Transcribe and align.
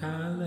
Hola 0.00 0.38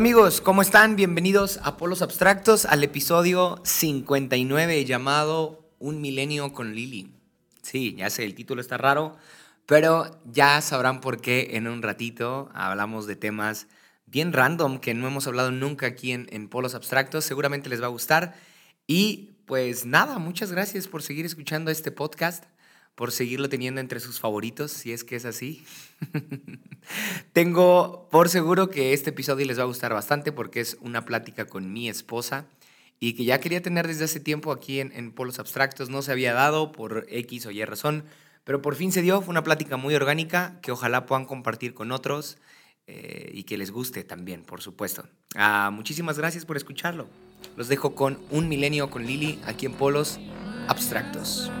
amigos, 0.00 0.40
¿cómo 0.40 0.62
están? 0.62 0.96
Bienvenidos 0.96 1.60
a 1.62 1.76
Polos 1.76 2.02
Abstractos 2.02 2.66
al 2.66 2.82
episodio 2.82 3.60
59 3.62 4.84
llamado 4.84 5.70
Un 5.78 6.00
milenio 6.00 6.52
con 6.52 6.74
Lili. 6.74 7.14
Sí, 7.62 7.94
ya 7.96 8.10
sé, 8.10 8.24
el 8.24 8.34
título 8.34 8.60
está 8.60 8.76
raro, 8.76 9.16
pero 9.68 10.20
ya 10.24 10.60
sabrán 10.60 11.00
por 11.00 11.20
qué 11.20 11.50
en 11.52 11.68
un 11.68 11.82
ratito 11.82 12.50
hablamos 12.54 13.06
de 13.06 13.14
temas 13.14 13.68
bien 14.06 14.32
random 14.32 14.78
que 14.78 14.94
no 14.94 15.06
hemos 15.06 15.28
hablado 15.28 15.52
nunca 15.52 15.86
aquí 15.86 16.10
en, 16.10 16.26
en 16.30 16.48
Polos 16.48 16.74
Abstractos. 16.74 17.24
Seguramente 17.24 17.68
les 17.68 17.80
va 17.80 17.86
a 17.86 17.90
gustar. 17.90 18.34
Y 18.86 19.36
pues 19.46 19.86
nada, 19.86 20.18
muchas 20.18 20.50
gracias 20.50 20.88
por 20.88 21.02
seguir 21.02 21.26
escuchando 21.26 21.70
este 21.70 21.92
podcast 21.92 22.44
por 22.98 23.12
seguirlo 23.12 23.48
teniendo 23.48 23.80
entre 23.80 24.00
sus 24.00 24.18
favoritos, 24.18 24.72
si 24.72 24.90
es 24.90 25.04
que 25.04 25.14
es 25.14 25.24
así. 25.24 25.64
Tengo 27.32 28.08
por 28.10 28.28
seguro 28.28 28.70
que 28.70 28.92
este 28.92 29.10
episodio 29.10 29.46
les 29.46 29.56
va 29.56 29.62
a 29.62 29.66
gustar 29.66 29.94
bastante 29.94 30.32
porque 30.32 30.58
es 30.58 30.76
una 30.80 31.04
plática 31.04 31.44
con 31.44 31.72
mi 31.72 31.88
esposa 31.88 32.46
y 32.98 33.12
que 33.12 33.24
ya 33.24 33.38
quería 33.38 33.62
tener 33.62 33.86
desde 33.86 34.06
hace 34.06 34.18
tiempo 34.18 34.50
aquí 34.50 34.80
en, 34.80 35.12
Polos 35.12 35.38
Abstractos. 35.38 35.90
No 35.90 36.02
se 36.02 36.10
había 36.10 36.34
dado 36.34 36.72
por 36.72 37.06
X 37.08 37.46
o 37.46 37.52
Y 37.52 37.64
razón, 37.64 38.02
pero 38.48 38.62
por 38.62 38.76
fin 38.76 38.92
se 38.92 39.02
dio. 39.02 39.20
Fue 39.20 39.28
una 39.28 39.44
plática 39.44 39.76
muy 39.76 39.94
orgánica 39.94 40.58
que 40.62 40.72
ojalá 40.72 41.04
puedan 41.04 41.26
compartir 41.26 41.74
con 41.74 41.92
otros 41.92 42.38
eh, 42.86 43.30
y 43.34 43.42
que 43.42 43.58
les 43.58 43.70
guste 43.70 44.04
también, 44.04 44.42
por 44.42 44.62
supuesto. 44.62 45.06
Ah, 45.34 45.68
muchísimas 45.70 46.16
gracias 46.16 46.46
por 46.46 46.56
escucharlo. 46.56 47.08
Los 47.58 47.68
dejo 47.68 47.94
con 47.94 48.18
Un 48.30 48.48
Milenio 48.48 48.88
con 48.88 49.04
Lili 49.04 49.38
aquí 49.44 49.66
en 49.66 49.74
Polos 49.74 50.18
Abstractos. 50.66 51.52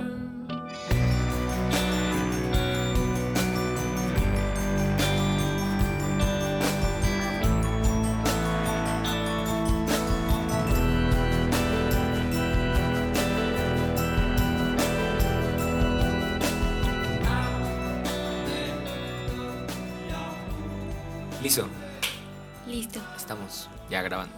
Estamos 23.28 23.68
ya 23.90 24.00
grabando. 24.00 24.34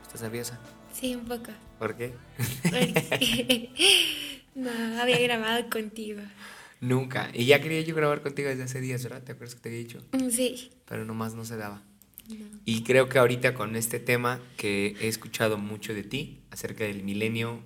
¿Estás 0.00 0.22
nerviosa? 0.22 0.58
Sí, 0.90 1.14
un 1.14 1.26
poco. 1.26 1.50
¿Por 1.78 1.94
qué? 1.98 2.14
Porque 2.62 3.68
no 4.54 4.70
había 4.98 5.18
grabado 5.18 5.68
contigo. 5.68 6.22
Nunca. 6.80 7.28
Y 7.34 7.44
ya 7.44 7.60
quería 7.60 7.82
yo 7.82 7.94
grabar 7.94 8.22
contigo 8.22 8.48
desde 8.48 8.62
hace 8.62 8.80
días, 8.80 9.02
¿verdad? 9.02 9.22
¿Te 9.22 9.32
acuerdas 9.32 9.54
que 9.54 9.60
te 9.60 9.68
había 9.68 9.80
dicho? 9.80 10.02
Mm, 10.12 10.30
sí. 10.30 10.70
Pero 10.86 11.04
nomás 11.04 11.34
no 11.34 11.44
se 11.44 11.58
daba. 11.58 11.82
Y 12.64 12.84
creo 12.84 13.10
que 13.10 13.18
ahorita 13.18 13.52
con 13.52 13.76
este 13.76 14.00
tema 14.00 14.40
que 14.56 14.96
he 15.02 15.08
escuchado 15.08 15.58
mucho 15.58 15.92
de 15.92 16.02
ti 16.02 16.40
acerca 16.50 16.84
del 16.84 17.02
milenio, 17.02 17.62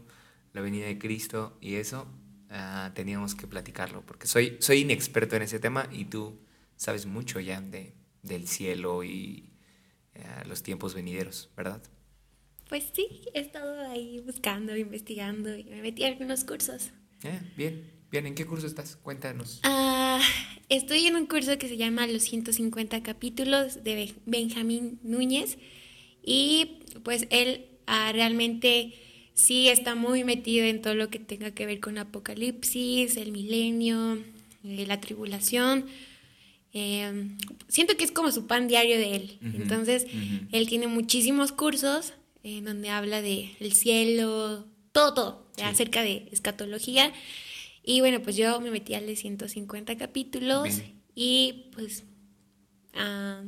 la 0.53 0.63
venida 0.63 0.87
de 0.87 0.99
Cristo 0.99 1.57
y 1.61 1.77
eso, 1.77 2.09
ah, 2.51 2.91
teníamos 2.93 3.37
que 3.37 3.47
platicarlo 3.47 4.05
porque 4.05 4.27
soy, 4.27 4.57
soy 4.59 4.79
inexperto 4.81 5.37
en 5.37 5.43
ese 5.43 5.61
tema 5.61 5.89
y 5.93 6.07
tú 6.07 6.41
sabes 6.75 7.07
mucho 7.07 7.39
ya 7.39 7.61
de, 7.61 7.95
del 8.25 8.49
cielo 8.49 9.05
y 9.05 9.46
eh, 10.17 10.49
los 10.49 10.63
tiempos 10.63 10.95
venideros, 10.95 11.51
¿verdad? 11.57 11.83
Pues 12.69 12.85
sí, 12.93 13.23
he 13.35 13.41
estado 13.41 13.81
ahí 13.89 14.21
buscando, 14.21 14.77
investigando 14.77 15.57
y 15.57 15.65
me 15.65 15.83
metí 15.83 16.05
a 16.05 16.09
algunos 16.09 16.45
cursos. 16.45 16.91
Eh, 17.23 17.41
bien, 17.57 17.91
bien. 18.11 18.27
¿En 18.27 18.35
qué 18.35 18.45
curso 18.47 18.67
estás? 18.67 18.97
Cuéntanos. 18.97 19.61
Ah, 19.63 20.21
estoy 20.69 21.07
en 21.07 21.17
un 21.17 21.27
curso 21.27 21.59
que 21.59 21.69
se 21.69 21.77
llama 21.77 22.07
Los 22.07 22.23
150 22.23 23.03
capítulos 23.03 23.85
de 23.85 24.15
Benjamín 24.27 24.99
Núñez 25.03 25.59
y 26.23 26.81
pues 27.05 27.29
él 27.31 27.67
ah, 27.87 28.11
realmente 28.13 28.95
sí 29.35 29.69
está 29.69 29.95
muy 29.95 30.25
metido 30.25 30.65
en 30.65 30.83
todo 30.83 30.95
lo 30.95 31.09
que 31.09 31.21
tenga 31.21 31.53
que 31.53 31.67
ver 31.67 31.79
con 31.79 31.99
Apocalipsis, 31.99 33.17
el 33.17 33.31
milenio, 33.31 34.15
eh, 34.65 34.87
la 34.87 35.01
tribulación 35.01 35.87
Em, 36.79 37.39
siento 37.69 37.97
que 37.97 38.05
es 38.05 38.13
como 38.13 38.31
su 38.31 38.47
pan 38.47 38.69
diario 38.69 38.99
de 38.99 39.17
él. 39.17 39.39
Entonces, 39.41 40.07
él 40.53 40.69
tiene 40.69 40.89
muchísimos 40.89 41.51
cursos 41.51 42.13
en 42.43 42.67
donde 42.67 42.91
habla 42.91 43.23
de 43.23 43.57
el 43.61 43.73
cielo, 43.73 44.67
todo, 44.93 45.15
todo, 45.15 45.51
acerca 45.65 46.03
de 46.03 46.29
escatología. 46.33 47.15
Y 47.83 48.01
bueno, 48.01 48.21
pues 48.21 48.37
yo 48.37 48.61
me 48.61 48.71
metí 48.71 48.93
al 48.93 49.07
de 49.07 49.17
150 49.17 49.97
capítulos 49.97 50.83
y 51.15 51.71
pues 51.73 52.05
ah, 52.93 53.41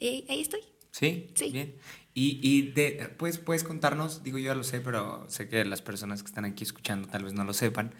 ahí 0.00 0.40
estoy. 0.40 0.60
¿Sí? 0.92 1.30
Sí. 1.34 1.50
Bien. 1.50 1.74
Y, 2.14 2.38
y 2.40 2.62
de, 2.62 3.12
pues, 3.18 3.38
puedes 3.38 3.64
contarnos, 3.64 4.22
digo 4.22 4.38
yo 4.38 4.46
ya 4.46 4.54
lo 4.54 4.62
sé, 4.62 4.80
pero 4.80 5.28
sé 5.28 5.48
que 5.48 5.64
las 5.64 5.82
personas 5.82 6.22
que 6.22 6.28
están 6.28 6.44
aquí 6.44 6.62
escuchando 6.62 7.08
tal 7.08 7.24
vez 7.24 7.32
no 7.32 7.42
lo 7.42 7.54
sepan. 7.54 7.92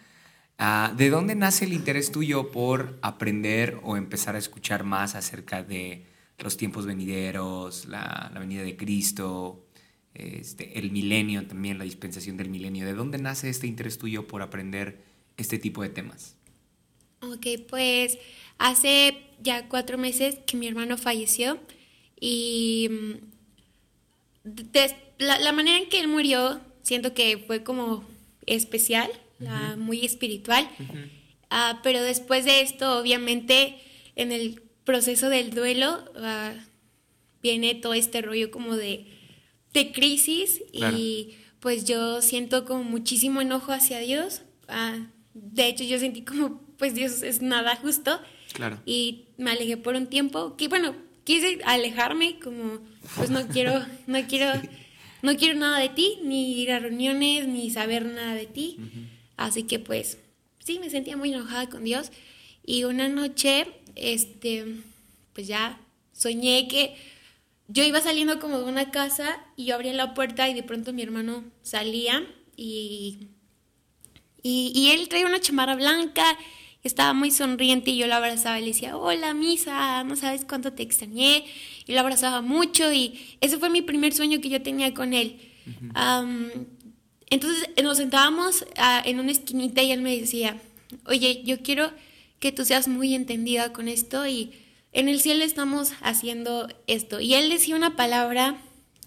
Ah, 0.60 0.92
¿De 0.96 1.08
dónde 1.08 1.36
nace 1.36 1.66
el 1.66 1.72
interés 1.72 2.10
tuyo 2.10 2.50
por 2.50 2.98
aprender 3.00 3.78
o 3.84 3.96
empezar 3.96 4.34
a 4.34 4.38
escuchar 4.38 4.82
más 4.82 5.14
acerca 5.14 5.62
de 5.62 6.04
los 6.40 6.56
tiempos 6.56 6.84
venideros, 6.84 7.86
la, 7.86 8.32
venida 8.36 8.62
de 8.62 8.76
Cristo, 8.76 9.64
este, 10.14 10.76
el 10.80 10.90
milenio 10.90 11.46
también, 11.46 11.78
la 11.78 11.84
dispensación 11.84 12.36
del 12.36 12.50
milenio? 12.50 12.86
¿De 12.86 12.92
dónde 12.92 13.18
nace 13.18 13.48
este 13.48 13.68
interés 13.68 13.98
tuyo 13.98 14.26
por 14.26 14.42
aprender 14.42 15.00
este 15.36 15.58
tipo 15.58 15.80
de 15.82 15.90
temas? 15.90 16.34
Ok, 17.20 17.46
pues 17.68 18.18
hace 18.58 19.16
ya 19.40 19.68
cuatro 19.68 19.96
meses 19.96 20.40
que 20.44 20.56
mi 20.56 20.66
hermano 20.66 20.98
falleció 20.98 21.60
y 22.20 22.88
mm, 22.90 24.50
la, 25.18 25.38
la 25.38 25.52
manera 25.52 25.78
en 25.78 25.88
que 25.88 26.00
él 26.00 26.08
murió 26.08 26.60
siento 26.82 27.14
que 27.14 27.38
fue 27.38 27.62
como 27.62 28.04
especial 28.46 29.08
muy 29.76 30.04
espiritual. 30.04 30.68
Ah, 31.50 31.80
pero 31.82 32.02
después 32.02 32.44
de 32.44 32.60
esto, 32.60 32.98
obviamente, 32.98 33.76
en 34.16 34.32
el 34.32 34.62
proceso 34.84 35.28
del 35.28 35.50
duelo, 35.50 36.04
ah, 36.16 36.52
viene 37.42 37.74
todo 37.74 37.94
este 37.94 38.22
rollo 38.22 38.50
como 38.50 38.76
de, 38.76 39.06
de 39.72 39.92
crisis 39.92 40.62
y 40.72 41.36
pues 41.60 41.84
yo 41.84 42.22
siento 42.22 42.64
como 42.64 42.84
muchísimo 42.84 43.40
enojo 43.40 43.72
hacia 43.72 43.98
Dios. 43.98 44.42
Ah, 44.68 44.98
de 45.34 45.68
hecho, 45.68 45.84
yo 45.84 45.98
sentí 45.98 46.22
como, 46.22 46.60
pues 46.76 46.94
Dios 46.94 47.22
es 47.22 47.42
nada 47.42 47.76
justo. 47.76 48.20
Y 48.86 49.26
me 49.36 49.50
alejé 49.50 49.76
por 49.76 49.94
un 49.94 50.06
tiempo, 50.06 50.56
que 50.56 50.68
bueno, 50.68 50.94
quise 51.24 51.58
alejarme 51.64 52.38
como, 52.40 52.80
pues 53.16 53.30
no 53.30 53.46
quiero, 53.48 53.84
no 54.06 54.18
quiero, 54.26 54.60
no 55.22 55.36
quiero 55.36 55.58
nada 55.58 55.78
de 55.78 55.90
ti, 55.90 56.18
ni 56.24 56.60
ir 56.60 56.72
a 56.72 56.78
reuniones, 56.78 57.46
ni 57.46 57.70
saber 57.70 58.04
nada 58.06 58.34
de 58.34 58.46
ti. 58.46 58.78
Así 59.38 59.62
que 59.62 59.78
pues 59.78 60.18
sí, 60.58 60.78
me 60.78 60.90
sentía 60.90 61.16
muy 61.16 61.32
enojada 61.32 61.70
con 61.70 61.84
Dios. 61.84 62.10
Y 62.62 62.84
una 62.84 63.08
noche, 63.08 63.66
este, 63.94 64.66
pues 65.32 65.46
ya 65.46 65.80
soñé 66.12 66.68
que 66.68 66.94
yo 67.68 67.84
iba 67.84 68.00
saliendo 68.00 68.40
como 68.40 68.58
de 68.58 68.64
una 68.64 68.90
casa 68.90 69.40
y 69.56 69.66
yo 69.66 69.74
abría 69.74 69.94
la 69.94 70.12
puerta 70.12 70.48
y 70.48 70.54
de 70.54 70.62
pronto 70.62 70.92
mi 70.92 71.02
hermano 71.02 71.44
salía 71.62 72.26
y, 72.56 73.28
y, 74.42 74.90
él 74.90 75.08
traía 75.08 75.26
una 75.26 75.40
chamarra 75.40 75.76
blanca, 75.76 76.24
estaba 76.82 77.12
muy 77.12 77.30
sonriente 77.30 77.90
y 77.92 77.98
yo 77.98 78.06
lo 78.06 78.14
abrazaba 78.14 78.58
y 78.58 78.62
le 78.62 78.68
decía, 78.68 78.96
hola 78.96 79.32
misa, 79.34 80.02
no 80.04 80.16
sabes 80.16 80.44
cuánto 80.44 80.72
te 80.72 80.82
extrañé. 80.82 81.44
Y 81.86 81.92
lo 81.92 82.00
abrazaba 82.00 82.40
mucho 82.40 82.92
y 82.92 83.36
ese 83.40 83.58
fue 83.58 83.70
mi 83.70 83.82
primer 83.82 84.12
sueño 84.12 84.40
que 84.40 84.48
yo 84.48 84.60
tenía 84.60 84.92
con 84.92 85.14
él. 85.14 85.38
Entonces 87.30 87.70
nos 87.82 87.98
sentábamos 87.98 88.64
ah, 88.76 89.02
en 89.04 89.20
una 89.20 89.32
esquinita 89.32 89.82
y 89.82 89.92
él 89.92 90.02
me 90.02 90.18
decía, 90.18 90.60
oye, 91.06 91.42
yo 91.44 91.62
quiero 91.62 91.90
que 92.40 92.52
tú 92.52 92.64
seas 92.64 92.88
muy 92.88 93.14
entendida 93.14 93.72
con 93.72 93.88
esto 93.88 94.26
y 94.26 94.52
en 94.92 95.08
el 95.08 95.20
cielo 95.20 95.44
estamos 95.44 95.92
haciendo 96.00 96.68
esto. 96.86 97.20
Y 97.20 97.34
él 97.34 97.50
decía 97.50 97.76
una 97.76 97.96
palabra 97.96 98.56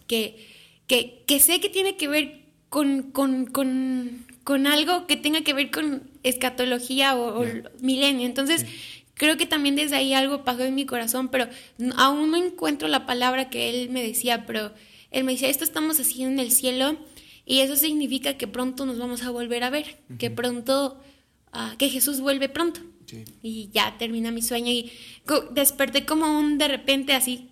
que, 0.07 0.47
que, 0.87 1.39
sé 1.39 1.59
que 1.59 1.69
tiene 1.69 1.95
que 1.95 2.07
ver 2.07 2.41
con, 2.69 3.11
con, 3.11 4.67
algo 4.67 5.07
que 5.07 5.15
tenga 5.15 5.41
que 5.41 5.53
ver 5.53 5.71
con 5.71 6.03
escatología 6.23 7.15
o, 7.15 7.45
milenio. 7.79 8.25
Entonces, 8.25 8.65
creo 9.15 9.37
que 9.37 9.45
también 9.45 9.75
desde 9.75 9.95
ahí 9.95 10.13
algo 10.13 10.43
pasó 10.43 10.63
en 10.63 10.75
mi 10.75 10.85
corazón, 10.85 11.29
pero 11.29 11.47
aún 11.95 12.31
no 12.31 12.37
encuentro 12.37 12.87
la 12.87 13.05
palabra 13.05 13.49
que 13.49 13.69
él 13.69 13.89
me 13.89 14.03
decía, 14.03 14.45
pero 14.45 14.71
él 15.09 15.23
me 15.23 15.31
decía, 15.33 15.49
esto 15.49 15.63
estamos 15.63 15.99
haciendo 15.99 16.33
en 16.33 16.39
el 16.39 16.51
cielo 16.51 16.97
y 17.51 17.59
eso 17.59 17.75
significa 17.75 18.37
que 18.37 18.47
pronto 18.47 18.85
nos 18.85 18.97
vamos 18.97 19.23
a 19.23 19.29
volver 19.29 19.65
a 19.65 19.69
ver, 19.69 19.97
que 20.17 20.31
pronto, 20.31 21.01
ah, 21.51 21.75
que 21.77 21.89
Jesús 21.89 22.21
vuelve 22.21 22.47
pronto. 22.47 22.79
y 23.43 23.69
ya 23.73 23.97
termina 23.97 24.31
mi 24.31 24.41
sueño. 24.41 24.71
Y 24.71 24.89
desperté 25.51 26.05
como 26.05 26.39
un 26.39 26.57
de 26.57 26.69
repente 26.69 27.11
así 27.11 27.49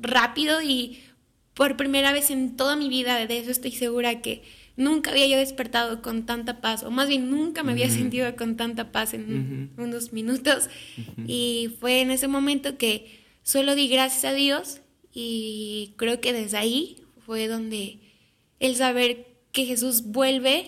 rápido 0.00 0.62
y 0.62 1.00
por 1.52 1.76
primera 1.76 2.12
vez 2.12 2.30
en 2.30 2.54
toda 2.54 2.76
mi 2.76 2.88
vida, 2.88 3.26
de 3.26 3.38
eso 3.38 3.50
estoy 3.50 3.72
segura 3.72 4.22
que 4.22 4.44
nunca 4.76 5.10
había 5.10 5.26
yo 5.26 5.36
despertado 5.36 6.00
con 6.00 6.26
tanta 6.26 6.60
paz, 6.60 6.84
o 6.84 6.92
más 6.92 7.08
bien 7.08 7.28
nunca 7.28 7.64
me 7.64 7.72
había 7.72 7.90
sentido 7.90 8.36
con 8.36 8.56
tanta 8.56 8.92
paz 8.92 9.14
en 9.14 9.72
unos 9.76 10.12
minutos. 10.12 10.70
Y 11.26 11.72
fue 11.80 12.02
en 12.02 12.12
ese 12.12 12.28
momento 12.28 12.78
que 12.78 13.24
solo 13.42 13.74
di 13.74 13.88
gracias 13.88 14.24
a 14.26 14.32
Dios 14.32 14.80
y 15.12 15.94
creo 15.96 16.20
que 16.20 16.32
desde 16.32 16.56
ahí 16.56 16.98
fue 17.26 17.48
donde 17.48 17.98
el 18.60 18.76
saber 18.76 19.29
que 19.52 19.64
Jesús 19.66 20.04
vuelve, 20.04 20.66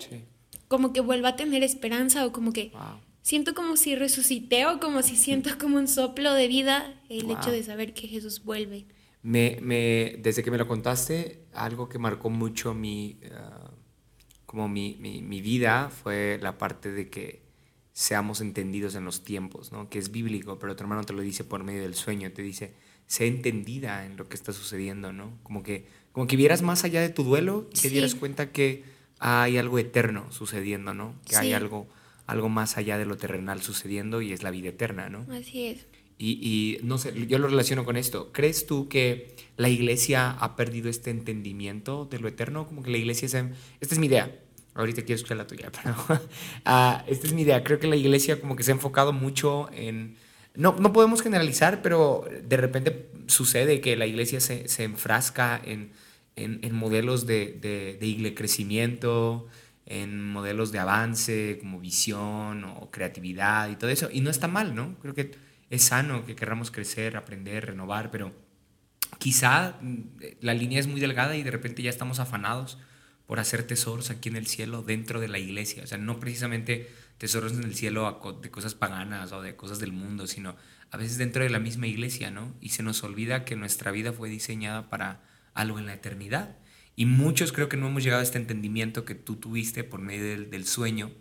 como 0.67 0.93
que 0.93 1.01
vuelva 1.01 1.29
a 1.29 1.35
tener 1.35 1.63
esperanza 1.63 2.25
o 2.25 2.31
como 2.31 2.53
que 2.53 2.71
siento 3.21 3.53
como 3.55 3.77
si 3.77 3.95
resucité 3.95 4.65
o 4.65 4.79
como 4.79 5.01
si 5.01 5.15
siento 5.15 5.51
como 5.59 5.77
un 5.77 5.87
soplo 5.87 6.33
de 6.33 6.47
vida 6.47 6.93
el 7.09 7.31
hecho 7.31 7.51
de 7.51 7.63
saber 7.63 7.93
que 7.93 8.07
Jesús 8.07 8.43
vuelve. 8.43 8.85
Me, 9.21 9.57
me, 9.61 10.17
desde 10.19 10.43
que 10.43 10.51
me 10.51 10.57
lo 10.57 10.67
contaste, 10.67 11.45
algo 11.53 11.87
que 11.87 11.97
marcó 11.97 12.29
mucho 12.29 12.73
mi, 12.73 13.17
ah, 13.31 13.71
como 14.45 14.67
mi, 14.67 14.97
mi, 14.99 15.21
mi, 15.21 15.39
vida 15.39 15.89
fue 15.89 16.37
la 16.41 16.57
parte 16.57 16.91
de 16.91 17.09
que 17.09 17.41
seamos 17.93 18.41
entendidos 18.41 18.95
en 18.95 19.05
los 19.05 19.23
tiempos, 19.23 19.71
¿no? 19.71 19.89
que 19.89 19.97
es 19.97 20.11
bíblico, 20.11 20.59
pero 20.59 20.75
tu 20.75 20.83
hermano 20.83 21.05
te 21.05 21.13
lo 21.13 21.21
dice 21.21 21.45
por 21.45 21.63
medio 21.63 21.83
del 21.83 21.95
sueño, 21.95 22.33
te 22.33 22.41
dice, 22.41 22.73
sé 23.07 23.27
entendida 23.27 24.05
en 24.05 24.17
lo 24.17 24.27
que 24.27 24.35
está 24.35 24.51
sucediendo, 24.51 25.13
¿no? 25.13 25.37
Como 25.43 25.63
que, 25.63 25.87
como 26.13 26.27
que 26.27 26.37
vieras 26.37 26.61
más 26.61 26.85
allá 26.85 27.01
de 27.01 27.09
tu 27.09 27.23
duelo 27.23 27.67
y 27.73 27.79
te 27.79 27.89
dieras 27.89 28.15
cuenta 28.15 28.51
que 28.51 28.83
hay 29.19 29.57
algo 29.57 29.79
eterno 29.79 30.31
sucediendo, 30.31 30.93
¿no? 30.93 31.15
Que 31.27 31.35
hay 31.35 31.53
algo, 31.53 31.87
algo 32.27 32.49
más 32.49 32.77
allá 32.77 32.97
de 32.97 33.05
lo 33.05 33.17
terrenal 33.17 33.61
sucediendo 33.61 34.21
y 34.21 34.31
es 34.31 34.43
la 34.43 34.51
vida 34.51 34.69
eterna, 34.69 35.09
¿no? 35.09 35.25
Así 35.33 35.67
es. 35.67 35.87
Y, 36.19 36.77
no 36.83 36.97
sé, 36.99 37.13
yo 37.27 37.37
lo 37.37 37.47
relaciono 37.47 37.83
con 37.83 37.97
esto. 37.97 38.31
¿Crees 38.31 38.65
tú 38.65 38.87
que 38.87 39.35
la 39.57 39.67
iglesia 39.67 40.31
ha 40.31 40.55
perdido 40.55 40.89
este 40.89 41.09
entendimiento 41.09 42.05
de 42.05 42.19
lo 42.19 42.29
eterno? 42.29 42.65
Como 42.65 42.81
que 42.81 42.91
la 42.91 42.97
iglesia 42.97 43.27
se... 43.27 43.49
Esta 43.81 43.95
es 43.95 43.99
mi 43.99 44.07
idea. 44.07 44.33
Ahorita 44.73 45.01
quiero 45.01 45.15
escuchar 45.15 45.37
la 45.37 45.47
tuya, 45.47 45.69
pero 45.83 45.95
uh, 46.09 47.11
esta 47.11 47.27
es 47.27 47.33
mi 47.33 47.41
idea. 47.41 47.63
Creo 47.63 47.79
que 47.79 47.87
la 47.87 47.97
iglesia 47.97 48.39
como 48.39 48.55
que 48.55 48.63
se 48.63 48.71
ha 48.71 48.75
enfocado 48.75 49.11
mucho 49.11 49.69
en... 49.73 50.15
No, 50.55 50.75
no 50.79 50.93
podemos 50.93 51.21
generalizar, 51.21 51.81
pero 51.81 52.27
de 52.43 52.57
repente 52.57 53.09
sucede 53.27 53.81
que 53.81 53.95
la 53.95 54.05
iglesia 54.05 54.39
se, 54.39 54.67
se 54.67 54.83
enfrasca 54.83 55.59
en, 55.63 55.91
en, 56.35 56.75
modelos 56.75 57.25
de, 57.25 57.57
de, 57.59 57.97
de 57.99 58.33
crecimiento, 58.35 59.47
en 59.85 60.23
modelos 60.31 60.71
de 60.71 60.79
avance, 60.79 61.57
como 61.59 61.79
visión 61.79 62.63
o 62.63 62.91
creatividad 62.91 63.69
y 63.69 63.75
todo 63.75 63.89
eso. 63.89 64.09
Y 64.11 64.21
no 64.21 64.29
está 64.29 64.47
mal, 64.47 64.75
¿no? 64.75 64.97
Creo 64.99 65.13
que 65.13 65.31
es 65.69 65.83
sano 65.83 66.25
que 66.25 66.35
queramos 66.35 66.71
crecer, 66.71 67.17
aprender, 67.17 67.65
renovar, 67.65 68.11
pero 68.11 68.31
quizá 69.17 69.77
mm, 69.81 69.97
la 70.41 70.53
línea 70.53 70.79
es 70.79 70.87
muy 70.87 70.99
delgada 70.99 71.35
y 71.35 71.43
de 71.43 71.51
repente 71.51 71.81
ya 71.81 71.89
estamos 71.89 72.19
afanados 72.19 72.77
por 73.25 73.39
hacer 73.39 73.63
tesoros 73.63 74.09
aquí 74.09 74.29
en 74.29 74.35
el 74.35 74.47
cielo 74.47 74.83
dentro 74.83 75.19
de 75.19 75.27
la 75.27 75.39
iglesia. 75.39 75.83
O 75.83 75.87
sea, 75.87 75.97
no 75.97 76.19
precisamente 76.19 76.89
tesoros 77.17 77.53
en 77.53 77.63
el 77.63 77.75
cielo 77.75 78.21
de 78.41 78.51
cosas 78.51 78.75
paganas 78.75 79.31
o 79.31 79.41
de 79.41 79.55
cosas 79.55 79.79
del 79.79 79.91
mundo, 79.91 80.27
sino 80.27 80.55
a 80.91 80.97
veces 80.97 81.17
dentro 81.17 81.43
de 81.43 81.49
la 81.49 81.59
misma 81.59 81.87
iglesia, 81.87 82.31
¿no? 82.31 82.53
Y 82.61 82.69
se 82.69 82.83
nos 82.83 83.03
olvida 83.03 83.45
que 83.45 83.55
nuestra 83.55 83.91
vida 83.91 84.13
fue 84.13 84.29
diseñada 84.29 84.89
para 84.89 85.21
algo 85.53 85.79
en 85.79 85.85
la 85.85 85.93
eternidad. 85.93 86.57
Y 86.95 87.05
muchos 87.05 87.51
creo 87.51 87.69
que 87.69 87.77
no 87.77 87.87
hemos 87.87 88.03
llegado 88.03 88.19
a 88.19 88.23
este 88.23 88.37
entendimiento 88.37 89.03
que 89.03 89.15
tú 89.15 89.37
tuviste 89.37 89.83
por 89.83 90.01
medio 90.01 90.47
del, 90.47 90.65
sueño 90.65 91.11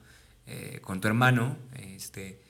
eh, 0.46 0.80
con 0.82 1.00
tu 1.00 1.08
hermano, 1.08 1.56
este, 1.74 2.42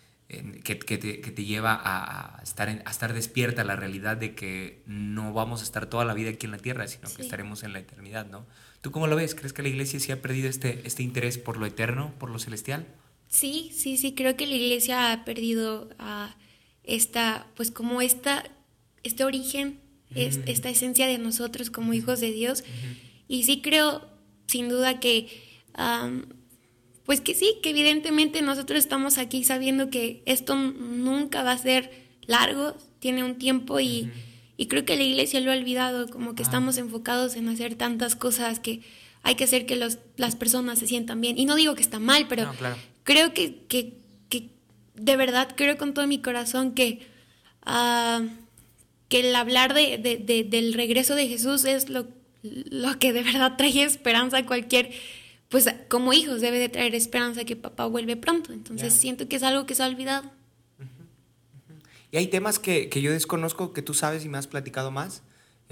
que, 0.65 0.79
que, 0.79 0.99
te, 0.99 1.21
que, 1.21 1.31
te, 1.31 1.45
lleva 1.45 1.79
a, 1.85 2.43
estar 2.43 2.69
a 2.69 2.91
estar 2.91 3.13
despierta 3.13 3.63
a 3.63 3.65
la 3.65 3.77
realidad 3.77 4.17
de 4.17 4.35
que 4.35 4.83
no 4.87 5.33
vamos 5.33 5.61
a 5.61 5.65
estar 5.65 5.87
toda 5.87 6.05
la 6.05 6.15
vida 6.15 6.31
aquí 6.31 6.47
en 6.47 6.53
la 6.53 6.59
tierra, 6.59 6.89
sino 6.89 7.13
que 7.15 7.23
estaremos 7.23 7.63
en 7.63 7.73
la 7.73 7.81
eternidad, 7.81 8.27
¿no? 8.27 8.47
¿Tú 8.81 8.91
cómo 8.91 9.07
lo 9.07 9.15
ves? 9.15 9.35
¿Crees 9.35 9.53
que 9.53 9.63
la 9.63 9.69
iglesia 9.69 10.01
sí 10.01 10.11
ha 10.11 10.23
perdido 10.23 10.49
este, 10.49 10.81
este 10.85 11.03
interés 11.03 11.39
por 11.39 11.57
lo 11.59 11.67
eterno, 11.67 12.13
por 12.19 12.31
lo 12.31 12.39
celestial? 12.39 12.87
Sí, 13.33 13.71
sí, 13.75 13.97
sí, 13.97 14.13
creo 14.15 14.37
que 14.37 14.47
la 14.47 14.55
iglesia 14.55 15.11
ha 15.11 15.25
perdido 15.25 15.89
uh, 15.99 16.29
esta, 16.85 17.47
pues 17.57 17.71
como 17.71 18.03
esta, 18.03 18.45
este 19.03 19.25
origen, 19.25 19.81
esta 20.15 20.69
esencia 20.69 21.07
de 21.07 21.17
nosotros 21.17 21.71
como 21.71 21.95
hijos 21.95 22.21
de 22.21 22.31
Dios. 22.31 22.63
Y 23.29 23.45
sí 23.45 23.63
creo, 23.63 24.07
sin 24.47 24.69
duda, 24.69 25.01
que... 25.01 25.29
Pues 27.05 27.21
que 27.21 27.35
sí, 27.35 27.57
que 27.63 27.71
evidentemente 27.71 28.43
nosotros 28.43 28.79
estamos 28.79 29.19
aquí 29.19 29.43
sabiendo 29.43 29.91
que 29.91 30.23
esto 30.27 30.55
nunca 30.55 31.43
va 31.43 31.53
a 31.53 31.59
ser 31.59 31.91
largo, 32.27 32.77
tiene 33.01 33.25
un 33.25 33.39
tiempo 33.39 33.81
y, 33.81 34.11
y 34.57 34.67
creo 34.67 34.85
que 34.85 34.97
la 34.97 35.03
iglesia 35.03 35.41
lo 35.41 35.51
ha 35.51 35.57
olvidado, 35.57 36.09
como 36.09 36.35
que 36.35 36.43
ah. 36.43 36.47
estamos 36.47 36.77
enfocados 36.77 37.35
en 37.35 37.49
hacer 37.49 37.75
tantas 37.75 38.15
cosas 38.15 38.61
que 38.61 38.83
hay 39.23 39.35
que 39.35 39.45
hacer 39.45 39.67
que 39.67 39.77
los, 39.77 39.99
las 40.17 40.37
personas 40.37 40.79
se 40.79 40.87
sientan 40.87 41.21
bien. 41.21 41.39
Y 41.39 41.45
no 41.45 41.57
digo 41.57 41.75
que 41.75 41.83
está 41.83 41.99
mal, 41.99 42.27
pero 42.29 42.53
creo 43.05 43.35
que, 43.35 43.65
que, 43.67 43.99
que, 44.29 44.51
de 44.95 45.17
verdad 45.17 45.55
creo 45.57 45.79
con 45.79 45.95
todo 45.95 46.07
mi 46.07 46.21
corazón 46.21 46.73
que, 46.73 47.07
uh, 47.67 48.27
que 49.09 49.21
el 49.21 49.35
hablar 49.35 49.75
de, 49.75 49.99
de, 49.99 50.45
del 50.45 50.75
regreso 50.75 51.15
de 51.15 51.29
Jesús 51.29 51.65
es 51.65 51.89
lo, 51.89 52.07
lo 52.43 52.99
que 52.99 53.13
de 53.13 53.23
verdad 53.23 53.57
trae 53.57 53.83
esperanza 53.83 54.39
a 54.39 54.47
cualquier 54.47 54.93
pues 55.53 55.67
como 55.89 56.15
hijos 56.15 56.41
debe 56.41 56.59
de 56.59 56.71
traer 56.71 56.95
esperanza 56.95 57.45
que 57.45 57.57
papá 57.57 57.85
vuelve 57.85 58.17
pronto. 58.17 58.55
Entonces 58.55 58.95
siento 58.95 59.29
que 59.29 59.37
es 59.37 59.43
algo 59.43 59.67
que 59.67 59.75
se 59.75 59.83
ha 59.83 59.87
olvidado. 59.87 60.31
Y 62.11 62.17
hay 62.17 62.27
temas 62.29 62.59
que, 62.59 62.89
que, 62.89 63.03
yo 63.03 63.13
desconozco, 63.13 63.75
que 63.75 63.83
tú 63.83 63.93
sabes 63.93 64.25
y 64.25 64.31
me 64.31 64.39
has 64.39 64.47
platicado 64.47 64.91
más. 64.91 65.23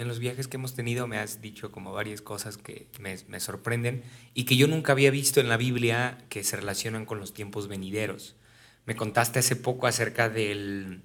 En 0.00 0.08
los 0.08 0.18
viajes 0.18 0.48
que 0.48 0.56
hemos 0.56 0.74
tenido 0.74 1.06
me 1.06 1.18
has 1.18 1.42
dicho 1.42 1.70
como 1.70 1.92
varias 1.92 2.22
cosas 2.22 2.56
que 2.56 2.88
me, 3.00 3.38
sorprenden 3.38 4.02
y 4.32 4.44
que 4.44 4.56
yo 4.56 4.66
nunca 4.66 4.92
había 4.92 5.10
visto 5.10 5.40
en 5.40 5.50
la 5.50 5.58
Biblia 5.58 6.24
que 6.30 6.42
se 6.42 6.56
relacionan 6.56 7.04
con 7.04 7.20
los 7.20 7.34
tiempos 7.34 7.68
venideros. 7.68 8.34
Me 8.86 8.96
contaste 8.96 9.40
hace 9.40 9.56
poco 9.56 9.86
acerca 9.86 10.30
del, 10.30 11.02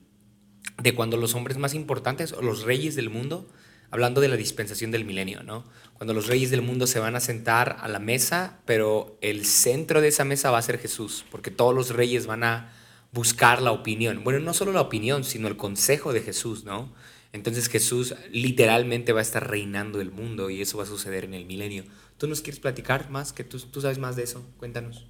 de 0.82 0.96
cuando 0.96 1.18
los 1.18 1.36
hombres 1.36 1.58
más 1.58 1.74
importantes 1.74 2.32
o 2.32 2.42
los 2.42 2.64
reyes 2.64 2.96
del 2.96 3.10
mundo 3.10 3.52
hablando 3.92 4.22
de 4.22 4.30
la 4.30 4.38
dispensación 4.38 4.92
del 4.92 5.04
milenio, 5.04 5.44
¿no? 5.44 5.66
Cuando 5.96 6.14
los 6.14 6.28
reyes 6.28 6.50
del 6.50 6.62
mundo 6.62 6.88
se 6.88 7.00
van 7.00 7.18
a 7.18 7.20
sentar 7.20 7.76
a 7.82 7.90
la 7.90 8.00
mesa, 8.00 8.62
pero 8.66 9.18
el 9.20 9.46
centro 9.46 10.00
de 10.00 10.08
esa 10.08 10.24
mesa 10.24 10.52
va 10.52 10.60
a 10.60 10.62
ser 10.62 10.80
Jesús, 10.80 11.26
porque 11.32 11.52
todos 11.52 11.76
los 11.76 11.90
reyes 11.90 12.28
van 12.28 12.46
a 12.46 12.74
buscar 13.12 13.62
la 13.62 13.74
opinión. 13.74 14.24
Bueno, 14.24 14.40
no 14.40 14.54
solo 14.54 14.72
la 14.72 14.80
opinión, 14.80 15.26
sino 15.26 15.50
el 15.50 15.58
consejo 15.58 16.14
de 16.14 16.22
Jesús, 16.22 16.64
¿no? 16.64 16.94
Entonces 17.36 17.68
Jesús 17.68 18.16
literalmente 18.32 19.12
va 19.12 19.20
a 19.20 19.22
estar 19.22 19.50
reinando 19.50 20.00
el 20.00 20.10
mundo 20.10 20.50
y 20.50 20.62
eso 20.62 20.78
va 20.78 20.86
a 20.86 20.88
suceder 20.88 21.26
en 21.26 21.34
el 21.34 21.46
milenio. 21.46 21.84
¿Tú 22.18 22.28
nos 22.28 22.40
quieres 22.42 22.62
platicar 22.62 23.10
más? 23.10 23.34
Que 23.34 23.44
tú, 23.44 23.60
tú 23.60 23.82
sabes 23.82 24.00
más 24.00 24.16
de 24.16 24.24
eso. 24.24 24.50
Cuéntanos. 24.58 25.06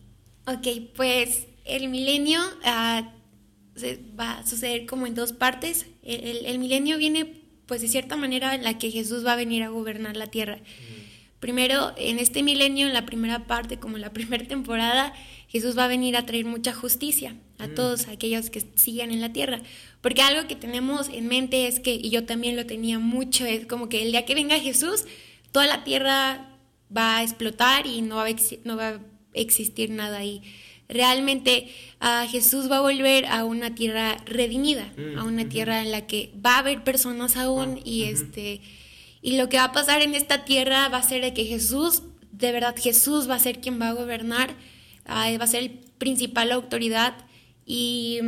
Ok, 0.47 0.67
pues 0.95 1.45
el 1.65 1.87
milenio 1.89 2.41
uh, 2.41 4.19
va 4.19 4.39
a 4.39 4.47
suceder 4.47 4.87
como 4.87 5.05
en 5.05 5.13
dos 5.13 5.33
partes. 5.33 5.85
El, 6.01 6.47
el 6.47 6.57
milenio 6.57 6.97
viene 6.97 7.43
pues 7.67 7.81
de 7.81 7.87
cierta 7.87 8.15
manera 8.15 8.57
la 8.57 8.79
que 8.79 8.89
Jesús 8.89 9.23
va 9.23 9.33
a 9.33 9.37
venir 9.37 9.61
a 9.61 9.69
gobernar 9.69 10.17
la 10.17 10.27
tierra. 10.27 10.59
Primero, 11.39 11.93
en 11.97 12.17
este 12.17 12.41
milenio, 12.41 12.87
en 12.87 12.93
la 12.93 13.05
primera 13.05 13.45
parte, 13.45 13.77
como 13.77 13.97
en 13.97 14.01
la 14.01 14.13
primera 14.13 14.47
temporada, 14.47 15.13
Jesús 15.55 15.77
va 15.77 15.85
a 15.85 15.87
venir 15.87 16.17
a 16.17 16.25
traer 16.25 16.43
mucha 16.43 16.73
justicia 16.73 17.35
a 17.59 17.67
mm. 17.67 17.75
todos 17.75 18.09
aquellos 18.09 18.49
que 18.49 18.61
sigan 18.75 19.11
en 19.11 19.21
la 19.21 19.31
tierra. 19.31 19.61
Porque 20.01 20.21
algo 20.21 20.47
que 20.49 20.57
tenemos 20.57 21.07
en 21.07 21.27
mente 21.27 21.67
es 21.67 21.79
que, 21.79 21.93
y 21.93 22.09
yo 22.09 22.25
también 22.25 22.57
lo 22.57 22.65
tenía 22.65 22.99
mucho, 22.99 23.45
es 23.45 23.65
como 23.65 23.87
que 23.87 24.03
el 24.03 24.11
día 24.11 24.25
que 24.25 24.35
venga 24.35 24.59
Jesús, 24.59 25.05
toda 25.53 25.65
la 25.65 25.85
tierra 25.85 26.57
va 26.95 27.17
a 27.17 27.23
explotar 27.23 27.87
y 27.87 28.01
no 28.01 28.17
va 28.17 28.27
a, 28.27 28.35
no 28.65 28.75
va 28.75 28.87
a 28.89 28.99
existir 29.33 29.91
nada 29.91 30.17
ahí 30.17 30.41
realmente 30.87 31.67
uh, 31.99 32.29
Jesús 32.29 32.69
va 32.69 32.77
a 32.77 32.81
volver 32.81 33.25
a 33.25 33.43
una 33.43 33.73
tierra 33.73 34.17
redimida, 34.27 34.85
a 35.17 35.23
una 35.23 35.49
tierra 35.49 35.81
en 35.81 35.91
la 35.91 36.05
que 36.05 36.31
va 36.45 36.55
a 36.55 36.59
haber 36.59 36.83
personas 36.83 37.37
aún 37.37 37.79
y 37.83 38.03
este 38.03 38.61
y 39.25 39.37
lo 39.37 39.49
que 39.49 39.57
va 39.57 39.63
a 39.63 39.71
pasar 39.71 40.03
en 40.03 40.13
esta 40.13 40.45
tierra 40.45 40.87
va 40.89 40.99
a 40.99 41.03
ser 41.03 41.23
de 41.23 41.33
que 41.33 41.45
Jesús, 41.45 42.03
de 42.31 42.51
verdad 42.51 42.75
Jesús 42.77 43.27
va 43.27 43.33
a 43.33 43.39
ser 43.39 43.59
quien 43.59 43.81
va 43.81 43.89
a 43.89 43.93
gobernar, 43.93 44.51
ah, 44.51 44.55
va 45.07 45.43
a 45.43 45.47
ser 45.47 45.63
el 45.63 45.69
principal 45.97 46.51
autoridad 46.51 47.15
y 47.65 48.19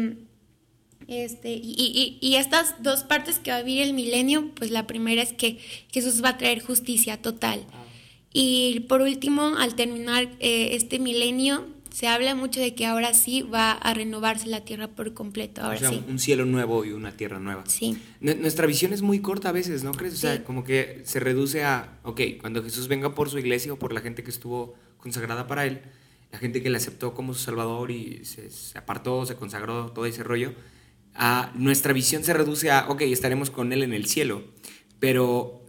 este, 1.08 1.54
y, 1.54 2.18
y, 2.20 2.36
estas 2.36 2.84
dos 2.84 3.04
partes 3.04 3.40
que 3.40 3.52
va 3.52 3.58
a 3.58 3.62
vivir 3.62 3.82
el 3.84 3.94
milenio, 3.94 4.52
pues 4.56 4.72
la 4.72 4.88
primera 4.88 5.22
es 5.22 5.32
que 5.32 5.58
Jesús 5.90 6.22
va 6.22 6.30
a 6.30 6.38
traer 6.38 6.62
justicia 6.62 7.22
total. 7.22 7.66
Ah. 7.72 7.86
Y 8.34 8.82
por 8.90 9.02
último, 9.02 9.56
al 9.58 9.76
terminar 9.76 10.28
eh, 10.40 10.70
este 10.74 11.00
milenio, 11.00 11.66
se 11.94 12.08
habla 12.08 12.36
mucho 12.36 12.60
de 12.60 12.76
que 12.76 12.86
ahora 12.86 13.14
sí 13.14 13.42
va 13.42 13.72
a 13.72 13.94
renovarse 13.94 14.48
la 14.48 14.66
tierra 14.66 14.90
por 14.90 15.14
completo. 15.14 15.62
Ahora 15.62 15.90
o 15.90 15.94
sí. 15.94 16.04
un 16.08 16.20
cielo 16.20 16.46
nuevo 16.46 16.84
y 16.84 16.92
una 16.92 17.14
tierra 17.14 17.40
nueva. 17.40 17.64
Sí. 17.68 17.98
nuestra 18.20 18.68
visión 18.68 18.92
es 18.92 19.02
muy 19.02 19.20
corta 19.22 19.50
a 19.50 19.54
veces, 19.54 19.84
¿no 19.84 19.94
crees? 19.94 20.14
O 20.14 20.18
sea, 20.18 20.44
como 20.44 20.66
que 20.66 21.02
se 21.06 21.22
reduce 21.22 21.64
a, 21.64 22.00
ok, 22.04 22.22
cuando 22.42 22.62
Jesús 22.64 22.90
venga 22.90 23.16
por 23.16 23.30
su 23.30 23.40
iglesia 23.40 23.72
o 23.72 23.80
por 23.80 23.94
la 23.94 24.02
gente 24.02 24.24
que 24.24 24.30
estuvo 24.30 24.76
consagrada 24.98 25.48
para 25.48 25.66
él, 25.66 25.80
la 26.32 26.40
gente 26.40 26.62
que 26.62 26.70
le 26.70 26.78
aceptó 26.78 27.14
como 27.14 27.34
su 27.34 27.40
Salvador 27.40 27.92
y 27.92 28.26
se, 28.26 28.50
apartó, 28.78 29.26
se 29.26 29.36
consagró, 29.36 29.92
todo 29.92 30.06
ese 30.06 30.24
rollo, 30.24 30.54
a 31.14 31.52
nuestra 31.56 31.94
visión 31.94 32.24
se 32.24 32.34
reduce 32.34 32.70
a, 32.72 32.90
ok, 32.90 33.02
estaremos 33.02 33.50
con 33.50 33.74
Él 33.74 33.84
en 33.84 33.94
el 33.94 34.06
cielo, 34.06 34.44
pero 35.00 35.66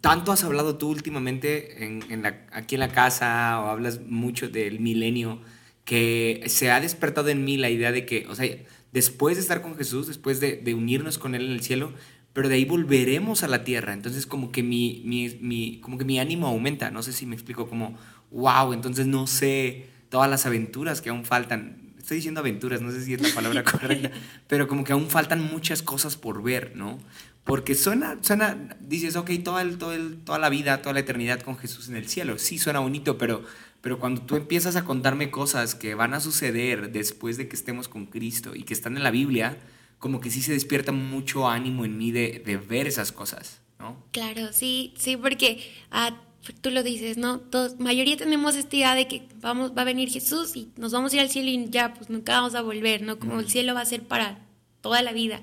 tanto 0.00 0.32
has 0.32 0.44
hablado 0.44 0.76
tú 0.76 0.90
últimamente 0.90 1.84
en, 1.84 2.26
aquí 2.52 2.74
en 2.74 2.80
la 2.80 2.88
casa 2.88 3.60
o 3.60 3.68
hablas 3.68 4.00
mucho 4.00 4.48
del 4.48 4.80
milenio 4.80 5.40
que 5.84 6.42
se 6.46 6.70
ha 6.70 6.80
despertado 6.80 7.28
en 7.28 7.44
mí 7.44 7.56
la 7.56 7.70
idea 7.70 7.92
de 7.92 8.06
que, 8.06 8.26
o 8.28 8.34
sea, 8.34 8.46
después 8.92 9.36
de 9.36 9.42
estar 9.42 9.62
con 9.62 9.76
Jesús, 9.76 10.06
después 10.06 10.40
de, 10.40 10.74
unirnos 10.74 11.18
con 11.18 11.34
Él 11.34 11.46
en 11.46 11.52
el 11.52 11.62
cielo, 11.62 11.92
pero 12.32 12.48
de 12.48 12.56
ahí 12.56 12.64
volveremos 12.64 13.42
a 13.42 13.48
la 13.48 13.64
tierra. 13.64 13.92
Entonces 13.92 14.26
como 14.26 14.52
que 14.52 14.62
mi, 14.62 15.02
mi, 15.04 15.28
mi, 15.40 15.80
como 15.80 15.98
que 15.98 16.04
mi 16.04 16.18
ánimo 16.18 16.46
aumenta, 16.46 16.90
no 16.90 17.02
sé 17.02 17.12
si 17.12 17.26
me 17.26 17.34
explico, 17.34 17.68
como, 17.68 17.98
wow, 18.32 18.72
entonces 18.72 19.06
no 19.06 19.26
sé 19.26 19.86
todas 20.08 20.28
las 20.28 20.46
aventuras 20.46 21.00
que 21.00 21.10
aún 21.10 21.24
faltan. 21.24 21.94
Estoy 21.98 22.16
diciendo 22.16 22.40
aventuras, 22.40 22.80
no 22.80 22.90
sé 22.90 23.04
si 23.04 23.14
es 23.14 23.20
la 23.20 23.34
palabra 23.34 23.62
correcta, 23.70 24.10
pero 24.48 24.66
como 24.66 24.84
que 24.84 24.92
aún 24.92 25.08
faltan 25.08 25.42
muchas 25.42 25.82
cosas 25.82 26.16
por 26.16 26.42
ver, 26.42 26.72
¿no? 26.74 26.98
Porque 27.44 27.74
suena, 27.74 28.18
suena, 28.20 28.76
dices, 28.80 29.16
ok, 29.16 29.30
toda, 29.42 29.62
el, 29.62 29.78
todo 29.78 29.92
el, 29.92 30.18
toda 30.24 30.38
la 30.38 30.48
vida, 30.48 30.80
toda 30.80 30.92
la 30.92 31.00
eternidad 31.00 31.40
con 31.40 31.56
Jesús 31.56 31.88
en 31.88 31.96
el 31.96 32.08
cielo. 32.08 32.38
Sí, 32.38 32.58
suena 32.58 32.78
bonito, 32.78 33.18
pero, 33.18 33.42
pero 33.80 33.98
cuando 33.98 34.22
tú 34.22 34.36
empiezas 34.36 34.76
a 34.76 34.84
contarme 34.84 35.30
cosas 35.30 35.74
que 35.74 35.94
van 35.94 36.14
a 36.14 36.20
suceder 36.20 36.92
después 36.92 37.36
de 37.36 37.48
que 37.48 37.56
estemos 37.56 37.88
con 37.88 38.06
Cristo 38.06 38.54
y 38.54 38.62
que 38.62 38.74
están 38.74 38.96
en 38.96 39.02
la 39.02 39.10
Biblia, 39.10 39.58
como 39.98 40.20
que 40.20 40.30
sí 40.30 40.40
se 40.40 40.52
despierta 40.52 40.92
mucho 40.92 41.48
ánimo 41.48 41.84
en 41.84 41.96
mí 41.98 42.12
de, 42.12 42.42
de 42.44 42.56
ver 42.56 42.86
esas 42.86 43.10
cosas, 43.10 43.60
¿no? 43.78 44.04
Claro, 44.12 44.52
sí, 44.52 44.94
sí, 44.96 45.16
porque 45.16 45.64
ah, 45.90 46.20
tú 46.60 46.70
lo 46.70 46.82
dices, 46.82 47.18
¿no? 47.18 47.38
Todos, 47.38 47.78
mayoría 47.78 48.16
tenemos 48.16 48.56
esta 48.56 48.76
idea 48.76 48.94
de 48.94 49.06
que 49.06 49.28
vamos, 49.40 49.72
va 49.76 49.82
a 49.82 49.84
venir 49.84 50.10
Jesús 50.10 50.56
y 50.56 50.70
nos 50.76 50.92
vamos 50.92 51.12
a 51.12 51.16
ir 51.16 51.22
al 51.22 51.30
cielo 51.30 51.50
y 51.50 51.68
ya, 51.70 51.94
pues 51.94 52.10
nunca 52.10 52.32
vamos 52.32 52.54
a 52.54 52.62
volver, 52.62 53.02
¿no? 53.02 53.18
Como 53.18 53.40
el 53.40 53.48
cielo 53.48 53.74
va 53.74 53.82
a 53.82 53.86
ser 53.86 54.02
para 54.02 54.40
toda 54.80 55.02
la 55.02 55.12
vida. 55.12 55.40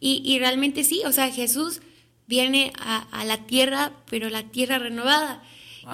y, 0.00 0.22
y, 0.24 0.38
realmente 0.38 0.84
sí, 0.84 1.02
o 1.04 1.12
sea, 1.12 1.30
Jesús 1.30 1.80
viene 2.26 2.72
a, 2.78 2.98
a 3.10 3.24
la 3.24 3.46
tierra, 3.46 3.92
pero 4.08 4.30
la 4.30 4.44
tierra 4.44 4.78
renovada. 4.78 5.42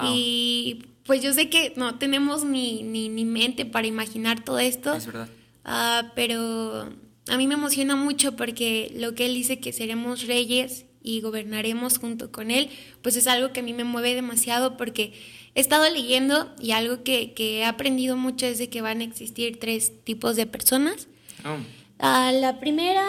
Y 0.03 0.83
pues 1.03 1.23
yo 1.23 1.33
sé 1.33 1.49
que 1.49 1.73
no 1.75 1.95
tenemos 1.95 2.43
ni, 2.43 2.83
ni, 2.83 3.09
ni 3.09 3.25
mente 3.25 3.65
para 3.65 3.87
imaginar 3.87 4.43
todo 4.43 4.59
esto. 4.59 4.93
Es 4.93 5.07
verdad. 5.07 5.29
Uh, 5.65 6.07
pero 6.15 6.89
a 7.27 7.37
mí 7.37 7.47
me 7.47 7.55
emociona 7.55 7.95
mucho 7.95 8.35
porque 8.35 8.93
lo 8.95 9.15
que 9.15 9.25
él 9.25 9.33
dice 9.33 9.59
que 9.59 9.73
seremos 9.73 10.27
reyes 10.27 10.85
y 11.07 11.21
gobernaremos 11.21 11.99
junto 11.99 12.31
con 12.33 12.51
él, 12.51 12.69
pues 13.01 13.15
es 13.15 13.27
algo 13.27 13.53
que 13.53 13.61
a 13.61 13.63
mí 13.63 13.73
me 13.73 13.85
mueve 13.85 14.13
demasiado 14.13 14.75
porque 14.75 15.13
he 15.55 15.61
estado 15.61 15.89
leyendo 15.89 16.53
y 16.59 16.71
algo 16.71 17.03
que, 17.03 17.33
he 17.37 17.63
aprendido 17.63 18.17
mucho 18.17 18.45
es 18.45 18.57
de 18.57 18.69
que 18.69 18.81
van 18.81 18.99
a 18.99 19.05
existir 19.05 19.57
tres 19.57 20.03
tipos 20.03 20.35
de 20.35 20.45
personas. 20.45 21.07
Oh. 21.45 21.57
Ah, 21.99 22.33
la 22.33 22.59
primera 22.59 23.05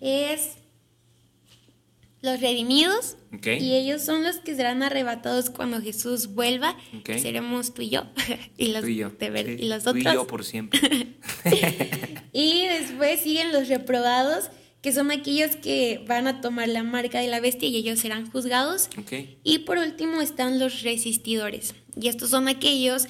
es 0.00 0.56
los 2.22 2.40
redimidos. 2.40 3.18
Y 3.42 3.74
ellos 3.74 4.02
son 4.02 4.22
los 4.22 4.36
que 4.36 4.54
serán 4.54 4.82
arrebatados 4.82 5.50
cuando 5.50 5.82
Jesús 5.82 6.28
vuelva. 6.28 6.76
Seremos 7.04 7.74
tú 7.74 7.82
y 7.82 7.90
yo. 7.90 8.04
y 8.56 8.68
los, 8.68 8.88
y, 8.88 9.02
los 9.02 9.86
otros. 9.86 9.92
Tú 9.92 9.98
y 9.98 10.04
yo 10.04 10.26
por 10.26 10.44
siempre. 10.44 10.80
y 12.32 12.66
después 12.68 13.20
siguen 13.20 13.52
los 13.52 13.68
reprobados, 13.68 14.50
que 14.84 14.92
son 14.92 15.10
aquellos 15.10 15.56
que 15.56 16.04
van 16.06 16.26
a 16.26 16.42
tomar 16.42 16.68
la 16.68 16.82
marca 16.82 17.18
de 17.18 17.26
la 17.26 17.40
bestia 17.40 17.66
y 17.66 17.76
ellos 17.76 18.00
serán 18.00 18.30
juzgados. 18.30 18.90
Y 19.42 19.60
por 19.60 19.78
último 19.78 20.20
están 20.20 20.58
los 20.58 20.82
resistidores. 20.82 21.74
Y 21.98 22.08
estos 22.08 22.28
son 22.28 22.48
aquellos 22.48 23.06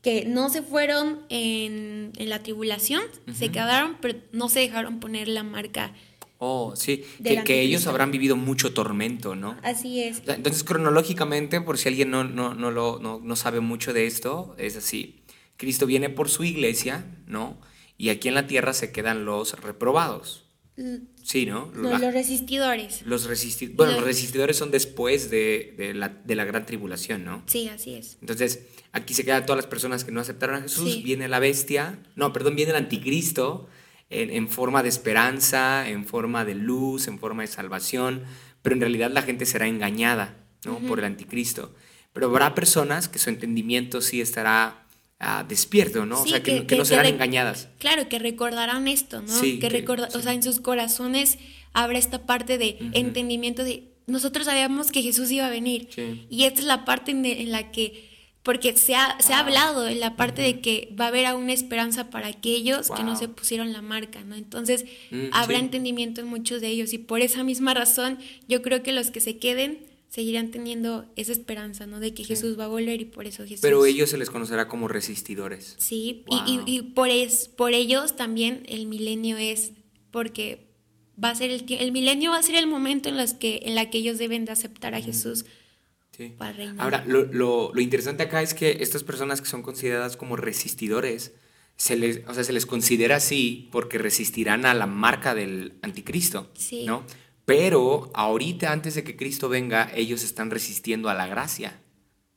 que 0.00 0.24
no 0.24 0.48
se 0.48 0.62
fueron 0.62 1.20
en, 1.28 2.12
la 2.16 2.42
tribulación, 2.42 3.02
se 3.34 3.50
quedaron, 3.50 3.98
pero 4.00 4.18
no 4.32 4.48
se 4.48 4.60
dejaron 4.60 5.00
poner 5.00 5.28
la 5.28 5.42
marca 5.42 5.92
Oh, 6.38 6.74
sí, 6.76 7.04
que, 7.44 7.60
ellos 7.60 7.86
habrán 7.88 8.10
vivido 8.10 8.36
mucho 8.36 8.72
tormento, 8.72 9.34
¿no? 9.34 9.58
Así 9.62 10.02
es. 10.02 10.22
Entonces, 10.26 10.64
cronológicamente, 10.64 11.60
por 11.60 11.76
si 11.76 11.88
alguien 11.88 12.10
no, 12.10 12.24
no, 12.24 12.54
no, 12.54 12.70
lo, 12.70 13.00
no, 13.00 13.36
sabe 13.36 13.60
mucho 13.60 13.92
de 13.92 14.06
esto, 14.06 14.54
es 14.56 14.76
así. 14.76 15.24
Cristo 15.58 15.84
viene 15.84 16.08
por 16.08 16.30
su 16.30 16.44
iglesia, 16.44 17.04
¿no? 17.26 17.60
Y 17.98 18.08
aquí 18.08 18.28
en 18.28 18.34
la 18.34 18.46
tierra 18.46 18.72
se 18.72 18.92
quedan 18.92 19.26
los 19.26 19.60
reprobados. 19.60 20.47
Sí, 21.22 21.44
¿no? 21.46 21.70
los 21.74 22.00
resistidores. 22.00 23.02
Los 23.04 23.26
resistidores. 23.26 23.76
Bueno, 23.76 23.92
los... 23.94 24.04
resistidores 24.04 24.56
son 24.56 24.70
después 24.70 25.30
de, 25.30 25.74
de, 25.76 25.94
la, 25.94 26.08
de, 26.08 26.34
la, 26.34 26.44
gran 26.44 26.64
tribulación, 26.66 27.24
¿no? 27.24 27.42
Sí, 27.46 27.68
así 27.68 27.94
es. 27.94 28.16
Entonces, 28.20 28.60
aquí 28.92 29.14
se 29.14 29.24
quedan 29.24 29.44
todas 29.44 29.56
las 29.56 29.66
personas 29.66 30.04
que 30.04 30.12
no 30.12 30.20
aceptaron 30.20 30.56
a 30.56 30.60
Jesús. 30.62 31.02
Viene 31.02 31.28
la 31.28 31.40
bestia. 31.40 31.98
No, 32.14 32.32
perdón, 32.32 32.56
viene 32.56 32.70
el 32.70 32.76
anticristo 32.76 33.68
en, 34.10 34.48
forma 34.48 34.82
de 34.82 34.88
esperanza, 34.88 35.88
en 35.88 36.04
forma 36.06 36.44
de 36.44 36.54
luz, 36.54 37.08
en 37.08 37.18
forma 37.18 37.42
de 37.42 37.48
salvación, 37.48 38.24
pero 38.62 38.74
en 38.74 38.80
realidad 38.80 39.10
la 39.10 39.22
gente 39.22 39.46
será 39.46 39.66
engañada 39.66 40.36
¿no? 40.64 40.78
por 40.80 40.98
el 40.98 41.04
anticristo. 41.04 41.74
Pero 42.12 42.26
habrá 42.26 42.54
personas 42.54 43.08
que 43.08 43.18
su 43.18 43.30
entendimiento 43.30 44.00
sí 44.00 44.20
estará 44.20 44.87
ah, 45.18 45.44
despierto, 45.48 46.06
¿no? 46.06 46.22
o 46.22 46.26
sea, 46.26 46.42
que, 46.42 46.64
no 46.76 46.84
serán 46.84 47.06
engañadas. 47.06 47.68
Claro, 47.78 48.08
que 48.08 48.18
recordarán 48.18 48.88
esto, 48.88 49.22
¿no? 49.22 49.40
que, 49.40 49.84
O 50.14 50.20
sea, 50.20 50.32
en 50.32 50.42
sus 50.42 50.60
corazones 50.60 51.38
habrá 51.72 51.98
esta 51.98 52.26
parte 52.26 52.58
de 52.58 52.78
entendimiento 52.92 53.64
de 53.64 53.84
nosotros 54.06 54.46
sabíamos 54.46 54.90
que 54.90 55.02
Jesús 55.02 55.30
iba 55.30 55.46
a 55.46 55.50
venir. 55.50 55.88
Y 56.30 56.44
esta 56.44 56.60
es 56.60 56.66
la 56.66 56.84
parte 56.84 57.10
en 57.10 57.52
la 57.52 57.70
que 57.70 58.08
porque 58.42 58.74
se 58.76 58.94
ha, 58.94 59.20
se 59.20 59.34
ha 59.34 59.40
hablado 59.40 59.88
en 59.88 60.00
la 60.00 60.16
parte 60.16 60.40
de 60.40 60.60
que 60.60 60.94
va 60.98 61.04
a 61.04 61.08
haber 61.08 61.26
aún 61.26 61.50
esperanza 61.50 62.08
para 62.08 62.28
aquellos 62.28 62.90
que 62.90 63.02
no 63.02 63.14
se 63.14 63.28
pusieron 63.28 63.74
la 63.74 63.82
marca, 63.82 64.24
¿no? 64.24 64.36
Entonces, 64.36 64.86
mm, 65.10 65.26
habrá 65.32 65.58
entendimiento 65.58 66.22
en 66.22 66.28
muchos 66.28 66.62
de 66.62 66.68
ellos 66.68 66.94
y 66.94 66.98
por 66.98 67.20
esa 67.20 67.44
misma 67.44 67.74
razón 67.74 68.16
yo 68.48 68.62
creo 68.62 68.82
que 68.82 68.92
los 68.92 69.10
que 69.10 69.20
se 69.20 69.36
queden 69.36 69.80
seguirán 70.08 70.50
teniendo 70.50 71.06
esa 71.16 71.32
esperanza, 71.32 71.86
¿no? 71.86 72.00
De 72.00 72.14
que 72.14 72.24
Jesús 72.24 72.58
va 72.58 72.64
a 72.64 72.68
volver 72.68 73.00
y 73.00 73.04
por 73.04 73.26
eso 73.26 73.44
Jesús... 73.44 73.60
Pero 73.60 73.84
ellos 73.86 74.10
se 74.10 74.18
les 74.18 74.30
conocerá 74.30 74.68
como 74.68 74.88
resistidores. 74.88 75.76
Sí, 75.78 76.24
y, 76.28 76.60
y, 76.66 76.82
por, 76.82 77.08
es, 77.08 77.48
por 77.48 77.72
ellos 77.72 78.16
también 78.16 78.62
el 78.66 78.86
milenio 78.86 79.36
es 79.36 79.72
porque 80.10 80.68
va 81.22 81.30
a 81.30 81.34
ser 81.34 81.50
el, 81.50 81.64
el 81.68 81.92
milenio 81.92 82.30
va 82.30 82.38
a 82.38 82.42
ser 82.42 82.54
el 82.54 82.66
momento 82.66 83.08
en, 83.08 83.16
los 83.16 83.34
que, 83.34 83.60
en 83.64 83.74
la 83.74 83.90
que 83.90 83.98
ellos 83.98 84.18
deben 84.18 84.44
de 84.44 84.52
aceptar 84.52 84.94
a 84.94 85.00
Jesús 85.00 85.44
Ahora, 86.78 87.04
lo, 87.06 87.24
lo, 87.24 87.70
lo, 87.72 87.80
interesante 87.80 88.24
acá 88.24 88.42
es 88.42 88.52
que 88.52 88.78
estas 88.80 89.04
personas 89.04 89.40
que 89.40 89.46
son 89.46 89.62
consideradas 89.62 90.16
como 90.16 90.34
resistidores, 90.34 91.32
se 91.76 91.96
les, 91.96 92.26
o 92.26 92.34
sea, 92.34 92.42
se 92.42 92.52
les 92.52 92.66
considera 92.66 93.16
así 93.16 93.68
porque 93.70 93.98
resistirán 93.98 94.66
a 94.66 94.74
la 94.74 94.86
marca 94.86 95.36
del 95.36 95.74
anticristo, 95.82 96.50
¿no? 96.86 97.04
Pero 97.48 98.10
ahorita, 98.12 98.72
antes 98.72 98.94
de 98.94 99.04
que 99.04 99.16
Cristo 99.16 99.48
venga, 99.48 99.90
ellos 99.94 100.22
están 100.22 100.50
resistiendo 100.50 101.08
a 101.08 101.14
la 101.14 101.26
gracia. 101.26 101.80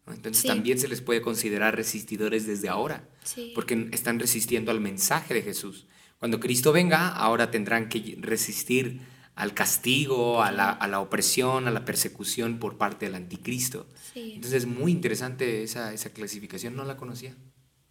Entonces 0.07 0.45
también 0.45 0.79
se 0.79 0.87
les 0.87 1.01
puede 1.01 1.21
considerar 1.21 1.75
resistidores 1.75 2.47
desde 2.47 2.69
ahora, 2.69 3.09
porque 3.53 3.89
están 3.91 4.19
resistiendo 4.19 4.71
al 4.71 4.79
mensaje 4.79 5.33
de 5.33 5.41
Jesús. 5.41 5.85
Cuando 6.17 6.39
Cristo 6.39 6.71
venga, 6.71 7.09
ahora 7.09 7.51
tendrán 7.51 7.89
que 7.89 8.17
resistir 8.21 9.01
al 9.35 9.53
castigo, 9.53 10.43
a 10.43 10.51
la, 10.53 10.69
a 10.69 10.87
la, 10.87 11.01
opresión, 11.01 11.67
a 11.67 11.71
la 11.71 11.83
persecución 11.83 12.57
por 12.57 12.77
parte 12.77 13.05
del 13.05 13.15
anticristo. 13.15 13.87
Entonces 14.15 14.63
es 14.63 14.65
muy 14.65 14.93
interesante 14.93 15.61
esa, 15.63 15.93
esa, 15.93 16.11
clasificación, 16.11 16.73
no 16.73 16.85
la 16.85 16.95
conocía. 16.95 17.35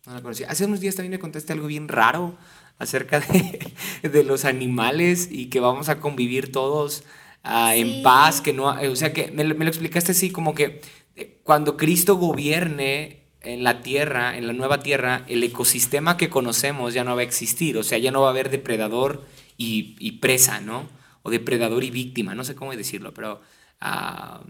No 0.07 0.15
la 0.15 0.23
conocía. 0.23 0.49
Hace 0.49 0.65
unos 0.65 0.81
días 0.81 0.95
también 0.95 1.13
me 1.13 1.19
contaste 1.19 1.53
algo 1.53 1.67
bien 1.67 1.87
raro 1.87 2.39
acerca 2.81 3.21
de, 3.21 3.73
de 4.09 4.25
los 4.25 4.45
animales 4.45 5.29
y 5.31 5.47
que 5.47 5.61
vamos 5.61 5.89
a 5.89 6.01
convivir 6.01 6.51
todos 6.51 7.05
uh, 7.45 7.71
en 7.73 8.03
paz, 8.03 8.41
que 8.41 8.53
no, 8.53 8.67
o 8.67 8.97
sea 8.97 9.13
que 9.13 9.31
me, 9.31 9.45
me 9.45 9.65
lo 9.65 9.71
explicaste 9.71 10.11
así 10.11 10.31
como 10.31 10.55
que 10.55 10.81
eh, 11.15 11.39
cuando 11.45 11.77
Cristo 11.77 12.17
gobierne 12.17 13.21
en 13.43 13.63
la 13.63 13.83
tierra, 13.83 14.37
en 14.37 14.49
la 14.49 14.53
nueva 14.53 14.81
tierra, 14.81 15.25
el 15.29 15.45
ecosistema 15.45 16.17
que 16.17 16.29
conocemos 16.29 16.93
ya 16.93 17.05
no 17.05 17.15
va 17.15 17.21
a 17.21 17.25
existir, 17.25 17.79
o 17.79 17.85
sea, 17.85 17.99
ya 17.99 18.11
no 18.11 18.23
va 18.23 18.27
a 18.27 18.31
haber 18.31 18.51
depredador 18.51 19.25
y, 19.57 19.95
y 20.01 20.13
presa, 20.13 20.61
¿no? 20.61 20.89
o 21.23 21.31
depredador 21.31 21.85
y 21.85 21.91
víctima, 21.91 22.35
no 22.35 22.45
sé 22.45 22.55
cómo 22.55 22.75
decirlo, 22.75 23.13
pero 23.13 23.41
ah, 23.81 24.43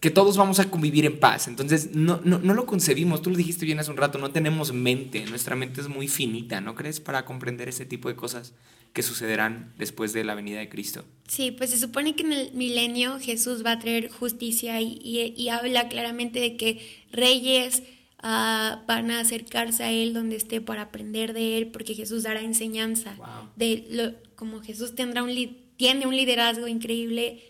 que 0.00 0.10
todos 0.10 0.36
vamos 0.36 0.60
a 0.60 0.70
convivir 0.70 1.04
en 1.04 1.18
paz. 1.18 1.48
Entonces, 1.48 1.94
no, 1.94 2.20
no, 2.24 2.38
no, 2.38 2.54
lo 2.54 2.66
concebimos, 2.66 3.22
tú 3.22 3.30
lo 3.30 3.36
dijiste 3.36 3.66
bien 3.66 3.78
hace 3.78 3.90
un 3.90 3.96
rato, 3.96 4.18
no 4.18 4.30
tenemos 4.30 4.72
mente, 4.72 5.24
nuestra 5.26 5.56
mente 5.56 5.80
es 5.80 5.88
muy 5.88 6.08
finita, 6.08 6.60
¿no 6.60 6.74
crees? 6.74 7.00
Para 7.00 7.24
comprender 7.24 7.68
ese 7.68 7.84
tipo 7.84 8.08
de 8.08 8.16
cosas 8.16 8.54
que 8.92 9.02
sucederán 9.02 9.72
después 9.76 10.12
de 10.12 10.24
la 10.24 10.34
venida 10.34 10.60
de 10.60 10.68
Cristo. 10.68 11.04
Sí, 11.26 11.50
pues 11.50 11.70
se 11.70 11.78
supone 11.78 12.14
que 12.14 12.22
en 12.22 12.32
el 12.32 12.52
milenio 12.54 13.18
Jesús 13.20 13.64
va 13.64 13.72
a 13.72 13.78
traer 13.78 14.08
justicia 14.08 14.80
y, 14.80 14.98
y, 15.36 15.48
habla 15.48 15.88
claramente 15.88 16.40
de 16.40 16.56
que 16.56 17.04
reyes... 17.12 17.82
Ah, 18.20 18.82
van 18.88 19.12
a 19.12 19.20
acercarse 19.20 19.84
a 19.84 19.92
Él 19.92 20.12
donde 20.12 20.34
esté 20.34 20.60
para 20.60 20.82
aprender 20.82 21.32
de 21.32 21.56
Él, 21.56 21.68
porque 21.68 21.94
Jesús 21.94 22.24
dará 22.24 22.40
enseñanza. 22.40 23.14
De 23.54 23.86
lo, 23.92 24.12
como 24.34 24.60
Jesús 24.60 24.96
tendrá 24.96 25.22
un, 25.22 25.32
tiene 25.76 26.04
un 26.04 26.16
liderazgo 26.16 26.66
increíble. 26.66 27.40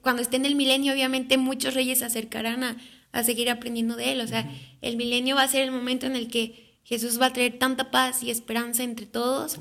Cuando 0.00 0.22
esté 0.22 0.36
en 0.36 0.46
el 0.46 0.54
milenio, 0.54 0.92
obviamente 0.92 1.36
muchos 1.36 1.74
reyes 1.74 1.98
se 1.98 2.06
acercarán 2.06 2.64
a, 2.64 2.76
a 3.12 3.22
seguir 3.22 3.50
aprendiendo 3.50 3.96
de 3.96 4.12
Él. 4.12 4.20
O 4.20 4.26
sea, 4.26 4.50
el 4.80 4.96
milenio 4.96 5.36
va 5.36 5.42
a 5.42 5.48
ser 5.48 5.62
el 5.62 5.72
momento 5.72 6.06
en 6.06 6.16
el 6.16 6.28
que 6.28 6.80
Jesús 6.84 7.20
va 7.20 7.26
a 7.26 7.32
traer 7.32 7.58
tanta 7.58 7.90
paz 7.90 8.22
y 8.22 8.30
esperanza 8.30 8.82
entre 8.82 9.06
todos 9.06 9.58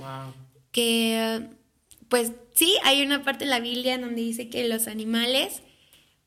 que, 0.76 1.48
pues 2.10 2.34
sí, 2.54 2.76
hay 2.84 3.02
una 3.02 3.24
parte 3.24 3.46
en 3.46 3.50
la 3.50 3.62
Biblia 3.62 3.98
donde 3.98 4.22
dice 4.22 4.50
que 4.50 4.68
los 4.68 4.88
animales 4.88 5.62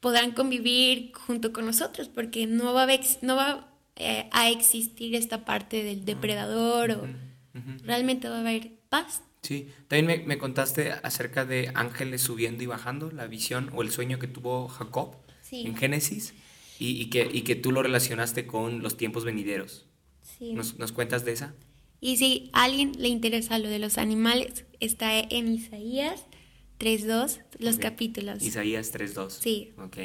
podrán 0.00 0.30
convivir 0.30 1.12
junto 1.12 1.52
con 1.52 1.66
nosotros 1.66 2.08
porque 2.08 2.46
no 2.46 2.72
va 2.72 2.84
a, 2.84 2.88
no 3.20 3.36
va, 3.36 3.68
eh, 3.96 4.26
a 4.32 4.48
existir 4.48 5.14
esta 5.14 5.44
parte 5.44 5.84
del 5.84 6.06
depredador 6.06 6.92
o 6.92 7.06
realmente 7.84 8.30
va 8.30 8.36
a 8.36 8.40
haber 8.40 8.70
paz. 8.88 9.22
Sí, 9.48 9.68
también 9.88 10.26
me, 10.26 10.36
contaste 10.36 10.92
acerca 10.92 11.46
de 11.46 11.72
ángeles 11.74 12.20
subiendo 12.20 12.62
y 12.62 12.66
bajando, 12.66 13.10
la 13.10 13.26
visión 13.26 13.70
o 13.72 13.80
el 13.80 13.90
sueño 13.90 14.18
que 14.18 14.26
tuvo 14.26 14.68
Jacob 14.68 15.16
en 15.50 15.74
Génesis 15.74 16.34
y, 16.78 17.06
que, 17.06 17.26
y 17.32 17.40
que 17.44 17.54
tú 17.54 17.72
lo 17.72 17.82
relacionaste 17.82 18.46
con 18.46 18.82
los 18.82 18.98
tiempos 18.98 19.24
venideros. 19.24 19.86
Sí. 20.20 20.52
¿Nos, 20.52 20.92
cuentas 20.92 21.24
de 21.24 21.32
esa? 21.32 21.54
Y 21.98 22.18
si 22.18 22.50
a 22.52 22.64
alguien 22.64 22.92
le 22.98 23.08
interesa 23.08 23.58
lo 23.58 23.70
de 23.70 23.78
los 23.78 23.96
animales, 23.96 24.66
está 24.80 25.18
en 25.18 25.54
Isaías 25.54 26.26
3.2, 26.78 27.40
los 27.58 27.78
capítulos. 27.78 28.42
Isaías 28.42 28.92
3.2. 28.92 29.30
Sí. 29.30 29.72
Ok. 29.78 29.96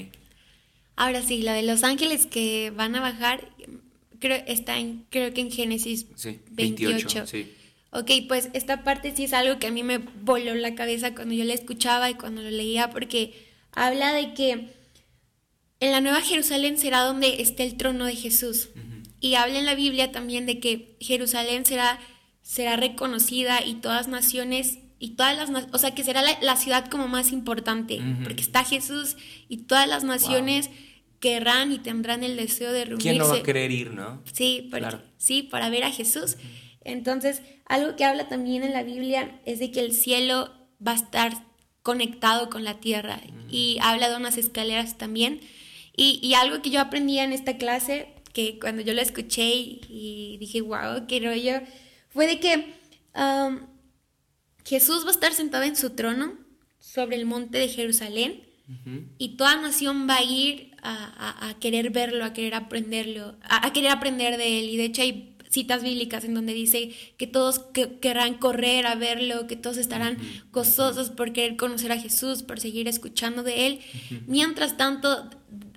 Ahora 0.95 1.21
sí, 1.21 1.41
lo 1.41 1.51
de 1.51 1.63
los 1.63 1.83
ángeles 1.83 2.27
que 2.27 2.71
van 2.71 2.95
a 2.95 3.01
bajar, 3.01 3.53
creo, 4.19 4.41
está 4.47 4.79
en, 4.79 5.05
creo 5.09 5.33
que 5.33 5.41
en 5.41 5.51
Génesis 5.51 6.07
28. 6.53 7.27
sí. 7.27 7.51
Ok, 7.93 8.09
pues 8.27 8.49
esta 8.53 8.83
parte 8.83 9.15
sí 9.15 9.25
es 9.25 9.33
algo 9.33 9.59
que 9.59 9.67
a 9.67 9.71
mí 9.71 9.83
me 9.83 9.99
voló 9.99 10.55
la 10.55 10.73
cabeza 10.73 11.13
cuando 11.13 11.35
yo 11.35 11.43
la 11.43 11.53
escuchaba 11.53 12.09
y 12.09 12.15
cuando 12.15 12.41
lo 12.41 12.49
leía, 12.49 12.89
porque 12.89 13.33
habla 13.71 14.13
de 14.13 14.33
que 14.33 14.73
en 15.79 15.91
la 15.91 16.01
Nueva 16.01 16.21
Jerusalén 16.21 16.77
será 16.79 17.01
donde 17.01 17.41
esté 17.41 17.63
el 17.63 17.77
trono 17.77 18.05
de 18.05 18.15
Jesús. 18.15 18.69
Y 19.19 19.35
habla 19.35 19.59
en 19.59 19.65
la 19.65 19.75
Biblia 19.75 20.11
también 20.11 20.45
de 20.45 20.59
que 20.59 20.97
Jerusalén 20.99 21.65
será, 21.65 21.99
será 22.41 22.77
reconocida 22.77 23.63
y 23.63 23.75
todas 23.75 24.07
naciones, 24.07 24.79
y 24.97 25.11
todas 25.11 25.37
las, 25.37 25.67
o 25.71 25.77
sea, 25.77 25.93
que 25.93 26.03
será 26.03 26.23
la, 26.41 26.55
ciudad 26.55 26.89
como 26.89 27.07
más 27.07 27.31
importante, 27.31 28.01
porque 28.23 28.41
está 28.41 28.63
Jesús 28.63 29.17
y 29.49 29.57
todas 29.57 29.87
las 29.87 30.03
naciones 30.03 30.71
querrán 31.19 31.71
y 31.71 31.77
tendrán 31.77 32.23
el 32.23 32.37
deseo 32.37 32.71
de 32.71 32.85
reunirse. 32.85 33.09
¿Quién 33.09 33.17
no 33.19 33.27
va 33.27 33.35
a 33.35 33.43
querer 33.43 33.71
ir, 33.71 33.91
no? 33.91 34.21
Sí, 34.33 34.69
sí 35.17 35.43
para 35.43 35.69
ver 35.69 35.83
a 35.83 35.91
Jesús. 35.91 36.37
Entonces, 36.85 37.41
algo 37.65 37.95
que 37.95 38.05
habla 38.05 38.27
también 38.27 38.63
en 38.63 38.73
la 38.73 38.83
Biblia 38.83 39.39
es 39.45 39.59
de 39.59 39.71
que 39.71 39.79
el 39.79 39.93
cielo 39.93 40.51
va 40.85 40.91
a 40.91 40.95
estar 40.95 41.33
conectado 41.81 42.49
con 42.49 42.63
la 42.63 42.79
tierra 42.79 43.19
y 43.49 43.77
habla 43.81 44.09
de 44.09 44.15
unas 44.15 44.37
escaleras 44.37 44.97
también. 44.97 45.41
Y, 45.95 46.33
algo 46.33 46.61
que 46.61 46.71
yo 46.71 46.81
aprendí 46.81 47.19
en 47.19 47.33
esta 47.33 47.57
clase, 47.57 48.07
que 48.33 48.57
cuando 48.57 48.81
yo 48.81 48.93
lo 48.93 49.01
escuché 49.01 49.53
y, 49.53 50.37
dije, 50.39 50.61
wow, 50.61 51.05
qué 51.07 51.19
rollo, 51.19 51.61
fue 52.09 52.25
de 52.25 52.39
que 52.39 52.73
um, 53.15 53.59
Jesús 54.65 55.05
va 55.05 55.09
a 55.09 55.11
estar 55.11 55.33
sentado 55.33 55.63
en 55.63 55.75
su 55.75 55.91
trono 55.91 56.33
sobre 56.79 57.15
el 57.15 57.25
monte 57.25 57.59
de 57.59 57.67
Jerusalén 57.67 58.43
y 59.17 59.35
toda 59.35 59.61
nación 59.61 60.07
va 60.09 60.17
a 60.17 60.23
ir 60.23 60.71
a, 60.81 61.55
querer 61.59 61.91
verlo, 61.91 62.25
a 62.25 62.33
querer 62.33 62.55
aprenderlo, 62.55 63.35
a, 63.43 63.67
a, 63.67 63.73
querer 63.73 63.91
aprender 63.91 64.37
de 64.37 64.59
él. 64.59 64.69
Y 64.69 64.77
de 64.77 64.85
hecho 64.85 65.01
hay 65.01 65.32
citas 65.53 65.83
bíblicas 65.83 66.23
en 66.23 66.33
donde 66.33 66.53
dice 66.53 66.91
que 67.17 67.27
todos 67.27 67.61
querrán 68.01 68.33
correr 68.33 68.87
a 68.87 68.95
verlo, 68.95 69.45
que 69.45 69.55
todos 69.55 69.77
estarán 69.77 70.17
gozosos 70.51 71.11
por 71.11 71.31
querer 71.31 71.57
conocer 71.57 71.91
a 71.91 71.99
Jesús, 71.99 72.41
por 72.41 72.59
seguir 72.59 72.87
escuchando 72.87 73.43
de 73.43 73.67
Él. 73.67 73.79
Mientras 74.25 74.77
tanto, 74.77 75.29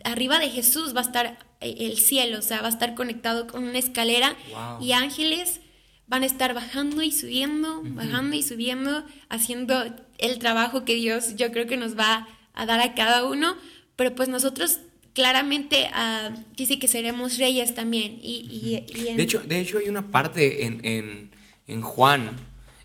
arriba 0.02 0.38
de 0.38 0.48
Jesús 0.48 0.96
va 0.96 1.00
a 1.00 1.04
estar 1.04 1.38
eh, 1.60 1.76
el 1.80 1.98
cielo, 1.98 2.38
o 2.38 2.42
sea, 2.42 2.62
va 2.62 2.68
a 2.68 2.70
estar 2.70 2.94
conectado 2.94 3.46
con 3.46 3.64
una 3.64 3.78
escalera 3.78 4.34
y 4.80 4.92
ángeles 4.92 5.60
van 6.06 6.22
a 6.22 6.26
estar 6.26 6.54
bajando 6.54 7.02
y 7.02 7.12
subiendo, 7.12 7.82
bajando 7.84 8.36
y 8.36 8.42
subiendo, 8.42 9.04
haciendo 9.28 9.84
el 10.18 10.38
trabajo 10.38 10.84
que 10.84 10.94
Dios 10.94 11.36
yo 11.36 11.50
creo 11.52 11.66
que 11.66 11.76
nos 11.76 11.98
va 11.98 12.28
a 12.54 12.64
dar 12.64 12.80
a 12.80 12.94
cada 12.94 13.24
uno, 13.24 13.56
pero 13.96 14.14
pues 14.14 14.28
nosotros 14.28 14.78
claramente 15.16 15.88
uh, 15.96 16.38
dice 16.54 16.78
que 16.78 16.88
seremos 16.88 17.38
reyes 17.38 17.74
también. 17.74 18.18
Y, 18.22 18.84
de, 19.16 19.22
hecho, 19.22 19.40
de 19.40 19.60
hecho, 19.60 19.78
hay 19.78 19.88
una 19.88 20.10
parte 20.10 20.66
en, 20.66 21.82
Juan 21.82 22.36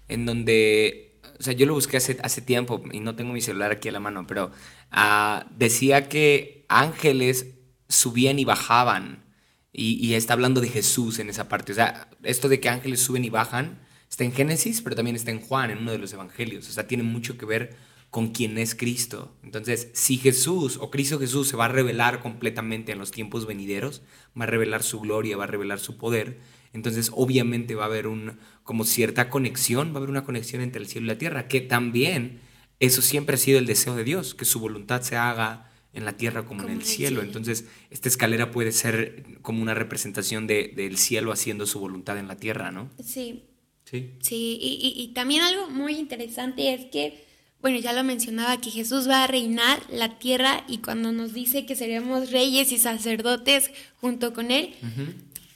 en 0.08 0.26
donde, 0.26 1.20
o 1.38 1.44
sea, 1.44 1.52
yo 1.52 1.66
lo 1.66 1.74
busqué 1.74 1.98
hace, 1.98 2.18
hace 2.24 2.42
tiempo 2.42 2.82
y 2.94 3.02
no 3.02 3.16
tengo 3.16 3.34
mi 3.34 3.42
celular 3.42 3.72
aquí 3.72 3.90
a 3.90 3.92
la 3.92 4.00
mano, 4.00 4.26
pero 4.26 4.50
uh, 4.94 5.44
decía 5.58 6.08
que 6.08 6.66
ángeles 6.70 7.48
subían 7.90 8.40
y 8.40 8.46
bajaban. 8.46 9.26
Y, 9.74 10.06
y, 10.06 10.14
está 10.14 10.34
hablando 10.34 10.62
de 10.62 10.70
Jesús 10.70 11.20
en 11.20 11.30
esa 11.30 11.50
parte. 11.50 11.74
O 11.74 11.76
sea, 11.76 12.10
esto 12.24 12.48
de 12.48 12.62
que 12.62 12.70
ángeles 12.70 13.02
suben 13.02 13.26
y 13.26 13.30
bajan 13.30 13.80
está 14.10 14.24
en 14.24 14.32
Génesis, 14.32 14.82
pero 14.82 14.96
también 14.96 15.18
está 15.18 15.32
en 15.32 15.42
Juan, 15.42 15.70
en 15.70 15.80
uno 15.80 15.92
de 15.92 15.98
los 15.98 16.14
evangelios. 16.14 16.70
O 16.70 16.72
sea, 16.72 16.88
tiene 16.88 17.04
mucho 17.04 17.38
que 17.38 17.46
ver 17.46 17.76
con 18.12 18.34
quien 18.34 18.58
es 18.58 18.76
Cristo. 18.76 19.34
Entonces, 19.42 19.88
si 19.94 20.18
Jesús 20.18 20.78
o 20.80 20.92
Cristo 20.92 21.18
Jesús 21.18 21.48
se 21.48 21.56
va 21.56 21.66
a 21.66 21.70
revelar 21.70 22.20
completamente 22.20 22.92
en 22.92 23.00
los 23.00 23.10
tiempos 23.10 23.48
venideros, 23.48 24.04
va 24.40 24.44
a 24.44 24.48
revelar 24.48 24.84
su 24.84 25.00
gloria, 25.00 25.38
va 25.38 25.46
a 25.46 25.48
revelar 25.48 25.80
su 25.80 25.98
poder, 25.98 26.38
entonces 26.74 27.10
obviamente 27.16 27.74
va 27.74 27.84
a 27.84 27.88
haber 27.88 28.08
un, 28.08 28.38
como 28.64 28.84
cierta 28.84 29.30
conexión, 29.30 29.92
va 29.92 29.94
a 29.94 29.98
haber 29.98 30.10
una 30.10 30.26
conexión 30.26 30.62
entre 30.62 30.82
el 30.82 30.88
cielo 30.88 31.06
y 31.06 31.08
la 31.08 31.18
tierra, 31.18 31.48
que 31.48 31.62
también 31.62 32.42
eso 32.82 33.02
siempre 33.02 33.36
ha 33.36 33.38
sido 33.38 33.60
el 33.60 33.66
deseo 33.66 33.96
de 33.96 34.04
Dios, 34.04 34.36
que 34.36 34.44
su 34.44 34.60
voluntad 34.60 35.02
se 35.04 35.16
haga 35.16 35.72
en 35.94 36.04
la 36.04 36.18
tierra 36.18 36.46
como, 36.46 36.64
en 36.64 36.70
el 36.70 36.84
cielo. 36.84 37.22
Entonces, 37.22 37.66
esta 37.92 38.10
escalera 38.10 38.52
puede 38.52 38.74
ser 38.74 39.40
como 39.42 39.62
una 39.62 39.74
representación 39.74 40.48
de, 40.48 40.74
del 40.76 40.98
cielo 40.98 41.32
haciendo 41.32 41.66
su 41.66 41.80
voluntad 41.80 42.18
en 42.18 42.28
la 42.28 42.36
tierra, 42.36 42.72
¿no? 42.72 42.90
Sí. 43.02 43.46
Sí. 43.86 44.16
Sí, 44.22 44.58
y, 44.62 44.94
y 45.02 45.14
también 45.14 45.42
algo 45.44 45.70
muy 45.70 45.94
interesante 45.96 46.74
es 46.74 46.86
que 46.92 47.31
bueno, 47.62 47.78
ya 47.80 47.94
lo 47.94 48.04
mencionaba, 48.04 48.60
que 48.60 48.72
Jesús 48.72 49.08
va 49.08 49.24
a 49.24 49.28
reinar 49.28 49.82
la 49.92 50.18
tierra 50.18 50.64
y 50.68 50.80
cuando 50.80 51.12
nos 51.12 51.34
dice 51.34 51.66
que 51.66 51.76
seremos 51.76 52.32
reyes 52.32 52.72
y 52.72 52.78
sacerdotes 52.78 53.72
junto 54.00 54.34
con 54.34 54.50
Él, 54.50 54.74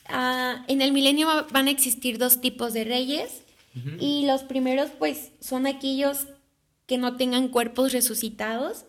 ah, 0.08 0.64
en 0.68 0.82
el 0.82 0.92
milenio 0.92 1.28
van 1.52 1.68
a 1.68 1.72
existir 1.72 2.18
dos 2.18 2.42
tipos 2.42 2.74
de 2.74 2.84
reyes 2.84 3.42
y 4.00 4.26
los 4.26 4.44
primeros 4.44 4.92
pues 4.98 5.32
son 5.42 5.68
aquellos 5.68 6.28
que 6.86 6.98
no 6.98 7.18
tengan 7.18 7.50
cuerpos 7.50 7.92
resucitados 7.92 8.86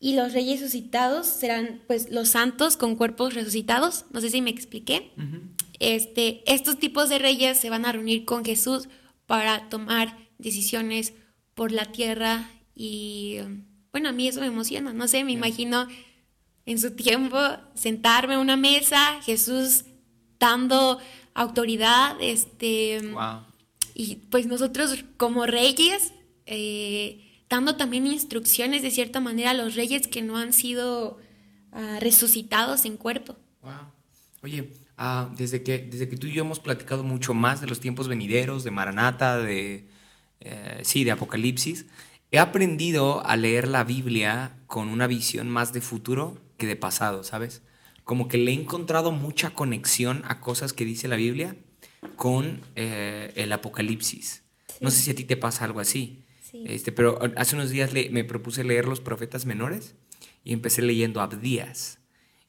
y 0.00 0.14
los 0.14 0.32
reyes 0.32 0.60
resucitados 0.60 1.26
serán 1.26 1.82
pues 1.86 2.10
los 2.10 2.30
santos 2.30 2.76
con 2.76 2.96
cuerpos 2.96 3.34
resucitados, 3.34 4.06
no 4.12 4.20
sé 4.20 4.30
si 4.30 4.40
me 4.40 4.50
expliqué. 4.50 5.12
este, 5.78 6.42
estos 6.50 6.78
tipos 6.78 7.10
de 7.10 7.18
reyes 7.18 7.58
se 7.58 7.70
van 7.70 7.84
a 7.84 7.92
reunir 7.92 8.24
con 8.24 8.44
Jesús 8.44 8.88
para 9.26 9.68
tomar 9.68 10.16
decisiones 10.38 11.12
por 11.60 11.72
la 11.72 11.84
tierra 11.84 12.48
y 12.74 13.36
bueno, 13.92 14.08
a 14.08 14.12
mí 14.12 14.26
eso 14.26 14.40
me 14.40 14.46
emociona, 14.46 14.94
no 14.94 15.06
sé, 15.06 15.24
me 15.24 15.32
imagino 15.32 15.88
en 16.64 16.78
su 16.78 16.92
tiempo 16.92 17.36
sentarme 17.74 18.36
a 18.36 18.38
una 18.38 18.56
mesa, 18.56 19.20
Jesús 19.20 19.84
dando 20.38 20.98
autoridad, 21.34 22.16
este, 22.18 23.02
y 23.92 24.16
pues 24.30 24.46
nosotros 24.46 25.04
como 25.18 25.44
reyes, 25.44 26.14
eh, 26.46 27.42
dando 27.50 27.76
también 27.76 28.06
instrucciones 28.06 28.80
de 28.80 28.90
cierta 28.90 29.20
manera 29.20 29.50
a 29.50 29.54
los 29.54 29.74
reyes 29.74 30.08
que 30.08 30.22
no 30.22 30.38
han 30.38 30.54
sido 30.54 31.18
ah, 31.72 31.98
resucitados 32.00 32.86
en 32.86 32.96
cuerpo. 32.96 33.36
Oye, 34.42 34.72
ah, 34.96 35.30
desde, 35.36 35.62
que, 35.62 35.76
desde 35.76 36.08
que 36.08 36.16
tú 36.16 36.26
y 36.26 36.32
yo 36.32 36.40
hemos 36.40 36.58
platicado 36.58 37.04
mucho 37.04 37.34
más 37.34 37.60
de 37.60 37.66
los 37.66 37.80
tiempos 37.80 38.08
venideros, 38.08 38.64
de 38.64 38.70
Maranata, 38.70 39.36
de 39.36 39.99
eh, 40.40 40.80
sí, 40.82 41.04
de 41.04 41.12
Apocalipsis, 41.12 41.86
he 42.30 42.38
aprendido 42.38 43.24
a 43.26 43.36
leer 43.36 43.68
la 43.68 43.84
Biblia 43.84 44.56
con 44.66 44.88
una 44.88 45.06
visión 45.06 45.48
más 45.48 45.72
de 45.72 45.80
futuro 45.80 46.38
que 46.56 46.66
de 46.66 46.76
pasado, 46.76 47.24
¿sabes? 47.24 47.62
Como 48.04 48.28
que 48.28 48.38
le 48.38 48.52
he 48.52 48.54
encontrado 48.54 49.12
mucha 49.12 49.50
conexión 49.50 50.22
a 50.26 50.40
cosas 50.40 50.72
que 50.72 50.84
dice 50.84 51.08
la 51.08 51.16
Biblia 51.16 51.56
con 52.16 52.60
eh, 52.76 53.32
el 53.36 53.52
Apocalipsis. 53.52 54.42
No 54.80 54.90
sé 54.90 55.02
si 55.02 55.10
a 55.10 55.14
ti 55.14 55.24
te 55.24 55.36
pasa 55.36 55.64
algo 55.64 55.80
así. 55.80 56.24
Este, 56.52 56.90
pero 56.90 57.20
hace 57.36 57.54
unos 57.54 57.70
días 57.70 57.92
me 58.10 58.24
propuse 58.24 58.64
leer 58.64 58.86
los 58.88 59.00
profetas 59.00 59.46
menores 59.46 59.94
y 60.42 60.52
empecé 60.52 60.82
leyendo 60.82 61.20
Abdías. 61.20 61.98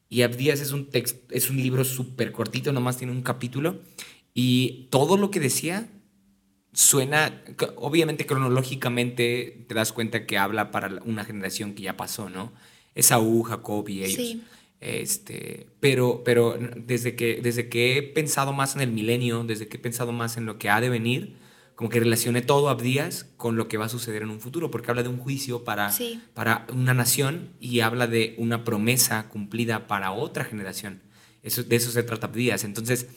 Y 0.09 0.23
Abdías 0.23 0.59
es 0.59 0.71
un, 0.71 0.89
es 0.93 1.49
un 1.49 1.57
libro 1.57 1.83
súper 1.83 2.31
cortito, 2.31 2.71
nomás 2.73 2.97
tiene 2.97 3.13
un 3.13 3.21
capítulo. 3.21 3.81
Y 4.33 4.87
todo 4.89 5.17
lo 5.17 5.29
que 5.29 5.39
decía 5.39 5.89
suena, 6.73 7.41
obviamente 7.75 8.25
cronológicamente 8.25 9.65
te 9.67 9.75
das 9.75 9.91
cuenta 9.91 10.25
que 10.25 10.37
habla 10.37 10.71
para 10.71 11.01
una 11.05 11.25
generación 11.25 11.73
que 11.73 11.83
ya 11.83 11.97
pasó, 11.97 12.29
¿no? 12.29 12.51
Esaú, 12.95 13.43
Jacob 13.43 13.87
y 13.89 14.03
ellos. 14.03 14.15
Sí. 14.15 14.43
Este, 14.79 15.67
pero, 15.79 16.23
pero 16.25 16.57
desde, 16.75 17.15
que, 17.15 17.39
desde 17.41 17.69
que 17.69 17.97
he 17.97 18.01
pensado 18.01 18.51
más 18.51 18.75
en 18.75 18.81
el 18.81 18.91
milenio, 18.91 19.43
desde 19.43 19.67
que 19.67 19.77
he 19.77 19.79
pensado 19.79 20.11
más 20.11 20.37
en 20.37 20.45
lo 20.45 20.57
que 20.57 20.69
ha 20.69 20.81
de 20.81 20.89
venir, 20.89 21.35
como 21.75 21.89
que 21.89 21.99
relacione 21.99 22.41
todo 22.41 22.69
Abdías 22.69 23.27
con 23.37 23.55
lo 23.55 23.67
que 23.67 23.77
va 23.77 23.85
a 23.85 23.89
suceder 23.89 24.23
en 24.23 24.29
un 24.29 24.39
futuro, 24.39 24.71
porque 24.71 24.89
habla 24.89 25.03
de 25.03 25.09
un 25.09 25.17
juicio 25.17 25.63
para, 25.63 25.91
para 26.33 26.65
una 26.73 26.93
nación 26.93 27.49
y 27.59 27.81
habla 27.81 28.07
de 28.07 28.35
una 28.37 28.63
promesa 28.63 29.29
cumplida 29.29 29.87
para 29.87 30.11
otra 30.11 30.45
generación. 30.45 31.01
Eso, 31.43 31.63
de 31.63 31.75
eso 31.75 31.91
se 31.91 32.03
trata 32.03 32.27
Abdías. 32.27 32.63
Entonces, 32.63 33.07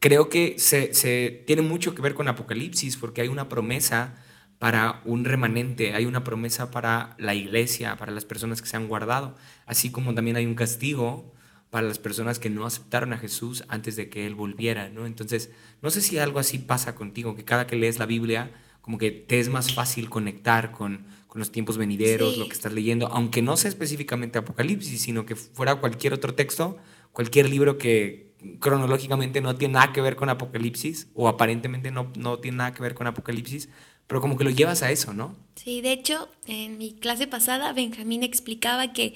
creo 0.00 0.28
que 0.28 0.58
se, 0.58 0.94
se 0.94 1.42
tiene 1.46 1.62
mucho 1.62 1.94
que 1.94 2.02
ver 2.02 2.14
con 2.14 2.28
Apocalipsis, 2.28 2.96
porque 2.96 3.20
hay 3.20 3.28
una 3.28 3.48
promesa 3.48 4.16
para 4.58 5.02
un 5.04 5.24
remanente, 5.24 5.94
hay 5.94 6.04
una 6.04 6.24
promesa 6.24 6.70
para 6.70 7.14
la 7.18 7.34
iglesia, 7.34 7.96
para 7.96 8.12
las 8.12 8.24
personas 8.24 8.60
que 8.60 8.68
se 8.68 8.76
han 8.76 8.88
guardado, 8.88 9.36
así 9.66 9.90
como 9.90 10.14
también 10.14 10.36
hay 10.36 10.46
un 10.46 10.54
castigo 10.54 11.32
para 11.70 11.86
las 11.86 11.98
personas 11.98 12.38
que 12.38 12.50
no 12.50 12.66
aceptaron 12.66 13.12
a 13.12 13.18
Jesús 13.18 13.64
antes 13.68 13.94
de 13.94 14.08
que 14.08 14.26
Él 14.26 14.34
volviera, 14.34 14.88
¿no? 14.88 15.06
Entonces, 15.06 15.50
no 15.82 15.90
sé 15.90 16.00
si 16.00 16.18
algo 16.18 16.38
así 16.38 16.58
pasa 16.58 16.94
contigo, 16.94 17.36
que 17.36 17.44
cada 17.44 17.66
que 17.66 17.76
lees 17.76 17.98
la 17.98 18.06
Biblia, 18.06 18.50
como 18.80 18.98
que 18.98 19.10
te 19.10 19.38
es 19.38 19.48
más 19.48 19.74
fácil 19.74 20.08
conectar 20.08 20.72
con, 20.72 21.06
con 21.26 21.40
los 21.40 21.52
tiempos 21.52 21.76
venideros, 21.76 22.38
lo 22.38 22.46
que 22.46 22.54
estás 22.54 22.72
leyendo, 22.72 23.08
aunque 23.08 23.42
no 23.42 23.56
sea 23.56 23.68
específicamente 23.68 24.38
Apocalipsis, 24.38 25.02
sino 25.02 25.26
que 25.26 25.36
fuera 25.36 25.76
cualquier 25.76 26.14
otro 26.14 26.34
texto, 26.34 26.78
cualquier 27.12 27.50
libro 27.50 27.76
que 27.76 28.27
cronológicamente 28.60 29.40
no 29.40 29.56
tiene 29.56 29.74
nada 29.74 29.92
que 29.92 30.00
ver 30.00 30.16
con 30.16 30.28
Apocalipsis, 30.28 31.08
o 31.14 31.28
aparentemente 31.28 31.90
no, 31.90 32.12
no 32.16 32.38
tiene 32.38 32.58
nada 32.58 32.74
que 32.74 32.82
ver 32.82 32.94
con 32.94 33.06
Apocalipsis, 33.06 33.68
pero 34.06 34.20
como 34.20 34.36
que 34.36 34.44
lo 34.44 34.50
llevas 34.50 34.82
a 34.82 34.90
eso, 34.90 35.12
¿no? 35.12 35.36
Sí, 35.54 35.80
de 35.80 35.92
hecho, 35.92 36.28
en 36.46 36.78
mi 36.78 36.92
clase 36.92 37.26
pasada, 37.26 37.72
Benjamín 37.72 38.22
explicaba 38.22 38.92
que 38.92 39.14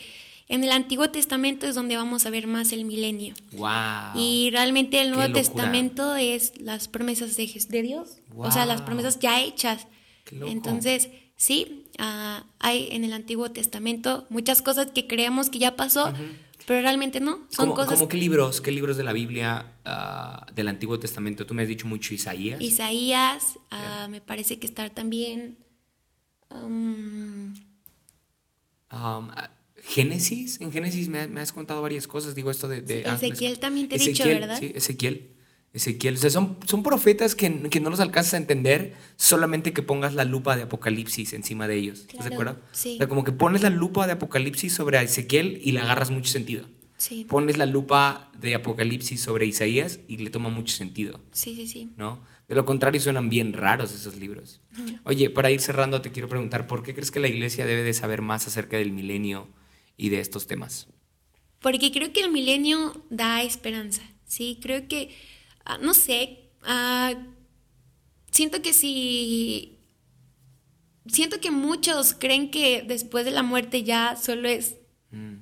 en 0.49 0.65
el 0.65 0.71
Antiguo 0.71 1.09
Testamento 1.09 1.67
es 1.67 1.75
donde 1.75 1.97
vamos 1.97 2.27
a 2.27 2.31
ver 2.31 2.47
más 2.47 2.73
el 2.73 2.85
milenio. 2.85 3.35
Wow. 3.53 4.17
Y 4.17 4.51
realmente 4.51 5.01
el 5.01 5.11
Nuevo 5.11 5.33
Testamento 5.33 6.15
es 6.15 6.61
las 6.61 6.89
promesas 6.89 7.37
de, 7.37 7.65
de 7.69 7.83
Dios, 7.83 8.19
o 8.37 8.51
sea, 8.51 8.67
las 8.67 8.83
promesas 8.83 9.19
ya 9.19 9.41
hechas. 9.41 9.87
Entonces, 10.31 11.09
sí, 11.37 11.87
ah, 11.99 12.45
hay 12.59 12.89
en 12.93 13.05
el 13.05 13.15
Antiguo 13.15 13.51
Testamento 13.51 14.27
muchas 14.29 14.61
cosas 14.61 14.91
que 14.91 15.07
creemos 15.07 15.49
que 15.49 15.59
ya 15.59 15.75
pasó, 15.75 16.13
pero 16.67 16.81
realmente 16.81 17.21
no. 17.21 17.47
Son 17.49 17.67
¿Cómo, 17.67 17.75
cosas. 17.75 17.95
¿Cómo 17.95 18.09
qué 18.09 18.17
libros, 18.17 18.61
qué 18.61 18.71
libros 18.71 18.97
de 18.97 19.05
la 19.05 19.13
Biblia 19.13 19.75
ah, 19.85 20.47
del 20.55 20.69
Antiguo 20.69 20.99
Testamento? 20.99 21.47
Tú 21.47 21.55
me 21.55 21.63
has 21.63 21.69
dicho 21.69 21.87
mucho 21.87 22.15
Isaías. 22.15 22.61
Isaías, 22.61 23.59
ah, 23.71 24.09
me 24.11 24.21
parece 24.21 24.59
que 24.59 24.67
está 24.67 24.91
también. 24.91 25.59
Um, 26.51 27.55
um, 28.93 29.31
Génesis, 29.83 30.61
en 30.61 30.71
Génesis 30.71 31.09
me, 31.09 31.41
has 31.41 31.53
contado 31.53 31.83
varias 31.83 32.07
cosas, 32.07 32.35
digo 32.35 32.51
esto 32.51 32.69
de... 32.69 32.83
de 32.83 33.03
Ezequiel 33.03 33.59
también 33.59 33.89
te 33.89 33.97
he 33.97 33.99
dicho, 33.99 34.25
¿verdad? 34.25 34.59
Sí, 34.59 34.71
Ezequiel. 34.75 35.33
Ezequiel. 35.73 36.15
O 36.15 36.19
sea, 36.19 36.31
son, 36.31 36.59
son 36.67 36.83
profetas 36.83 37.35
que, 37.35 37.69
que, 37.71 37.81
no 37.81 37.91
los 37.91 38.01
alcanzas 38.01 38.35
a 38.35 38.37
entender 38.37 38.95
solamente 39.17 39.73
que 39.73 39.83
pongas 39.83 40.15
la 40.15 40.25
lupa 40.25 40.57
de 40.57 40.63
Apocalipsis 40.63 41.33
encima 41.33 41.67
de 41.69 41.77
ellos. 41.77 42.07
¿Estás 42.09 42.29
de 42.29 42.35
acuerdo? 42.35 42.61
Sí. 42.73 42.95
O 42.95 42.99
sea, 42.99 43.09
como 43.09 43.25
que 43.25 43.33
pones 43.33 43.63
la 43.63 43.71
lupa 43.71 44.07
de 44.07 44.13
Apocalipsis 44.13 44.75
sobre 44.75 45.01
Ezequiel 45.01 45.61
y 45.63 45.73
le 45.73 45.81
agarras 45.81 46.11
mucho 46.11 46.31
sentido. 46.31 46.67
Sí. 46.97 47.25
Pones 47.29 47.57
la 47.57 47.67
lupa 47.67 48.31
de 48.39 48.55
Apocalipsis 48.55 49.21
sobre 49.21 49.47
Isaías 49.47 50.01
y 50.07 50.19
le 50.19 50.31
toma 50.31 50.51
mucho 50.51 50.75
sentido. 50.75 51.21
Sí, 51.33 51.55
sí, 51.57 51.67
sí. 51.67 51.91
¿No? 51.97 52.21
De 52.49 52.55
lo 52.55 52.65
contrario, 52.65 53.01
suenan 53.01 53.29
bien 53.29 53.55
raros 53.55 53.93
esos 53.93 54.17
libros. 54.17 54.61
Oye, 55.05 55.31
para 55.31 55.51
ir 55.51 55.61
cerrando, 55.61 56.03
te 56.03 56.13
quiero 56.13 56.29
preguntar, 56.29 56.67
¿por 56.67 56.83
qué 56.83 56.95
crees 56.95 57.11
que 57.11 57.19
la 57.19 57.29
iglesia 57.29 57.67
debe 57.67 57.83
de 57.83 57.95
saber 57.95 58.21
más 58.21 58.47
acerca 58.47 58.77
del 58.77 58.93
milenio? 58.93 59.49
y 59.97 60.09
de 60.09 60.21
estos 60.21 60.47
temas? 60.47 60.89
Porque 61.61 61.93
creo 61.93 62.13
que 62.13 62.21
el 62.21 62.33
milenio 62.33 63.05
da 63.11 63.43
esperanza, 63.43 64.03
¿sí? 64.25 64.59
Creo 64.61 64.89
que, 64.89 65.15
ah, 65.65 65.79
no 65.79 65.95
sé, 65.95 66.51
ah, 66.63 67.15
siento 68.31 68.63
que 68.63 68.73
si... 68.73 69.79
Siento 71.07 71.41
que 71.41 71.51
muchos 71.51 72.15
creen 72.15 72.53
que 72.53 72.85
después 72.87 73.25
de 73.25 73.33
la 73.33 73.43
muerte 73.43 73.83
ya 73.83 74.17
solo 74.17 74.49
es... 74.49 74.77
Mm. 75.11 75.39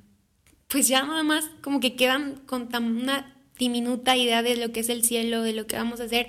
Pues 0.69 0.89
ya 0.89 1.03
nada 1.03 1.23
más 1.23 1.51
como 1.63 1.81
que 1.81 1.97
quedan 1.97 2.37
con 2.47 2.69
tan 2.69 2.85
una 2.85 3.37
diminuta 3.59 4.17
idea 4.17 4.43
de 4.43 4.57
lo 4.57 4.73
que 4.73 4.81
es 4.81 4.89
el 4.89 5.05
cielo, 5.05 5.43
de 5.43 5.53
lo 5.53 5.67
que 5.67 5.77
vamos 5.77 6.01
a 6.01 6.05
hacer. 6.05 6.29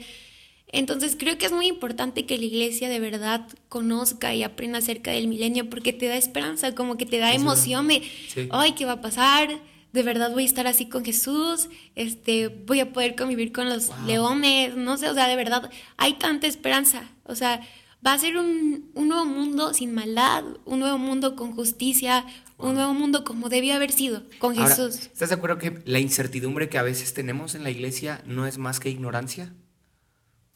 Entonces 0.68 1.16
creo 1.18 1.38
que 1.38 1.46
es 1.46 1.52
muy 1.52 1.68
importante 1.68 2.26
que 2.26 2.38
la 2.38 2.46
iglesia 2.46 2.90
de 2.90 3.00
verdad 3.00 3.48
conozca 3.68 4.34
y 4.34 4.44
aprenda 4.44 4.80
acerca 4.80 5.12
del 5.12 5.28
milenio 5.28 5.70
porque 5.70 5.94
te 5.94 6.08
da 6.08 6.16
esperanza, 6.16 6.76
como 6.76 6.98
que 6.98 7.06
te 7.06 7.18
da 7.18 7.34
emoción 7.34 7.88
de, 7.88 8.04
ay, 8.52 8.74
¿qué 8.74 8.86
va 8.86 8.94
a 8.94 9.02
pasar? 9.02 9.60
De 9.94 10.04
verdad 10.04 10.32
voy 10.32 10.44
a 10.44 10.46
estar 10.46 10.68
así 10.68 10.88
con 10.88 11.04
Jesús, 11.04 11.70
este, 11.96 12.48
voy 12.48 12.80
a 12.80 12.94
poder 12.94 13.16
convivir 13.16 13.52
con 13.52 13.70
los 13.70 13.90
leones, 14.06 14.76
no 14.76 14.98
sé, 14.98 15.10
o 15.10 15.14
sea, 15.14 15.28
de 15.28 15.36
verdad 15.36 15.70
hay 15.98 16.14
tanta 16.14 16.48
esperanza, 16.48 17.04
o 17.26 17.36
sea, 17.36 17.62
va 18.06 18.14
a 18.14 18.18
ser 18.18 18.38
un, 18.38 18.92
nuevo 18.96 19.26
mundo 19.26 19.74
sin 19.74 19.94
maldad, 19.94 20.44
un 20.66 20.80
nuevo 20.80 20.98
mundo 20.98 21.36
con 21.36 21.54
justicia, 21.54 22.26
un 22.58 22.76
nuevo 22.76 22.94
mundo 22.94 23.24
como 23.24 23.50
debió 23.50 23.74
haber 23.76 23.92
sido 23.92 24.24
con 24.40 24.56
Jesús. 24.56 24.96
¿Estás 24.96 25.30
de 25.30 25.36
acuerdo 25.36 25.58
que 25.58 25.82
la 25.86 26.00
incertidumbre 26.00 26.70
que 26.70 26.78
a 26.78 26.84
veces 26.84 27.14
tenemos 27.14 27.56
en 27.56 27.64
la 27.64 27.70
iglesia 27.70 28.24
no 28.26 28.48
es 28.48 28.58
más 28.58 28.80
que 28.80 28.90
ignorancia? 28.90 29.54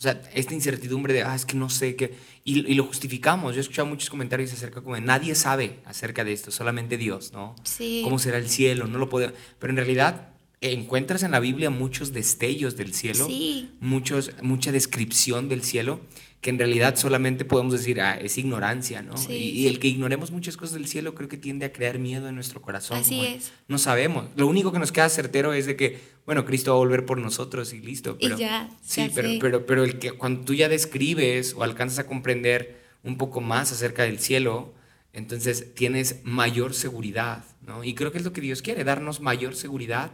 Sea, 0.05 0.21
esta 0.33 0.53
incertidumbre 0.53 1.13
de, 1.13 1.23
ah, 1.23 1.35
es 1.35 1.45
que 1.45 1.57
no 1.57 1.69
sé 1.69 1.95
qué, 1.95 2.15
y, 2.43 2.75
lo 2.75 2.83
justificamos. 2.83 3.55
Yo 3.55 3.59
he 3.59 3.61
escuchado 3.61 3.87
muchos 3.87 4.09
comentarios 4.09 4.53
acerca 4.53 4.81
como 4.81 4.95
de, 4.95 5.01
nadie 5.01 5.33
sabe 5.35 5.79
acerca 5.85 6.23
de 6.23 6.33
esto, 6.33 6.51
solamente 6.51 6.97
Dios, 6.97 7.33
¿no? 7.33 7.55
Sí. 7.63 8.01
¿Cómo 8.03 8.19
será 8.19 8.37
el 8.37 8.47
cielo? 8.47 8.87
No 8.87 8.99
lo 8.99 9.09
puede... 9.09 9.33
Pero 9.59 9.71
en 9.71 9.77
realidad 9.77 10.34
encuentras 10.61 11.23
en 11.23 11.31
la 11.31 11.39
Biblia 11.39 11.69
muchos 11.69 12.13
destellos 12.13 12.75
del 12.77 12.93
cielo, 12.93 13.27
sí. 13.27 13.71
muchos, 13.79 14.31
mucha 14.41 14.71
descripción 14.71 15.49
del 15.49 15.63
cielo, 15.63 15.99
que 16.41 16.51
en 16.51 16.59
realidad 16.59 16.95
solamente 16.95 17.43
podemos 17.43 17.73
decir, 17.73 17.99
ah, 18.01 18.17
es 18.19 18.37
ignorancia, 18.37 19.01
¿no? 19.01 19.15
Y, 19.29 19.67
el 19.67 19.79
que 19.79 19.87
ignoremos 19.87 20.29
muchas 20.29 20.57
cosas 20.57 20.75
del 20.75 20.87
cielo 20.87 21.15
creo 21.15 21.27
que 21.27 21.37
tiende 21.37 21.65
a 21.65 21.73
crear 21.73 21.97
miedo 21.97 22.29
en 22.29 22.35
nuestro 22.35 22.61
corazón. 22.61 22.99
Así 22.99 23.25
es. 23.25 23.51
No 23.67 23.79
sabemos. 23.79 24.27
Lo 24.35 24.45
único 24.45 24.71
que 24.71 24.77
nos 24.77 24.91
queda 24.91 25.09
certero 25.09 25.53
es 25.53 25.65
de 25.65 25.75
que, 25.75 25.99
bueno, 26.25 26.45
Cristo 26.45 26.71
va 26.71 26.77
a 26.77 26.79
volver 26.79 27.05
por 27.05 27.17
nosotros 27.17 27.73
y 27.73 27.79
listo. 27.79 28.17
Pero, 28.19 28.35
y 28.35 28.39
ya. 28.39 28.69
Sí, 28.83 29.09
pero, 29.15 29.29
pero, 29.39 29.65
pero 29.65 29.83
el 29.83 29.97
que 29.97 30.11
cuando 30.11 30.45
tú 30.45 30.53
ya 30.53 30.69
describes 30.69 31.55
o 31.55 31.63
alcanzas 31.63 31.97
a 31.97 32.05
comprender 32.05 32.79
un 33.01 33.17
poco 33.17 33.41
más 33.41 33.71
acerca 33.71 34.03
del 34.03 34.19
cielo, 34.19 34.75
entonces 35.13 35.73
tienes 35.73 36.19
mayor 36.25 36.75
seguridad, 36.75 37.43
¿no? 37.65 37.83
Y 37.83 37.95
creo 37.95 38.11
que 38.11 38.19
es 38.19 38.23
lo 38.23 38.33
que 38.33 38.41
Dios 38.41 38.61
quiere, 38.61 38.83
darnos 38.83 39.19
mayor 39.19 39.55
seguridad 39.55 40.11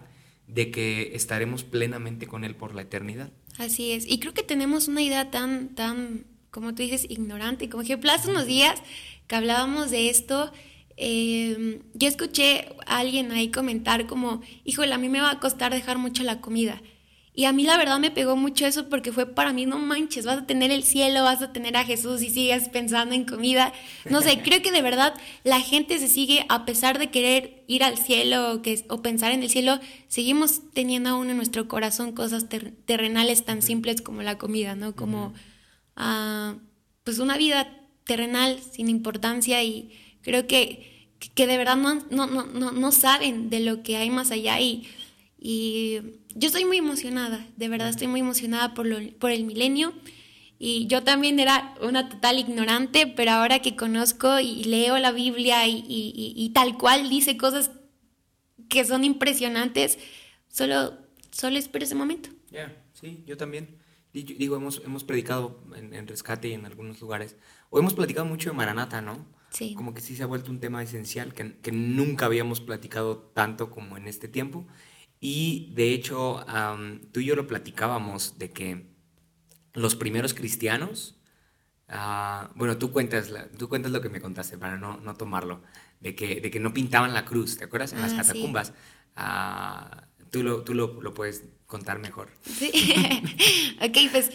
de 0.53 0.69
que 0.69 1.11
estaremos 1.15 1.63
plenamente 1.63 2.27
con 2.27 2.43
Él 2.43 2.55
por 2.55 2.75
la 2.75 2.81
eternidad. 2.81 3.31
Así 3.57 3.91
es. 3.91 4.05
Y 4.07 4.19
creo 4.19 4.33
que 4.33 4.43
tenemos 4.43 4.87
una 4.87 5.01
idea 5.01 5.31
tan, 5.31 5.69
tan, 5.75 6.25
como 6.49 6.75
tú 6.75 6.83
dices, 6.83 7.05
ignorante. 7.09 7.69
Como 7.69 7.83
ejemplo, 7.83 8.11
hace 8.11 8.29
unos 8.29 8.45
días 8.45 8.81
que 9.27 9.35
hablábamos 9.35 9.91
de 9.91 10.09
esto, 10.09 10.51
eh, 10.97 11.79
yo 11.93 12.07
escuché 12.07 12.75
a 12.85 12.99
alguien 12.99 13.31
ahí 13.31 13.49
comentar 13.49 14.07
como, 14.07 14.41
híjole, 14.65 14.93
a 14.93 14.97
mí 14.97 15.07
me 15.07 15.21
va 15.21 15.31
a 15.31 15.39
costar 15.39 15.73
dejar 15.73 15.97
mucho 15.97 16.23
la 16.23 16.41
comida. 16.41 16.81
Y 17.33 17.45
a 17.45 17.53
mí 17.53 17.63
la 17.63 17.77
verdad 17.77 17.97
me 17.99 18.11
pegó 18.11 18.35
mucho 18.35 18.65
eso 18.65 18.89
porque 18.89 19.13
fue 19.13 19.25
para 19.25 19.53
mí, 19.53 19.65
no 19.65 19.79
manches, 19.79 20.25
vas 20.25 20.39
a 20.39 20.45
tener 20.45 20.69
el 20.69 20.83
cielo, 20.83 21.23
vas 21.23 21.41
a 21.41 21.53
tener 21.53 21.77
a 21.77 21.85
Jesús 21.85 22.21
y 22.21 22.29
sigues 22.29 22.67
pensando 22.67 23.15
en 23.15 23.23
comida. 23.23 23.71
No 24.09 24.21
sé, 24.21 24.39
creo 24.43 24.61
que 24.61 24.71
de 24.71 24.81
verdad 24.81 25.13
la 25.45 25.61
gente 25.61 25.97
se 25.99 26.09
sigue, 26.09 26.45
a 26.49 26.65
pesar 26.65 26.99
de 26.99 27.09
querer 27.09 27.63
ir 27.67 27.85
al 27.85 27.97
cielo 27.97 28.51
o, 28.51 28.61
que, 28.61 28.83
o 28.89 29.01
pensar 29.01 29.31
en 29.31 29.43
el 29.43 29.49
cielo, 29.49 29.79
seguimos 30.09 30.59
teniendo 30.73 31.11
aún 31.11 31.29
en 31.29 31.37
nuestro 31.37 31.69
corazón 31.69 32.11
cosas 32.11 32.47
terrenales 32.85 33.45
tan 33.45 33.61
simples 33.61 34.01
como 34.01 34.23
la 34.23 34.37
comida, 34.37 34.75
¿no? 34.75 34.93
Como 34.93 35.33
uh, 35.97 36.59
pues 37.05 37.19
una 37.19 37.37
vida 37.37 37.81
terrenal 38.03 38.59
sin 38.59 38.89
importancia 38.89 39.63
y 39.63 39.97
creo 40.21 40.47
que, 40.47 41.07
que 41.33 41.47
de 41.47 41.57
verdad 41.57 41.77
no, 41.77 41.95
no, 42.09 42.27
no, 42.27 42.71
no 42.71 42.91
saben 42.91 43.49
de 43.49 43.61
lo 43.61 43.83
que 43.83 43.95
hay 43.95 44.09
más 44.09 44.31
allá 44.31 44.59
y 44.59 44.85
y 45.43 46.19
yo 46.36 46.47
estoy 46.47 46.65
muy 46.65 46.77
emocionada, 46.77 47.47
de 47.58 47.67
verdad 47.67 47.89
estoy 47.89 48.06
muy 48.06 48.19
emocionada 48.19 48.75
por, 48.75 48.86
lo, 48.86 48.97
por 49.17 49.32
el 49.32 49.43
milenio. 49.43 49.91
Y 50.60 50.86
yo 50.86 51.04
también 51.04 51.39
era 51.39 51.73
una 51.82 52.08
total 52.08 52.38
ignorante, 52.38 53.08
pero 53.08 53.32
ahora 53.32 53.63
que 53.63 53.75
conozco 53.75 54.39
y 54.39 54.63
leo 54.65 54.99
la 54.99 55.12
Biblia 55.12 55.67
y, 55.67 55.84
y, 55.88 56.49
tal 56.54 56.77
cual 56.77 57.10
dice 57.10 57.36
cosas 57.36 57.71
que 58.69 58.86
son 58.86 59.04
impresionantes, 59.04 59.97
solo, 60.47 60.95
solo 61.32 61.58
espero 61.58 61.86
ese 61.86 61.95
momento. 61.95 62.30
Ya, 62.51 62.77
sí, 62.93 63.23
yo 63.25 63.36
también. 63.36 63.80
Digo, 64.13 64.56
hemos, 64.58 64.84
hemos 64.86 65.04
predicado 65.04 65.63
en, 65.75 66.08
Rescate 66.08 66.49
y 66.49 66.54
en 66.54 66.65
algunos 66.67 67.01
lugares, 67.01 67.36
o 67.71 67.80
hemos 67.80 67.95
platicado 67.95 68.27
mucho 68.27 68.51
de 68.51 68.56
Maranata, 68.56 69.01
¿no? 69.01 69.25
Sí. 69.49 69.73
Como 69.73 69.95
que 69.95 70.01
sí 70.01 70.15
se 70.15 70.21
ha 70.21 70.27
vuelto 70.27 70.51
un 70.51 70.60
tema 70.60 70.84
esencial 70.84 71.34
que, 71.34 71.58
que 71.58 71.71
nunca 71.71 72.27
habíamos 72.27 72.62
platicado 72.62 73.17
tanto 73.17 73.71
como 73.71 73.97
en 73.97 74.08
este 74.08 74.27
tiempo. 74.27 74.67
Y 75.23 75.71
de 75.75 75.93
hecho, 75.93 76.43
tú 77.12 77.19
y 77.19 77.25
yo 77.25 77.36
lo 77.36 77.45
platicábamos 77.45 78.39
de 78.39 78.49
que 78.49 78.88
los 79.73 79.95
primeros 79.95 80.34
cristianos, 80.34 81.15
ah, 81.88 82.49
bueno, 82.55 82.79
tú 82.79 82.91
cuentas, 82.91 83.31
tú 83.55 83.69
cuentas 83.69 83.91
lo 83.91 84.01
que 84.01 84.10
me 84.10 84.19
contaste 84.19 84.57
para 84.57 84.77
no, 84.77 84.97
no 84.97 85.15
tomarlo, 85.15 85.62
de 85.99 86.15
que, 86.15 86.41
de 86.41 86.49
que 86.49 86.60
no 86.60 86.73
pintaban 86.73 87.13
la 87.13 87.23
cruz, 87.23 87.60
¿te 87.60 87.65
acuerdas? 87.65 87.93
En 87.93 88.01
las 88.01 88.13
ah, 88.13 88.17
catacumbas. 88.17 88.73
Ah, 89.15 90.07
tú 90.31 90.41
lo, 90.41 90.63
tú 90.63 90.73
lo, 90.73 90.99
lo, 90.99 91.13
puedes 91.13 91.43
contar 91.67 91.99
mejor. 91.99 92.31
Sí. 92.43 92.71
ok, 93.79 93.97
pues 94.12 94.31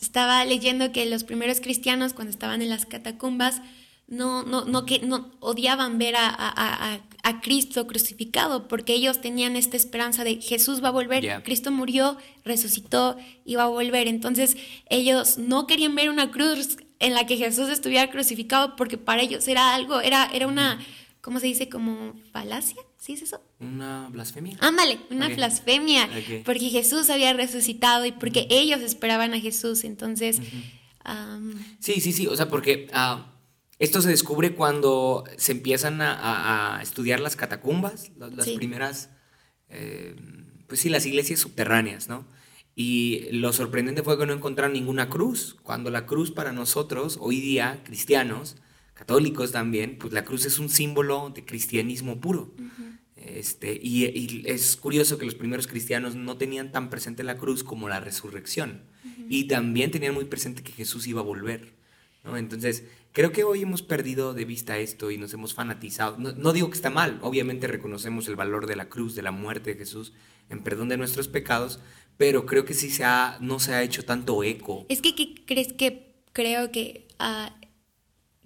estaba 0.00 0.46
leyendo 0.46 0.92
que 0.92 1.04
los 1.04 1.24
primeros 1.24 1.60
cristianos 1.60 2.14
cuando 2.14 2.30
estaban 2.30 2.62
en 2.62 2.70
las 2.70 2.86
catacumbas 2.86 3.60
no, 4.06 4.42
no, 4.44 4.64
no, 4.64 4.86
que, 4.86 5.00
no 5.00 5.30
odiaban 5.40 5.98
ver 5.98 6.16
a, 6.16 6.28
a, 6.28 6.94
a, 6.94 7.00
Cristo 7.40 7.86
crucificado 7.86 8.66
porque 8.66 8.94
ellos 8.94 9.20
tenían 9.20 9.54
esta 9.56 9.76
esperanza 9.76 10.24
de 10.24 10.40
Jesús 10.40 10.82
va 10.82 10.88
a 10.88 10.92
volver, 10.92 11.42
Cristo 11.44 11.70
murió, 11.70 12.16
resucitó 12.44 13.16
y 13.44 13.54
va 13.54 13.64
a 13.64 13.68
volver. 13.68 14.08
Entonces 14.08 14.56
ellos 14.88 15.38
no 15.38 15.66
querían 15.66 15.94
ver 15.94 16.10
una 16.10 16.30
cruz 16.30 16.78
en 16.98 17.14
la 17.14 17.26
que 17.26 17.36
Jesús 17.36 17.68
estuviera 17.68 18.10
crucificado 18.10 18.74
porque 18.76 18.98
para 18.98 19.22
ellos 19.22 19.46
era 19.46 19.74
algo, 19.74 20.00
era, 20.00 20.30
era 20.32 20.46
una, 20.46 20.80
¿cómo 21.20 21.38
se 21.38 21.46
dice? 21.46 21.68
Como 21.68 22.14
falacia. 22.32 22.82
¿Sí 22.98 23.14
es 23.14 23.22
eso? 23.22 23.40
Una 23.58 24.08
blasfemia. 24.10 24.56
Ándale, 24.60 25.00
una 25.10 25.28
blasfemia. 25.28 26.08
Porque 26.44 26.70
Jesús 26.70 27.10
había 27.10 27.32
resucitado 27.32 28.06
y 28.06 28.12
porque 28.12 28.46
ellos 28.48 28.80
esperaban 28.80 29.34
a 29.34 29.40
Jesús. 29.40 29.82
Entonces. 29.82 30.40
Sí, 31.80 32.00
sí, 32.00 32.12
sí. 32.12 32.28
O 32.28 32.36
sea, 32.36 32.48
porque 32.48 32.88
ah, 32.92 33.31
esto 33.82 34.00
se 34.00 34.10
descubre 34.10 34.54
cuando 34.54 35.24
se 35.36 35.50
empiezan 35.50 36.00
a, 36.00 36.78
estudiar 36.80 37.18
las 37.18 37.34
catacumbas, 37.34 38.12
las, 38.16 38.48
primeras. 38.50 39.10
Eh, 39.68 40.14
pues 40.68 40.78
sí, 40.78 40.88
las 40.88 41.04
iglesias 41.04 41.40
subterráneas, 41.40 42.08
¿no? 42.08 42.24
Y 42.76 43.26
lo 43.32 43.52
sorprendente 43.52 44.04
fue 44.04 44.16
que 44.16 44.24
no 44.24 44.34
encontraron 44.34 44.72
ninguna 44.72 45.10
cruz, 45.10 45.56
cuando 45.64 45.90
la 45.90 46.06
cruz 46.06 46.30
para 46.30 46.52
nosotros, 46.52 47.18
hoy 47.20 47.40
día, 47.40 47.82
cristianos, 47.84 48.54
católicos 48.94 49.50
también, 49.50 49.98
pues 49.98 50.12
la 50.12 50.24
cruz 50.24 50.46
es 50.46 50.60
un 50.60 50.68
símbolo 50.68 51.32
de 51.34 51.44
cristianismo 51.44 52.20
puro. 52.20 52.54
Este, 53.16 53.80
y, 53.82 54.44
es 54.46 54.76
curioso 54.76 55.18
que 55.18 55.24
los 55.24 55.34
primeros 55.34 55.66
cristianos 55.66 56.14
no 56.14 56.36
tenían 56.36 56.70
tan 56.70 56.88
presente 56.88 57.24
la 57.24 57.36
cruz 57.36 57.64
como 57.64 57.88
la 57.88 57.98
resurrección. 57.98 58.82
Y 59.28 59.48
también 59.48 59.90
tenían 59.90 60.14
muy 60.14 60.26
presente 60.26 60.62
que 60.62 60.70
Jesús 60.70 61.08
iba 61.08 61.20
a 61.20 61.24
volver. 61.24 61.74
¿no? 62.22 62.36
Entonces, 62.36 62.84
creo 63.12 63.32
que 63.32 63.44
hoy 63.44 63.62
hemos 63.62 63.82
perdido 63.82 64.34
de 64.34 64.44
vista 64.44 64.78
esto 64.78 65.10
y 65.10 65.18
nos 65.18 65.32
hemos 65.34 65.54
fanatizado. 65.54 66.16
No, 66.18 66.52
digo 66.52 66.68
que 66.68 66.76
está 66.76 66.90
mal, 66.90 67.18
obviamente 67.22 67.66
reconocemos 67.66 68.28
el 68.28 68.36
valor 68.36 68.66
de 68.66 68.76
la 68.76 68.88
cruz, 68.88 69.14
de 69.14 69.22
la 69.22 69.32
muerte 69.32 69.72
de 69.72 69.78
Jesús 69.78 70.12
en 70.48 70.62
perdón 70.62 70.88
de 70.88 70.96
nuestros 70.96 71.28
pecados, 71.28 71.78
pero 72.16 72.46
creo 72.46 72.64
que 72.64 72.74
sí 72.74 72.90
se 72.90 73.04
ha, 73.04 73.38
no 73.40 73.58
se 73.58 73.74
ha 73.74 73.82
hecho 73.82 74.04
tanto 74.04 74.42
eco. 74.42 74.86
Es 74.88 75.00
que, 75.00 75.14
¿qué 75.14 75.34
crees 75.46 75.72
que 75.72 76.12
creo 76.32 76.70
que, 76.70 77.08
uh, 77.20 77.50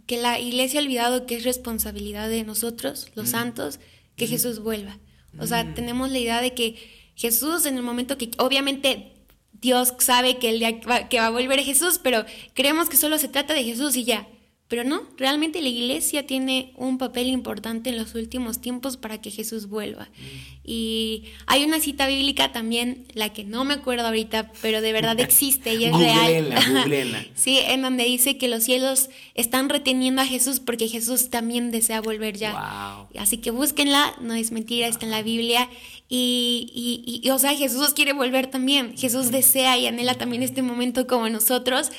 que 0.06 0.16
la 0.18 0.38
iglesia 0.38 0.80
ha 0.80 0.82
olvidado 0.82 1.26
que 1.26 1.36
es 1.36 1.44
responsabilidad 1.44 2.28
de 2.28 2.44
nosotros, 2.44 3.08
los 3.14 3.30
santos, 3.30 3.80
que 4.16 4.26
Jesús 4.26 4.60
vuelva. 4.60 4.98
O 5.38 5.46
sea, 5.46 5.74
tenemos 5.74 6.10
la 6.10 6.18
idea 6.18 6.40
de 6.40 6.54
que 6.54 6.76
Jesús 7.14 7.66
en 7.66 7.76
el 7.76 7.82
momento 7.82 8.16
que 8.16 8.30
obviamente 8.38 9.12
Dios 9.52 9.92
sabe 9.98 10.38
que 10.38 10.48
el 10.48 10.58
día 10.58 10.80
que 10.80 11.18
va 11.18 11.26
a 11.26 11.30
volver 11.30 11.60
Jesús, 11.60 12.00
pero 12.02 12.24
creemos 12.54 12.88
que 12.88 12.96
solo 12.96 13.18
se 13.18 13.28
trata 13.28 13.52
de 13.52 13.64
Jesús 13.64 13.96
y 13.96 14.04
ya. 14.04 14.26
Pero 14.68 14.82
no, 14.82 15.02
realmente 15.16 15.62
la 15.62 15.68
iglesia 15.68 16.26
tiene 16.26 16.72
un 16.74 16.98
papel 16.98 17.28
importante 17.28 17.90
en 17.90 17.96
los 17.96 18.16
últimos 18.16 18.60
tiempos 18.60 18.96
para 18.96 19.20
que 19.20 19.30
Jesús 19.30 19.68
vuelva. 19.68 20.04
Mm. 20.04 20.56
Y 20.68 21.22
hay 21.46 21.62
una 21.62 21.78
cita 21.78 22.08
bíblica 22.08 22.50
también, 22.50 23.06
la 23.14 23.32
que 23.32 23.44
no 23.44 23.64
me 23.64 23.74
acuerdo 23.74 24.06
ahorita, 24.06 24.50
pero 24.62 24.80
de 24.80 24.92
verdad 24.92 25.20
existe 25.20 25.74
y 25.74 25.84
es 25.84 25.96
real. 25.96 27.28
sí, 27.36 27.60
en 27.68 27.82
donde 27.82 28.02
dice 28.02 28.36
que 28.36 28.48
los 28.48 28.64
cielos 28.64 29.08
están 29.34 29.68
reteniendo 29.68 30.22
a 30.22 30.26
Jesús 30.26 30.58
porque 30.58 30.88
Jesús 30.88 31.30
también 31.30 31.70
desea 31.70 32.00
volver 32.00 32.36
ya. 32.36 33.06
Así 33.16 33.38
que 33.38 33.52
búsquenla, 33.52 34.16
no 34.20 34.34
es 34.34 34.50
mentira, 34.50 34.88
está 34.88 35.04
en 35.04 35.12
la 35.12 35.22
Biblia. 35.22 35.68
Y, 36.08 37.20
y, 37.22 37.30
o 37.30 37.38
sea, 37.38 37.54
Jesús 37.56 37.92
quiere 37.92 38.12
volver 38.12 38.48
también. 38.48 38.96
Jesús 38.96 39.30
desea 39.30 39.76
y 39.78 39.86
anhela 39.86 40.14
también 40.14 40.42
este 40.42 40.62
momento 40.62 41.06
como 41.06 41.28
nosotros. 41.28 41.90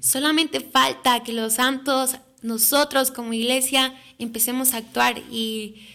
Solamente 0.00 0.60
falta 0.60 1.22
que 1.22 1.32
los 1.32 1.54
santos, 1.54 2.15
nosotros 2.46 3.10
como 3.10 3.32
iglesia, 3.32 3.94
empecemos 4.18 4.72
a 4.72 4.78
actuar 4.78 5.18
y 5.30 5.86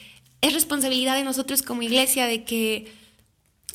es 0.42 0.54
responsabilidad 0.54 1.16
de 1.16 1.24
nosotros 1.24 1.62
como 1.62 1.82
iglesia 1.82 2.28
de 2.28 2.44
que, 2.44 2.92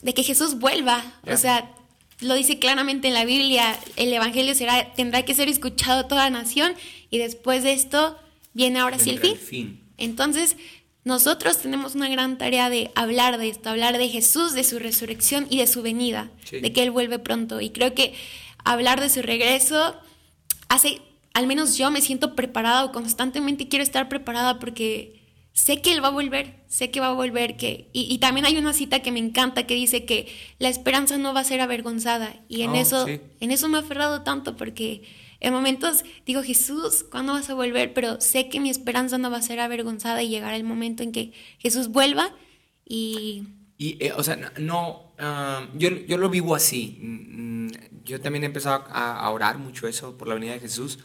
de 0.02 0.14
que 0.14 0.22
Jesús 0.22 0.58
vuelva. 0.58 1.02
O 1.26 1.36
sea, 1.36 1.72
lo 2.20 2.34
dice 2.34 2.58
claramente 2.58 3.08
en 3.08 3.14
la 3.14 3.24
Biblia, 3.24 3.78
el 3.96 4.12
Evangelio 4.12 4.54
será, 4.54 4.92
tendrá 4.94 5.24
que 5.24 5.34
ser 5.34 5.48
escuchado 5.48 6.06
toda 6.06 6.28
nación 6.28 6.74
y 7.10 7.18
después 7.18 7.62
de 7.62 7.72
esto 7.72 8.18
viene 8.52 8.78
ahora 8.80 8.98
sí 8.98 9.10
el 9.10 9.20
fin. 9.20 9.80
Entonces, 9.96 10.56
nosotros 11.04 11.58
tenemos 11.58 11.94
una 11.94 12.08
gran 12.08 12.36
tarea 12.36 12.68
de 12.68 12.90
hablar 12.94 13.38
de 13.38 13.48
esto, 13.48 13.70
hablar 13.70 13.96
de 13.96 14.08
Jesús, 14.08 14.52
de 14.52 14.64
su 14.64 14.78
resurrección 14.78 15.46
y 15.48 15.58
de 15.58 15.66
su 15.66 15.80
venida, 15.80 16.30
de 16.50 16.72
que 16.72 16.82
Él 16.82 16.90
vuelve 16.90 17.18
pronto. 17.18 17.60
Y 17.60 17.70
creo 17.70 17.94
que 17.94 18.12
hablar 18.64 19.00
de 19.00 19.08
su 19.08 19.22
regreso 19.22 19.96
hace, 20.68 21.00
al 21.37 21.46
menos 21.46 21.77
yo 21.77 21.90
me 21.90 22.01
siento 22.01 22.35
preparada 22.35 22.87
o 22.87 22.92
constantemente 22.92 23.68
quiero 23.68 23.83
estar 23.83 24.09
preparada 24.09 24.59
porque 24.59 25.22
sé 25.53 25.83
que 25.83 25.92
Él 25.92 26.03
va 26.03 26.09
a 26.09 26.11
volver, 26.11 26.64
sé 26.66 26.90
que 26.90 26.99
va 26.99 27.09
a 27.09 27.12
volver, 27.12 27.59
que, 27.59 27.90
y, 27.92 28.16
también 28.20 28.46
hay 28.46 28.57
una 28.57 28.72
cita 28.72 29.01
que 29.01 29.12
me 29.12 29.18
encanta 29.18 29.66
que 29.66 29.75
dice 29.75 30.07
que 30.07 30.35
la 30.59 30.70
esperanza 30.70 31.18
no 31.18 31.35
va 31.35 31.40
a 31.40 31.44
ser 31.44 31.61
avergonzada, 31.61 32.35
y 32.49 32.62
en, 32.62 32.70
oh, 32.70 32.77
eso, 32.77 33.07
en 33.07 33.51
eso 33.51 33.68
me 33.68 33.77
he 33.77 33.81
aferrado 33.83 34.22
tanto, 34.22 34.57
porque 34.57 35.03
en 35.40 35.53
momentos 35.53 36.07
digo, 36.25 36.42
Jesús, 36.42 37.05
¿cuándo 37.11 37.35
vas 37.35 37.51
a 37.51 37.55
volver? 37.55 37.92
Pero 37.92 38.18
sé 38.18 38.49
que 38.49 38.59
mi 38.59 38.70
esperanza 38.70 39.18
no 39.18 39.31
va 39.31 39.37
a 39.37 39.42
ser 39.42 39.61
avergonzada 39.61 40.22
y 40.22 40.31
llegará 40.31 40.57
el 40.57 40.64
momento 40.64 41.03
en 41.03 41.12
que 41.12 41.35
Jesús 41.59 41.88
vuelva 41.88 42.31
y... 42.87 43.44
Y, 43.77 44.03
eh, 44.03 44.14
o 44.16 44.22
sea, 44.22 44.55
no, 44.59 45.12
ah, 45.18 45.68
yo, 45.75 45.90
yo, 45.90 46.16
lo 46.16 46.31
vivo 46.31 46.55
así. 46.55 46.99
Mm, 46.99 47.66
mm, 47.66 47.72
yo 48.07 48.22
también 48.22 48.44
he 48.44 48.46
empezado 48.46 48.87
a, 48.88 49.20
a 49.20 49.31
orar 49.31 49.59
mucho 49.59 49.87
eso 49.87 50.16
por 50.16 50.29
la 50.29 50.35
venida 50.35 50.55
de 50.55 50.61
Jesús. 50.61 50.99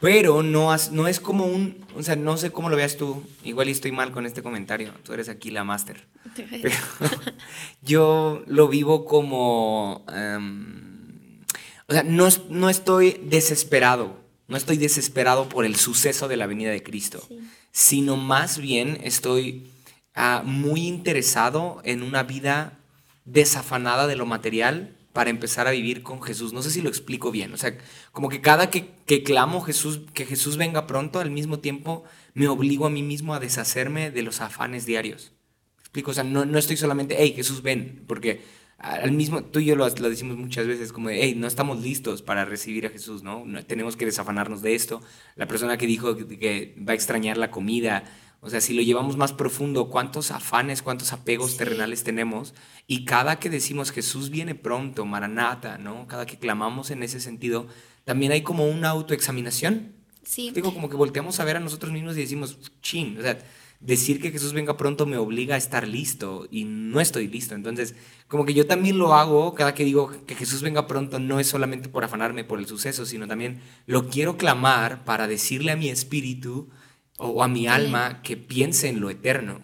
Pero 0.00 0.42
no, 0.42 0.74
no 0.92 1.08
es 1.08 1.20
como 1.20 1.46
un, 1.46 1.84
o 1.96 2.02
sea, 2.02 2.16
no 2.16 2.36
sé 2.36 2.50
cómo 2.50 2.68
lo 2.68 2.76
veas 2.76 2.96
tú, 2.96 3.22
igual 3.44 3.68
estoy 3.68 3.92
mal 3.92 4.12
con 4.12 4.26
este 4.26 4.42
comentario, 4.42 4.92
tú 5.02 5.12
eres 5.12 5.28
aquí 5.28 5.50
la 5.50 5.64
máster. 5.64 6.06
yo 7.82 8.42
lo 8.46 8.68
vivo 8.68 9.04
como, 9.04 10.04
em, 10.12 11.42
o 11.88 11.92
sea, 11.92 12.02
no, 12.02 12.28
no 12.50 12.68
estoy 12.68 13.20
desesperado, 13.24 14.18
no 14.48 14.56
estoy 14.56 14.76
desesperado 14.76 15.48
por 15.48 15.64
el 15.64 15.76
suceso 15.76 16.28
de 16.28 16.36
la 16.36 16.46
venida 16.46 16.70
de 16.70 16.82
Cristo, 16.82 17.26
sino 17.72 18.16
más 18.16 18.58
bien 18.58 18.98
estoy 19.02 19.70
ah, 20.14 20.42
muy 20.44 20.86
interesado 20.86 21.80
en 21.84 22.02
una 22.02 22.22
vida 22.22 22.78
desafanada 23.24 24.06
de 24.06 24.16
lo 24.16 24.26
material 24.26 24.95
para 25.16 25.30
empezar 25.30 25.66
a 25.66 25.70
vivir 25.70 26.02
con 26.02 26.20
Jesús. 26.20 26.52
No 26.52 26.60
sé 26.60 26.70
si 26.70 26.82
lo 26.82 26.90
explico 26.90 27.30
bien. 27.30 27.54
O 27.54 27.56
sea, 27.56 27.78
como 28.12 28.28
que 28.28 28.42
cada 28.42 28.68
que, 28.68 28.90
que 29.06 29.22
clamo 29.22 29.62
Jesús, 29.62 30.02
que 30.12 30.26
Jesús 30.26 30.58
venga 30.58 30.86
pronto, 30.86 31.20
al 31.20 31.30
mismo 31.30 31.58
tiempo 31.58 32.04
me 32.34 32.48
obligo 32.48 32.84
a 32.84 32.90
mí 32.90 33.02
mismo 33.02 33.32
a 33.32 33.40
deshacerme 33.40 34.10
de 34.10 34.20
los 34.20 34.42
afanes 34.42 34.84
diarios. 34.84 35.32
explico? 35.80 36.10
O 36.10 36.14
sea, 36.14 36.22
no, 36.22 36.44
no 36.44 36.58
estoy 36.58 36.76
solamente, 36.76 37.16
hey, 37.18 37.32
Jesús 37.34 37.62
ven, 37.62 38.04
porque 38.06 38.42
al 38.76 39.12
mismo, 39.12 39.42
tú 39.42 39.60
y 39.60 39.64
yo 39.64 39.74
lo, 39.74 39.88
lo, 39.88 40.10
decimos 40.10 40.36
muchas 40.36 40.66
veces, 40.66 40.92
como 40.92 41.08
de, 41.08 41.22
hey, 41.22 41.34
no 41.34 41.46
estamos 41.46 41.80
listos 41.80 42.20
para 42.20 42.44
recibir 42.44 42.84
a 42.84 42.90
Jesús, 42.90 43.22
¿no? 43.22 43.42
Tenemos 43.66 43.96
que 43.96 44.04
desafanarnos 44.04 44.60
de 44.60 44.74
esto. 44.74 45.00
La 45.34 45.48
persona 45.48 45.78
que 45.78 45.86
dijo 45.86 46.14
que 46.14 46.76
va 46.86 46.92
a 46.92 46.94
extrañar 46.94 47.38
la 47.38 47.50
comida, 47.50 48.04
o 48.46 48.50
sea, 48.50 48.60
si 48.60 48.74
lo 48.74 48.82
llevamos 48.82 49.16
más 49.16 49.32
profundo, 49.32 49.88
¿cuántos 49.90 50.30
afanes, 50.30 50.80
cuántos 50.80 51.12
apegos 51.12 51.56
terrenales 51.56 52.04
tenemos? 52.04 52.54
Y 52.86 53.04
cada 53.04 53.40
que 53.40 53.50
decimos 53.50 53.90
Jesús 53.90 54.30
viene 54.30 54.54
pronto, 54.54 55.04
Maranata, 55.04 55.78
¿no? 55.78 56.06
Cada 56.06 56.26
que 56.26 56.38
clamamos 56.38 56.92
en 56.92 57.02
ese 57.02 57.18
sentido, 57.18 57.66
también 58.04 58.30
hay 58.30 58.42
como 58.42 58.68
una 58.68 58.90
autoexaminación. 58.90 59.94
Sí. 60.22 60.52
Digo, 60.54 60.72
como 60.72 60.88
que 60.88 60.94
volteamos 60.94 61.40
a 61.40 61.44
ver 61.44 61.56
a 61.56 61.60
nosotros 61.60 61.90
mismos 61.90 62.16
y 62.16 62.20
decimos, 62.20 62.56
chin, 62.82 63.18
o 63.18 63.22
sea, 63.22 63.36
decir 63.80 64.20
que 64.20 64.30
Jesús 64.30 64.52
venga 64.52 64.76
pronto 64.76 65.06
me 65.06 65.16
obliga 65.16 65.56
a 65.56 65.58
estar 65.58 65.88
listo 65.88 66.46
y 66.48 66.62
no 66.62 67.00
estoy 67.00 67.26
listo. 67.26 67.56
Entonces, 67.56 67.96
como 68.28 68.44
que 68.44 68.54
yo 68.54 68.68
también 68.68 68.96
lo 68.96 69.14
hago 69.14 69.54
cada 69.54 69.74
que 69.74 69.84
digo 69.84 70.12
que 70.24 70.36
Jesús 70.36 70.62
venga 70.62 70.86
pronto, 70.86 71.18
no 71.18 71.40
es 71.40 71.48
solamente 71.48 71.88
por 71.88 72.04
afanarme 72.04 72.44
por 72.44 72.60
el 72.60 72.66
suceso, 72.66 73.06
sino 73.06 73.26
también 73.26 73.60
lo 73.86 74.08
quiero 74.08 74.36
clamar 74.36 75.04
para 75.04 75.26
decirle 75.26 75.72
a 75.72 75.76
mi 75.76 75.88
espíritu, 75.88 76.70
o 77.18 77.42
a 77.42 77.48
mi 77.48 77.66
alma 77.66 78.22
que 78.22 78.36
piense 78.36 78.88
en 78.88 79.00
lo 79.00 79.10
eterno 79.10 79.62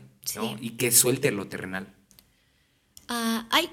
y 0.60 0.70
que 0.70 0.90
suelte 0.90 1.30
lo 1.30 1.46
terrenal. 1.48 1.94
Ah, 3.08 3.46
ay, 3.50 3.68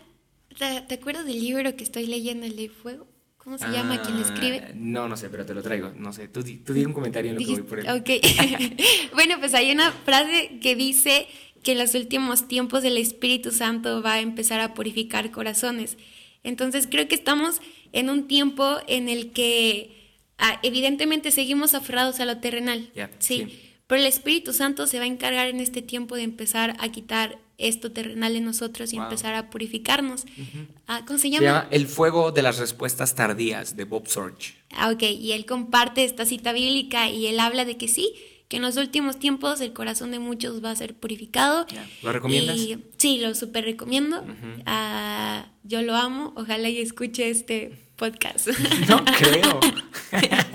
¿te, 0.57 0.93
acuerdas 0.93 1.25
del 1.25 1.39
libro 1.39 1.75
que 1.75 1.83
estoy 1.83 2.05
leyendo, 2.07 2.45
El 2.45 2.55
de 2.55 2.69
Fuego? 2.69 3.07
¿Cómo 3.37 3.57
se 3.57 3.69
llama? 3.71 4.01
¿Quién 4.01 4.19
lo 4.19 4.25
escribe? 4.25 4.61
Ah, 4.63 4.71
no, 4.75 5.07
no 5.07 5.15
sé, 5.15 5.29
pero 5.29 5.45
te 5.45 5.53
lo 5.53 5.63
traigo. 5.63 5.93
No 5.95 6.11
sé, 6.11 6.27
tú, 6.27 6.43
tú 6.43 6.73
di 6.73 6.85
un 6.85 6.93
comentario 6.93 7.31
en 7.31 7.37
lo 7.37 7.45
que 7.45 7.51
voy 7.51 7.61
por 7.61 7.79
él. 7.79 7.89
Ok. 7.89 8.09
bueno, 9.13 9.35
pues 9.39 9.53
hay 9.53 9.71
una 9.71 9.91
frase 9.91 10.59
que 10.61 10.75
dice 10.75 11.27
que 11.63 11.71
en 11.71 11.77
los 11.77 11.95
últimos 11.95 12.47
tiempos 12.47 12.83
el 12.83 12.97
Espíritu 12.97 13.51
Santo 13.51 14.01
va 14.03 14.13
a 14.13 14.19
empezar 14.19 14.59
a 14.59 14.73
purificar 14.73 15.31
corazones. 15.31 15.97
Entonces 16.43 16.87
creo 16.89 17.07
que 17.07 17.15
estamos 17.15 17.61
en 17.91 18.09
un 18.09 18.27
tiempo 18.27 18.77
en 18.87 19.07
el 19.07 19.31
que 19.31 20.19
ah, 20.37 20.59
evidentemente 20.61 21.31
seguimos 21.31 21.73
aferrados 21.73 22.19
a 22.19 22.25
lo 22.25 22.37
terrenal. 22.39 22.91
sí 23.19 23.68
pero 23.89 24.01
el 24.01 24.07
Espíritu 24.07 24.53
Santo 24.53 24.85
se 24.85 24.99
va 24.99 25.05
a 25.05 25.07
encargar 25.07 25.47
en 25.47 25.59
este 25.59 25.81
tiempo 25.81 26.15
de 26.15 26.21
empezar 26.21 26.75
a 26.79 26.89
quitar 26.89 27.39
esto 27.57 27.91
terrenal 27.91 28.35
en 28.35 28.45
nosotros 28.45 28.93
y 28.93 28.97
Wow. 28.97 29.05
empezar 29.05 29.33
a 29.33 29.49
purificarnos. 29.49 30.25
Ah, 30.87 31.01
¿Cómo 31.07 31.17
se 31.17 31.23
Se 31.23 31.31
llama? 31.31 31.67
El 31.71 31.87
fuego 31.87 32.31
de 32.31 32.43
las 32.43 32.59
respuestas 32.59 33.15
tardías 33.15 33.75
de 33.75 33.85
Bob 33.85 34.07
Sorge. 34.07 34.53
Ah, 34.75 34.91
ok, 34.91 35.01
y 35.01 35.31
él 35.31 35.47
comparte 35.47 36.03
esta 36.03 36.25
cita 36.25 36.53
bíblica 36.53 37.09
y 37.09 37.25
él 37.25 37.39
habla 37.39 37.65
de 37.65 37.77
que 37.77 37.87
sí, 37.87 38.13
que 38.47 38.57
en 38.57 38.61
los 38.61 38.77
últimos 38.77 39.17
tiempos 39.17 39.59
el 39.59 39.73
corazón 39.73 40.11
de 40.11 40.19
muchos 40.19 40.63
va 40.63 40.69
a 40.69 40.75
ser 40.75 40.93
purificado. 40.95 41.65
¿Lo 42.03 42.13
recomiendas? 42.13 42.57
Y, 42.57 42.77
sí, 42.97 43.17
lo 43.17 43.33
súper 43.33 43.65
recomiendo. 43.65 44.23
Ah, 44.67 45.47
yo 45.63 45.81
lo 45.81 45.95
amo, 45.95 46.33
ojalá 46.37 46.69
y 46.69 46.77
escuche 46.77 47.29
este 47.29 47.89
podcast. 47.95 48.47
No 48.87 49.03
creo. 49.03 49.59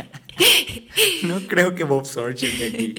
no 1.23 1.41
creo 1.47 1.75
que 1.75 1.85
Bob 1.85 2.07
Sorge 2.07 2.47
esté 2.47 2.67
aquí. 2.75 2.95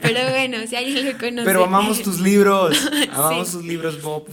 Pero 0.00 0.30
bueno, 0.30 0.58
si 0.66 0.76
alguien 0.76 1.04
lo 1.04 1.12
conoce. 1.18 1.44
Pero 1.44 1.64
amamos 1.64 2.02
tus 2.02 2.20
libros. 2.20 2.76
Amamos 3.12 3.48
Sí. 3.48 3.54
tus 3.54 3.64
libros, 3.64 4.02
Bob. 4.02 4.26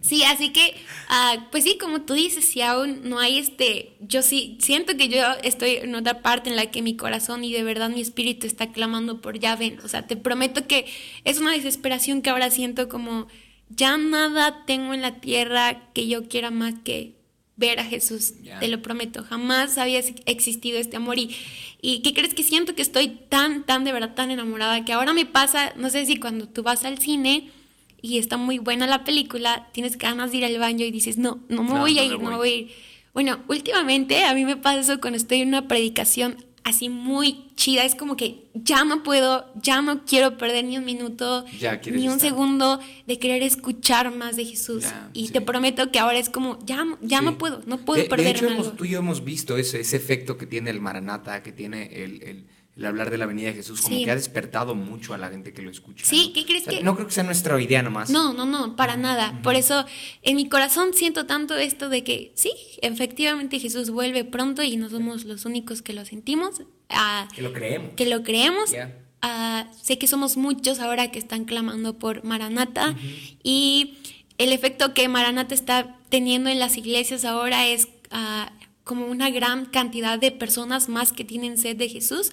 Sí, 0.00 0.24
así 0.24 0.52
que, 0.52 0.74
ah, 1.08 1.46
pues 1.52 1.62
sí, 1.62 1.78
como 1.80 2.02
tú 2.02 2.14
dices, 2.14 2.44
si 2.44 2.62
aún 2.62 3.08
no 3.08 3.20
hay 3.20 3.38
este, 3.38 3.92
yo 4.00 4.20
sí 4.22 4.58
siento 4.60 4.96
que 4.96 5.08
yo 5.08 5.22
estoy 5.44 5.76
en 5.76 5.94
otra 5.94 6.20
parte 6.20 6.50
en 6.50 6.56
la 6.56 6.66
que 6.72 6.82
mi 6.82 6.96
corazón 6.96 7.44
y 7.44 7.52
de 7.52 7.62
verdad 7.62 7.88
mi 7.88 8.00
espíritu 8.00 8.48
está 8.48 8.72
clamando 8.72 9.20
por 9.20 9.38
ya 9.38 9.54
ven, 9.54 9.78
o 9.84 9.88
sea, 9.88 10.04
te 10.08 10.16
prometo 10.16 10.66
que 10.66 10.86
es 11.22 11.38
una 11.38 11.52
desesperación 11.52 12.22
que 12.22 12.30
ahora 12.30 12.50
siento 12.50 12.88
como 12.88 13.28
ya 13.68 13.96
nada 13.98 14.64
tengo 14.66 14.94
en 14.94 15.02
la 15.02 15.20
tierra 15.20 15.92
que 15.94 16.08
yo 16.08 16.26
quiera 16.28 16.50
más 16.50 16.74
que 16.82 17.14
ver 17.62 17.78
a 17.78 17.84
Jesús, 17.84 18.34
te 18.60 18.66
lo 18.68 18.82
prometo, 18.82 19.22
jamás 19.22 19.78
había 19.78 20.00
existido 20.26 20.78
este 20.78 20.96
amor. 20.96 21.16
Y, 21.18 21.30
y 21.80 22.00
¿qué 22.02 22.12
crees 22.12 22.34
que 22.34 22.42
siento 22.42 22.74
que 22.74 22.82
estoy 22.82 23.08
tan, 23.28 23.64
tan 23.64 23.84
de 23.84 23.92
verdad 23.92 24.14
tan 24.14 24.30
enamorada 24.30 24.84
que 24.84 24.92
ahora 24.92 25.12
me 25.12 25.26
pasa, 25.26 25.72
no 25.76 25.88
sé 25.88 26.04
si 26.04 26.16
cuando 26.16 26.48
tú 26.48 26.62
vas 26.62 26.84
al 26.84 26.98
cine 26.98 27.50
y 28.02 28.18
está 28.18 28.36
muy 28.36 28.58
buena 28.58 28.86
la 28.88 29.04
película, 29.04 29.68
tienes 29.72 29.96
ganas 29.96 30.32
de 30.32 30.38
ir 30.38 30.44
al 30.44 30.58
baño 30.58 30.84
y 30.84 30.90
dices, 30.90 31.18
no, 31.18 31.40
no 31.48 31.62
me 31.62 31.70
No, 31.70 31.80
voy 31.80 31.98
a 31.98 32.04
ir, 32.04 32.18
no 32.18 32.30
me 32.30 32.36
voy 32.36 32.50
a 32.50 32.56
ir. 32.56 32.70
Bueno, 33.14 33.38
últimamente 33.48 34.24
a 34.24 34.34
mí 34.34 34.44
me 34.44 34.56
pasa 34.56 34.80
eso 34.80 35.00
cuando 35.00 35.18
estoy 35.18 35.42
en 35.42 35.48
una 35.48 35.68
predicación 35.68 36.36
así 36.64 36.88
muy 36.88 37.46
chida, 37.56 37.84
es 37.84 37.94
como 37.94 38.16
que 38.16 38.44
ya 38.54 38.84
no 38.84 39.02
puedo, 39.02 39.52
ya 39.60 39.82
no 39.82 40.04
quiero 40.04 40.38
perder 40.38 40.64
ni 40.64 40.78
un 40.78 40.84
minuto, 40.84 41.44
Ya 41.58 41.80
ni 41.86 42.06
un 42.08 42.14
estar. 42.14 42.20
segundo 42.20 42.78
de 43.06 43.18
querer 43.18 43.42
escuchar 43.42 44.14
más 44.14 44.36
de 44.36 44.44
Jesús. 44.44 44.82
Ya, 44.84 45.10
y 45.12 45.26
sí. 45.26 45.32
te 45.32 45.40
prometo 45.40 45.90
que 45.90 45.98
ahora 45.98 46.18
es 46.18 46.28
como, 46.30 46.58
ya, 46.64 46.84
no- 46.84 46.98
ya 47.02 47.18
Sí. 47.18 47.24
no 47.24 47.38
puedo, 47.38 47.62
no 47.66 47.78
puedo 47.78 48.02
de, 48.02 48.08
perder 48.08 48.26
de 48.26 48.30
hecho, 48.32 48.46
hemos- 48.48 48.76
tú 48.76 48.84
y 48.84 48.90
yo 48.90 48.98
hemos 49.00 49.24
visto 49.24 49.56
ese, 49.56 49.80
ese 49.80 49.96
efecto 49.96 50.38
que 50.38 50.46
tiene 50.46 50.70
el 50.70 50.80
Maranata, 50.80 51.42
que 51.42 51.52
tiene 51.52 51.86
el, 52.04 52.22
el- 52.22 52.46
el 52.76 52.86
hablar 52.86 53.10
de 53.10 53.18
la 53.18 53.26
venida 53.26 53.48
de 53.48 53.54
Jesús, 53.54 53.82
como 53.82 53.96
Sí. 53.98 54.04
que 54.04 54.10
ha 54.10 54.14
despertado 54.14 54.74
mucho 54.74 55.12
a 55.12 55.18
la 55.18 55.28
gente 55.28 55.52
que 55.52 55.60
lo 55.60 55.70
escucha. 55.70 56.06
Sí, 56.06 56.28
¿no? 56.28 56.32
¿qué 56.32 56.46
crees 56.46 56.62
O 56.62 56.70
sea, 56.70 56.78
que- 56.78 56.84
No 56.84 56.94
creo 56.94 57.06
que 57.06 57.12
sea 57.12 57.22
nuestra 57.24 57.60
idea 57.60 57.82
nomás. 57.82 58.08
No, 58.08 58.32
no, 58.32 58.46
no, 58.46 58.76
para 58.76 58.96
nada. 58.96 59.38
Por 59.42 59.54
eso 59.56 59.84
en 60.22 60.36
mi 60.36 60.48
corazón 60.48 60.94
siento 60.94 61.26
tanto 61.26 61.56
esto 61.58 61.88
de 61.90 62.02
que 62.02 62.32
sí, 62.34 62.50
efectivamente 62.80 63.58
Jesús 63.58 63.90
vuelve 63.90 64.24
pronto 64.24 64.62
y 64.62 64.76
no 64.78 64.88
somos 64.88 65.24
los 65.24 65.44
únicos 65.44 65.82
que 65.82 65.92
lo 65.92 66.04
sentimos, 66.06 66.62
ah, 66.88 67.28
Que 67.34 67.42
lo 67.42 67.52
creemos. 67.52 67.92
que 67.94 68.06
lo 68.06 68.22
creemos. 68.22 68.70
Ya. 68.72 68.98
Ah, 69.20 69.66
sé 69.80 69.98
que 69.98 70.06
somos 70.06 70.36
muchos 70.36 70.80
ahora 70.80 71.10
que 71.12 71.18
están 71.18 71.44
clamando 71.44 71.98
por 71.98 72.24
Maranata 72.24 72.96
y 73.44 73.98
el 74.38 74.50
efecto 74.52 74.94
que 74.94 75.06
Maranata 75.08 75.54
está 75.54 75.96
teniendo 76.08 76.50
en 76.50 76.58
las 76.58 76.76
iglesias 76.76 77.24
ahora 77.24 77.66
es 77.68 77.88
ah, 78.10 78.50
como 78.84 79.06
una 79.06 79.30
gran 79.30 79.66
cantidad 79.66 80.18
de 80.18 80.32
personas 80.32 80.88
más 80.88 81.12
que 81.12 81.24
tienen 81.24 81.58
sed 81.58 81.76
de 81.76 81.88
Jesús. 81.88 82.32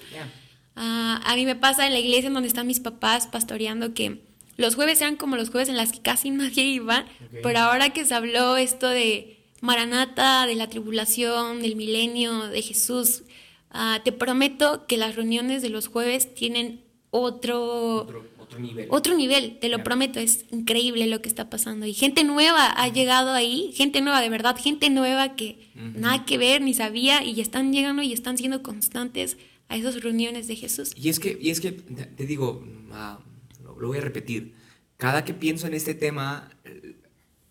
Ah, 0.75 1.21
a 1.25 1.35
mí 1.35 1.45
me 1.45 1.55
pasa 1.55 1.85
en 1.85 1.93
la 1.93 1.99
iglesia 1.99 2.27
en 2.27 2.33
donde 2.33 2.47
están 2.47 2.67
mis 2.67 2.79
papás 2.79 3.27
pastoreando 3.27 3.93
que 3.93 4.21
los 4.57 4.75
jueves 4.75 5.01
eran 5.01 5.15
como 5.15 5.35
los 5.35 5.49
jueves 5.49 5.69
en 5.69 5.77
las 5.77 5.91
que 5.91 6.01
casi 6.01 6.29
nadie 6.31 6.63
iba, 6.63 7.05
pero 7.43 7.59
ahora 7.59 7.91
que 7.91 8.05
se 8.05 8.13
habló 8.13 8.57
esto 8.57 8.89
de 8.89 9.39
Maranata, 9.61 10.45
de 10.47 10.55
la 10.55 10.69
tribulación, 10.69 11.61
del 11.61 11.75
milenio, 11.75 12.47
de 12.47 12.61
Jesús, 12.61 13.23
ah, 13.71 14.01
te 14.03 14.11
prometo 14.11 14.85
que 14.87 14.97
las 14.97 15.15
reuniones 15.15 15.61
de 15.61 15.69
los 15.69 15.87
jueves 15.87 16.33
tienen 16.33 16.83
otro, 17.11 18.01
Otro, 18.01 18.23
otro 18.49 18.59
nivel. 18.59 18.87
otro 18.89 19.15
nivel, 19.15 19.57
te 19.59 19.69
lo 19.69 19.77
Ya. 19.77 19.83
prometo, 19.83 20.19
es 20.19 20.45
increíble 20.51 21.07
lo 21.07 21.21
que 21.21 21.29
está 21.29 21.49
pasando. 21.49 21.85
Y 21.85 21.93
gente 21.93 22.23
nueva 22.23 22.67
ha 22.67 22.87
llegado 22.89 23.31
ahí, 23.31 23.71
gente 23.75 24.01
nueva 24.01 24.21
de 24.21 24.29
verdad, 24.29 24.57
gente 24.61 24.89
nueva 24.89 25.35
que 25.35 25.69
nada 25.75 26.25
que 26.25 26.37
ver 26.37 26.61
ni 26.61 26.73
sabía 26.73 27.23
y 27.23 27.39
están 27.41 27.71
llegando 27.71 28.01
y 28.01 28.11
están 28.13 28.37
siendo 28.37 28.61
constantes 28.63 29.37
a 29.67 29.77
esas 29.77 30.01
reuniones 30.01 30.47
de 30.47 30.55
Jesús. 30.55 30.91
Y 30.95 31.09
es 31.09 31.19
que, 31.19 31.37
y 31.39 31.51
es 31.51 31.61
que 31.61 31.71
te 31.71 32.25
digo, 32.25 32.65
lo, 33.63 33.79
lo 33.79 33.87
voy 33.87 33.99
a 33.99 34.01
repetir, 34.01 34.53
cada 34.97 35.23
que 35.23 35.33
pienso 35.33 35.67
en 35.67 35.73
este 35.75 35.93
tema, 35.93 36.49
eh, 36.65 36.95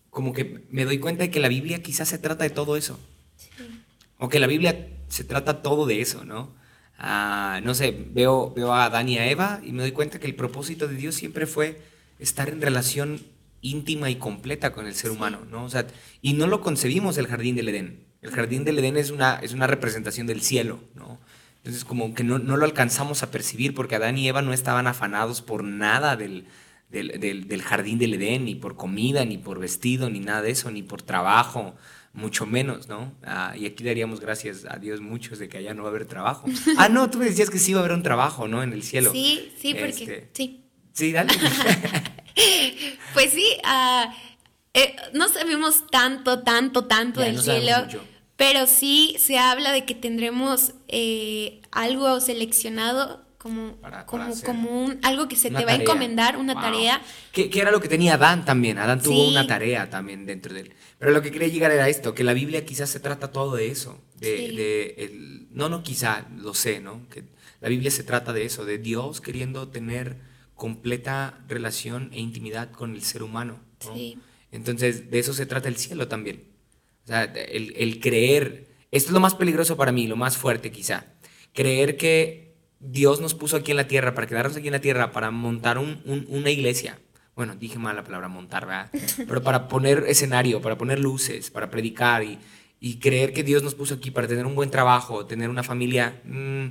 como 0.09 0.33
que 0.33 0.65
me 0.69 0.83
doy 0.85 0.99
cuenta 0.99 1.23
de 1.23 1.31
que 1.31 1.39
la 1.39 1.47
Biblia 1.47 1.81
quizás 1.81 2.09
se 2.09 2.17
trata 2.17 2.43
de 2.43 2.49
todo 2.49 2.75
eso. 2.75 2.99
O 4.17 4.27
que 4.27 4.39
la 4.39 4.47
Biblia 4.47 4.89
se 5.07 5.23
trata 5.23 5.61
todo 5.61 5.85
de 5.85 6.01
eso, 6.01 6.25
¿no? 6.25 6.53
No 6.99 7.73
sé, 7.73 7.95
veo, 8.11 8.53
veo 8.53 8.73
a 8.73 8.85
Adán 8.85 9.07
y 9.09 9.17
a 9.17 9.29
Eva 9.29 9.61
y 9.63 9.71
me 9.71 9.81
doy 9.83 9.91
cuenta 9.91 10.19
que 10.19 10.27
el 10.27 10.35
propósito 10.35 10.87
de 10.87 10.95
Dios 10.95 11.15
siempre 11.15 11.45
fue 11.47 11.81
estar 12.19 12.49
en 12.49 12.61
relación 12.61 13.21
íntima 13.61 14.09
y 14.09 14.15
completa 14.15 14.71
con 14.73 14.85
el 14.85 14.95
ser 14.95 15.11
humano, 15.11 15.39
¿no? 15.49 15.63
O 15.65 15.69
sea, 15.69 15.87
y 16.21 16.33
no 16.33 16.47
lo 16.47 16.61
concebimos 16.61 17.17
el 17.17 17.27
jardín 17.27 17.55
del 17.55 17.69
Edén. 17.69 18.05
El 18.21 18.31
jardín 18.31 18.65
del 18.65 18.79
Edén 18.79 18.97
es 18.97 19.11
una, 19.11 19.35
es 19.41 19.53
una 19.53 19.67
representación 19.67 20.27
del 20.27 20.41
cielo, 20.41 20.79
¿no? 20.93 21.19
Entonces 21.57 21.85
como 21.85 22.13
que 22.13 22.23
no, 22.23 22.39
no 22.39 22.57
lo 22.57 22.65
alcanzamos 22.65 23.23
a 23.23 23.31
percibir 23.31 23.73
porque 23.73 23.95
Adán 23.95 24.17
y 24.17 24.27
Eva 24.27 24.41
no 24.41 24.53
estaban 24.53 24.87
afanados 24.87 25.41
por 25.41 25.63
nada 25.63 26.15
del, 26.17 26.47
del, 26.89 27.19
del- 27.19 27.47
del 27.47 27.61
jardín 27.61 27.99
del 27.99 28.13
Edén, 28.15 28.45
ni 28.45 28.55
por 28.55 28.75
comida, 28.75 29.23
ni 29.25 29.37
por 29.37 29.59
vestido, 29.59 30.09
ni 30.09 30.19
nada 30.19 30.41
de 30.41 30.51
eso, 30.51 30.71
ni 30.71 30.83
por 30.83 31.01
trabajo, 31.01 31.75
mucho 32.19 32.45
menos, 32.45 32.87
¿no? 32.87 33.13
Ah, 33.23 33.53
y 33.57 33.65
aquí 33.65 33.83
daríamos 33.83 34.19
gracias 34.19 34.65
a 34.69 34.77
Dios 34.77 35.01
muchos 35.01 35.39
de 35.39 35.49
que 35.49 35.57
allá 35.57 35.73
no 35.73 35.83
va 35.83 35.89
a 35.89 35.91
haber 35.91 36.05
trabajo. 36.05 36.47
Ah, 36.77 36.89
no, 36.89 37.09
tú 37.09 37.17
me 37.17 37.25
decías 37.25 37.49
que 37.49 37.57
sí 37.59 37.73
va 37.73 37.79
a 37.79 37.83
haber 37.83 37.95
un 37.95 38.03
trabajo, 38.03 38.47
¿no? 38.47 38.61
En 38.61 38.73
el 38.73 38.83
cielo. 38.83 39.11
Sí, 39.11 39.51
sí, 39.59 39.73
porque 39.73 39.87
Este, 39.89 40.29
sí. 40.33 40.65
Sí, 40.93 41.11
dale. 41.11 41.31
Pues 43.13 43.31
sí, 43.31 43.45
eh, 44.73 44.95
no 45.13 45.27
sabemos 45.27 45.87
tanto, 45.91 46.41
tanto, 46.43 46.85
tanto 46.85 47.19
Ya, 47.19 47.25
del 47.27 47.35
no 47.35 47.41
sabemos 47.41 47.65
cielo, 47.65 47.85
mucho. 47.85 48.03
pero 48.37 48.65
sí 48.67 49.15
se 49.19 49.37
habla 49.37 49.71
de 49.71 49.85
que 49.85 49.95
tendremos 49.95 50.73
eh, 50.87 51.61
algo 51.71 52.19
seleccionado 52.21 53.25
como, 53.39 53.77
Para- 53.77 54.05
como, 54.05 54.21
para 54.23 54.33
hacer 54.33 54.45
como 54.45 54.69
un, 54.83 54.99
algo 55.01 55.27
que 55.27 55.35
se 55.37 55.47
te 55.47 55.53
va 55.55 55.61
a 55.61 55.65
tarea. 55.65 55.81
encomendar, 55.81 56.37
una 56.37 56.53
Wow. 56.53 56.61
tarea. 56.61 57.01
Que, 57.31 57.49
que 57.49 57.59
era 57.61 57.71
lo 57.71 57.79
que 57.79 57.87
tenía 57.87 58.13
Adán 58.15 58.43
también. 58.45 58.77
Adán 58.77 59.01
tuvo 59.01 59.15
Sí. 59.25 59.31
una 59.31 59.47
tarea 59.47 59.89
también 59.89 60.25
dentro 60.27 60.53
de 60.53 60.59
él. 60.61 60.73
Pero 60.99 61.11
lo 61.11 61.21
que 61.21 61.31
quería 61.31 61.47
llegar 61.47 61.71
era 61.71 61.87
esto, 61.89 62.13
que 62.13 62.23
la 62.25 62.33
Biblia 62.33 62.65
quizás 62.65 62.89
se 62.89 62.99
trata 62.99 63.31
todo 63.31 63.55
de 63.55 63.69
eso. 63.71 63.99
De, 64.19 64.37
Sí. 64.49 64.55
de 64.57 64.95
el- 64.99 65.47
no, 65.51 65.69
no 65.69 65.81
quizá, 65.83 66.27
lo 66.37 66.53
sé, 66.53 66.81
¿no? 66.81 67.07
Que 67.09 67.23
la 67.61 67.69
Biblia 67.69 67.89
se 67.91 68.03
trata 68.03 68.33
de 68.33 68.43
eso, 68.45 68.65
de 68.65 68.77
Dios 68.77 69.21
queriendo 69.21 69.69
tener 69.69 70.17
completa 70.53 71.39
relación 71.47 72.09
e 72.11 72.19
intimidad 72.19 72.71
con 72.71 72.93
el 72.93 73.01
ser 73.03 73.23
humano. 73.23 73.61
¿no? 73.85 73.95
Sí. 73.95 74.17
Entonces, 74.51 75.09
de 75.09 75.19
eso 75.19 75.33
se 75.33 75.45
trata 75.45 75.69
el 75.69 75.77
cielo 75.77 76.09
también. 76.09 76.43
O 77.05 77.07
sea, 77.07 77.23
el, 77.23 77.73
el 77.77 78.01
creer, 78.01 78.67
esto 78.91 79.07
es 79.09 79.13
lo 79.13 79.21
más 79.21 79.35
peligroso 79.35 79.77
para 79.77 79.93
mí, 79.93 80.07
lo 80.07 80.17
más 80.17 80.35
fuerte 80.35 80.69
quizá. 80.71 81.05
Creer 81.53 81.95
que 81.95 82.48
Dios 82.79 83.19
nos 83.19 83.33
puso 83.33 83.57
aquí 83.57 83.71
en 83.71 83.77
la 83.77 83.87
tierra, 83.87 84.13
para 84.15 84.27
quedarnos 84.27 84.55
aquí 84.55 84.67
en 84.67 84.73
la 84.73 84.81
tierra, 84.81 85.11
para 85.11 85.31
montar 85.31 85.77
un- 85.77 86.01
un- 86.05 86.25
una 86.29 86.49
iglesia. 86.49 86.99
Bueno, 87.35 87.55
dije 87.55 87.77
mal 87.79 87.95
la 87.95 88.03
palabra 88.03 88.27
montar, 88.27 88.65
¿verdad? 88.65 88.89
Pero 89.27 89.41
para 89.43 89.67
poner 89.67 90.05
escenario, 90.07 90.61
para 90.61 90.77
poner 90.77 90.99
luces, 90.99 91.49
para 91.51 91.69
predicar 91.69 92.23
y, 92.23 92.37
y 92.79 92.99
creer 92.99 93.33
que 93.33 93.43
Dios 93.43 93.63
nos 93.63 93.75
puso 93.75 93.95
aquí 93.95 94.11
para 94.11 94.27
tener 94.27 94.45
un 94.45 94.55
buen 94.55 94.69
trabajo, 94.69 95.25
tener 95.25 95.49
una 95.49 95.63
familia 95.63 96.21
mm, 96.25 96.67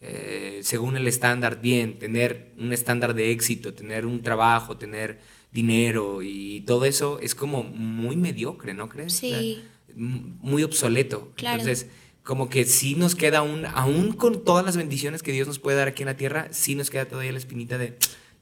eh, 0.00 0.60
según 0.62 0.96
el 0.96 1.06
estándar 1.06 1.60
bien, 1.60 1.98
tener 1.98 2.52
un 2.58 2.72
estándar 2.72 3.14
de 3.14 3.30
éxito, 3.30 3.72
tener 3.72 4.04
un 4.06 4.20
trabajo, 4.22 4.76
tener 4.76 5.20
dinero 5.52 6.22
y 6.22 6.62
todo 6.62 6.84
eso 6.86 7.20
es 7.20 7.34
como 7.36 7.62
muy 7.62 8.16
mediocre, 8.16 8.74
¿no 8.74 8.88
crees? 8.88 9.14
O 9.14 9.16
sea, 9.16 9.38
Sí. 9.38 9.62
muy 9.94 10.62
obsoleto. 10.64 11.30
Claro. 11.36 11.60
Entonces, 11.60 11.88
como 12.22 12.48
que 12.48 12.64
sí 12.64 12.94
nos 12.94 13.14
queda 13.14 13.42
un, 13.42 13.66
aún 13.66 14.12
con 14.12 14.44
todas 14.44 14.64
las 14.64 14.76
bendiciones 14.76 15.22
que 15.22 15.32
Dios 15.32 15.48
nos 15.48 15.58
puede 15.58 15.76
dar 15.76 15.88
aquí 15.88 16.02
en 16.02 16.08
la 16.08 16.16
tierra, 16.16 16.48
sí 16.52 16.74
nos 16.74 16.90
queda 16.90 17.06
todavía 17.06 17.32
la 17.32 17.38
espinita 17.38 17.78
de, 17.78 17.98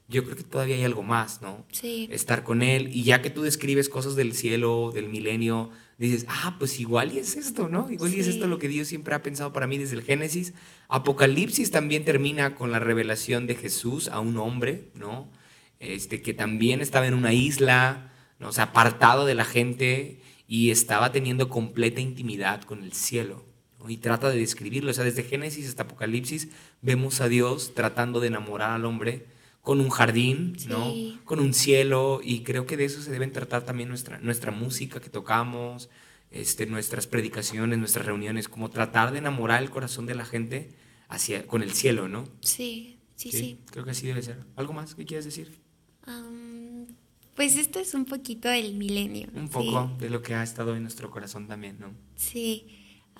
yo 0.07 0.23
creo 0.23 0.35
que 0.35 0.43
todavía 0.43 0.75
hay 0.75 0.83
algo 0.83 1.03
más, 1.03 1.41
¿no? 1.41 1.65
Sí. 1.71 2.07
Estar 2.11 2.43
con 2.43 2.61
Él. 2.61 2.89
Y 2.93 3.03
ya 3.03 3.21
que 3.21 3.29
tú 3.29 3.41
describes 3.41 3.89
cosas 3.89 4.15
del 4.15 4.33
cielo, 4.33 4.91
del 4.93 5.07
milenio, 5.07 5.71
dices, 5.97 6.25
ah, 6.27 6.57
pues 6.59 6.79
igual 6.79 7.13
y 7.13 7.19
es 7.19 7.37
esto, 7.37 7.69
¿no? 7.69 7.89
Igual 7.89 8.13
y 8.13 8.19
es 8.19 8.27
esto 8.27 8.47
lo 8.47 8.59
que 8.59 8.67
Dios 8.67 8.87
siempre 8.87 9.15
ha 9.15 9.23
pensado 9.23 9.53
para 9.53 9.67
mí 9.67 9.77
desde 9.77 9.95
el 9.95 10.03
Génesis. 10.03 10.53
Apocalipsis 10.89 11.71
también 11.71 12.03
termina 12.03 12.55
con 12.55 12.71
la 12.71 12.79
revelación 12.79 13.47
de 13.47 13.55
Jesús 13.55 14.09
a 14.09 14.19
un 14.19 14.37
hombre, 14.37 14.89
¿no? 14.93 15.31
Este, 15.79 16.21
que 16.21 16.33
también 16.33 16.81
estaba 16.81 17.07
en 17.07 17.13
una 17.13 17.33
isla, 17.33 18.11
¿no? 18.37 18.49
o 18.49 18.51
sea, 18.51 18.65
apartado 18.65 19.25
de 19.25 19.33
la 19.33 19.45
gente 19.45 20.21
y 20.47 20.71
estaba 20.71 21.11
teniendo 21.11 21.49
completa 21.49 22.01
intimidad 22.01 22.63
con 22.63 22.83
el 22.83 22.93
cielo. 22.93 23.50
¿No? 23.83 23.89
Y 23.89 23.97
trata 23.97 24.29
de 24.29 24.37
describirlo, 24.39 24.91
o 24.91 24.93
sea, 24.93 25.03
desde 25.03 25.23
Génesis 25.23 25.67
hasta 25.67 25.83
Apocalipsis 25.83 26.49
vemos 26.81 27.21
a 27.21 27.27
Dios 27.27 27.73
tratando 27.73 28.19
de 28.19 28.27
enamorar 28.27 28.71
al 28.71 28.85
hombre 28.85 29.25
con 29.61 29.79
un 29.79 29.89
jardín, 29.89 30.55
Sí. 30.57 30.67
¿no? 30.69 30.91
Con 31.25 31.39
un 31.39 31.53
cielo 31.53 32.19
y 32.23 32.41
creo 32.41 32.65
que 32.65 32.77
de 32.77 32.85
eso 32.85 33.01
se 33.01 33.11
deben 33.11 33.31
tratar 33.31 33.63
también 33.63 33.89
nuestra, 33.89 34.19
nuestra 34.19 34.51
música 34.51 34.99
que 34.99 35.09
tocamos, 35.09 35.89
este, 36.31 36.65
nuestras 36.65 37.07
predicaciones, 37.07 37.77
nuestras 37.77 38.05
reuniones, 38.05 38.47
como 38.49 38.69
tratar 38.69 39.11
de 39.11 39.19
enamorar 39.19 39.61
el 39.61 39.69
corazón 39.69 40.05
de 40.05 40.15
la 40.15 40.25
gente 40.25 40.69
hacia, 41.09 41.45
con 41.45 41.61
el 41.61 41.71
cielo, 41.73 42.07
¿no? 42.07 42.23
Sí, 42.41 42.97
sí, 43.15 43.31
sí. 43.31 43.59
Creo 43.69 43.83
que 43.85 43.91
así 43.91 44.07
debe 44.07 44.21
ser. 44.23 44.39
¿Algo 44.55 44.73
más 44.73 44.95
que 44.95 45.05
quieres 45.05 45.25
decir? 45.25 45.59
Am, 46.05 46.87
pues 47.35 47.55
esto 47.57 47.79
es 47.79 47.93
un 47.93 48.05
poquito 48.05 48.49
del 48.49 48.73
milenio. 48.75 49.27
Un 49.35 49.47
sí. 49.47 49.53
poco 49.53 49.91
de 49.99 50.09
lo 50.09 50.21
que 50.21 50.33
ha 50.33 50.41
estado 50.41 50.75
en 50.75 50.81
nuestro 50.83 51.11
corazón 51.11 51.47
también, 51.47 51.77
¿no? 51.79 51.91
Sí, 52.15 52.65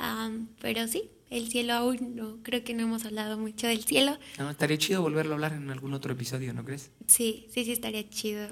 am, 0.02 0.47
pero 0.62 0.88
sí, 0.88 1.04
el 1.30 1.49
cielo 1.49 1.74
aún 1.74 2.16
no, 2.16 2.39
creo 2.43 2.64
que 2.64 2.74
no 2.74 2.84
hemos 2.84 3.06
hablado 3.06 3.38
mucho 3.38 3.68
del 3.68 3.84
cielo. 3.84 4.18
No, 4.38 4.49
estaría 4.49 4.78
chido 4.78 5.02
volverlo 5.02 5.32
a 5.32 5.36
hablar 5.36 5.54
en 5.54 5.70
algún 5.70 5.93
otro 5.93 6.12
episodio, 6.14 6.54
¿no 6.54 6.66
crees? 6.66 6.91
Sí, 7.08 7.47
sí, 7.54 7.64
sí, 7.64 7.72
estaría 7.72 8.10
chido. 8.10 8.49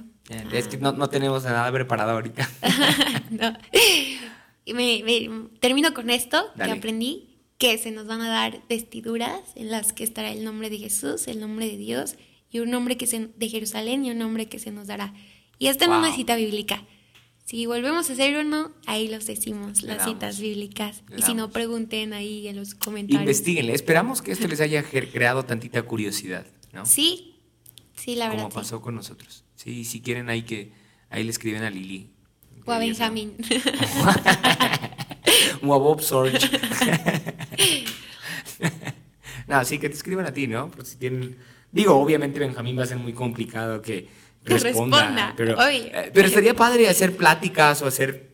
Es 0.54 0.68
que 0.68 0.78
no, 0.78 0.92
no 0.94 1.10
tenemos 1.10 1.44
nada 1.44 1.72
preparado 1.72 2.12
ahorita. 2.12 2.50
no. 3.32 3.58
Y 4.66 4.74
me, 4.74 5.02
me- 5.04 5.50
termino 5.60 5.94
con 5.94 6.10
esto 6.10 6.52
Dale. 6.56 6.72
que 6.74 6.78
aprendí, 6.78 7.40
que 7.58 7.78
se 7.78 7.92
nos 7.92 8.06
van 8.08 8.22
a 8.22 8.30
dar 8.30 8.62
vestiduras 8.70 9.42
en 9.56 9.72
las 9.72 9.92
que 9.94 10.04
estará 10.04 10.32
el 10.32 10.44
nombre 10.44 10.70
de 10.70 10.78
Jesús, 10.78 11.28
el 11.28 11.40
nombre 11.40 11.68
de 11.68 11.76
Dios, 11.78 12.16
y 12.52 12.60
un 12.60 12.70
nombre 12.70 12.96
que 12.98 13.08
se, 13.08 13.28
de 13.36 13.50
Jerusalén 13.50 14.06
y 14.06 14.12
un 14.12 14.18
nombre 14.20 14.48
que 14.48 14.60
se 14.60 14.72
nos 14.72 14.88
dará. 14.88 15.14
Y 15.58 15.68
esta 15.68 15.86
en 15.86 15.92
una 15.92 16.14
cita 16.16 16.36
bíblica. 16.36 16.84
Si 17.50 17.66
volvemos 17.66 18.08
a 18.12 18.14
hacer 18.14 18.46
uno, 18.46 18.72
ahí 18.86 19.08
los 19.08 19.26
decimos, 19.26 19.82
las 19.82 20.06
citas 20.06 20.40
bíblicas. 20.40 21.02
Y 21.18 21.24
si 21.24 21.34
no, 21.34 21.50
pregunten 21.50 22.14
ahí 22.14 22.48
en 22.48 22.56
los 22.56 22.76
comentarios. 22.76 23.22
Investíguenle. 23.22 23.74
Esperamos 23.74 24.22
que 24.22 24.32
esto 24.32 24.48
les 24.48 24.62
haya 24.62 24.84
creado 24.84 25.44
tantita 25.44 25.82
curiosidad, 25.82 26.46
¿no? 26.74 26.86
Sí, 26.86 27.40
sí, 27.96 28.14
la 28.14 28.30
verdad. 28.30 28.44
Como 28.44 28.52
sí. 28.52 28.56
pasó 28.56 28.82
con 28.82 28.94
nosotros. 28.94 29.46
Sí, 29.56 29.84
si 29.84 30.00
quieren 30.00 30.30
ahí 30.30 30.44
que 30.44 30.74
ahí 31.10 31.24
le 31.24 31.32
escriben 31.32 31.64
a 31.64 31.72
Lili. 31.72 32.12
O 32.66 32.72
a 32.72 32.78
Benjamín. 32.78 33.34
o 35.64 35.74
a 35.74 35.78
Bob 35.80 36.02
Sorge. 36.02 36.38
no, 39.48 39.66
sí, 39.66 39.80
que 39.80 39.90
te 39.90 39.96
escriban 39.96 40.28
a 40.28 40.34
ti, 40.34 40.46
¿no? 40.46 40.70
Pues 40.70 40.90
si 40.90 40.98
tienen... 40.98 41.36
Digo, 41.72 41.96
obviamente 41.96 42.40
Benjamín 42.40 42.78
va 42.78 42.84
a 42.84 42.88
ser 42.88 42.98
muy 42.98 43.14
complicado 43.14 43.82
Que 43.82 44.08
responda. 44.58 44.98
responda, 45.00 45.34
Pero, 45.38 45.62
eh, 45.70 46.12
pero 46.14 46.28
estaría 46.28 46.54
padre 46.56 46.88
hacer 46.90 47.16
pláticas 47.16 47.82
o 47.82 47.88
hacer, 47.88 48.32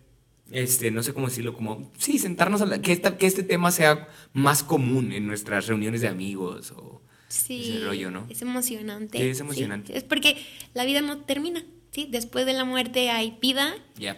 este, 0.52 0.92
no 0.92 1.04
sé 1.04 1.14
cómo 1.14 1.28
decirlo, 1.28 1.54
como, 1.54 1.92
sí, 1.98 2.20
sentarnos 2.20 2.62
a 2.62 2.66
la- 2.66 2.82
que, 2.82 2.92
esta- 2.92 3.18
que 3.18 3.26
este 3.28 3.44
tema 3.44 3.72
sea 3.72 4.08
más 4.34 4.64
común 4.64 5.12
en 5.12 5.28
nuestras 5.28 5.68
reuniones 5.68 6.02
de 6.02 6.08
amigos 6.08 6.72
o 6.72 7.02
Sí, 7.28 7.74
ese 7.78 7.86
rollo, 7.86 8.12
¿no? 8.12 8.28
es 8.30 8.42
emocionante. 8.42 9.18
Sí, 9.18 9.24
es 9.26 9.40
emocionante. 9.40 9.98
Es 9.98 10.04
porque 10.04 10.38
la 10.74 10.86
vida 10.86 11.02
no 11.02 11.20
termina, 11.20 11.66
¿sí? 11.92 12.08
Después 12.10 12.46
de 12.46 12.54
la 12.54 12.64
muerte 12.64 13.10
hay 13.10 13.38
vida 13.42 13.74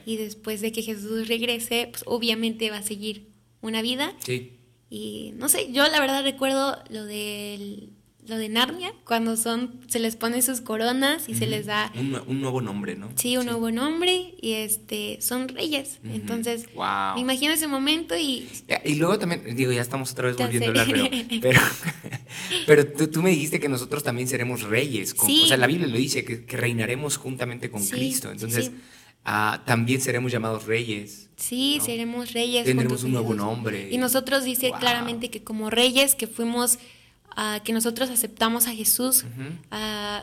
y 0.05 0.17
después 0.17 0.61
de 0.61 0.71
que 0.71 0.81
Jesús 0.83 1.27
regrese, 1.27 1.87
pues 1.91 2.03
obviamente 2.05 2.69
va 2.69 2.77
a 2.77 2.83
seguir 2.83 3.29
una 3.61 3.81
vida. 3.81 4.13
Sí. 4.23 4.53
Y 4.89 5.33
no 5.35 5.49
sé, 5.49 5.71
yo 5.73 5.87
la 5.87 5.99
verdad 5.99 6.23
recuerdo 6.23 6.77
lo 6.89 7.05
del 7.05 7.89
lo 8.28 8.38
de 8.38 8.49
Narnia, 8.49 8.93
cuando 9.05 9.38
son 9.38 9.80
se 9.88 9.99
les 9.99 10.15
pone 10.15 10.41
sus 10.41 10.61
coronas 10.61 11.30
y 11.30 11.36
se 11.36 11.47
les 11.47 11.65
da 11.65 11.91
Un, 11.95 12.11
nue- 12.11 12.23
un 12.28 12.41
nuevo 12.41 12.61
nombre, 12.61 12.95
¿no? 12.95 13.09
sí 13.15 13.38
un 13.38 13.45
nuevo 13.45 13.71
nombre 13.71 14.36
y 14.41 14.53
este 14.53 15.17
son 15.21 15.47
reyes. 15.47 15.99
Entonces, 16.03 16.65
Wow. 16.75 17.15
me 17.15 17.21
imagino 17.21 17.53
ese 17.53 17.67
momento 17.67 18.17
y 18.17 18.47
Y 18.86 18.95
luego 18.95 19.17
también, 19.17 19.55
digo, 19.55 19.71
ya 19.71 19.82
estamos 19.82 20.11
otra 20.11 20.28
vez 20.28 20.38
volviendo 20.38 20.67
a 20.80 20.84
hablar, 20.84 21.09
pero, 21.09 21.09
pero, 21.41 21.61
pero 22.65 22.88
tú, 22.88 23.07
tú 23.07 23.21
me 23.21 23.30
dijiste 23.30 23.59
que 23.59 23.69
nosotros 23.69 24.03
también 24.03 24.28
seremos 24.28 24.63
reyes. 24.63 25.13
con- 25.13 25.28
Sí. 25.28 25.41
O 25.43 25.47
sea, 25.47 25.57
la 25.57 25.67
Biblia 25.67 25.88
lo 25.88 25.97
dice, 25.97 26.23
que, 26.23 26.45
que 26.45 26.57
reinaremos 26.57 27.17
juntamente 27.17 27.69
con 27.69 27.82
Sí, 27.82 27.91
Cristo. 27.91 28.32
Entonces, 28.32 28.71
ah, 29.25 29.63
también 29.65 30.01
seremos 30.01 30.32
llamados 30.32 30.65
reyes. 30.65 31.30
Sí, 31.38 31.75
¿no? 31.80 31.86
seremos 31.86 32.34
reyes. 32.34 32.65
Tendremos 32.65 33.03
un 33.03 33.11
nuevo 33.13 33.34
nombre. 33.34 33.89
Y 33.91 33.97
nosotros 33.97 34.43
dice 34.43 34.69
Wow. 34.69 34.80
claramente 34.80 35.30
que 35.30 35.43
como 35.43 35.69
reyes 35.69 36.15
que 36.15 36.28
fuimos, 36.28 36.80
que 37.63 37.71
nosotros 37.73 38.09
aceptamos 38.09 38.67
a 38.67 38.73
Jesús, 38.73 39.23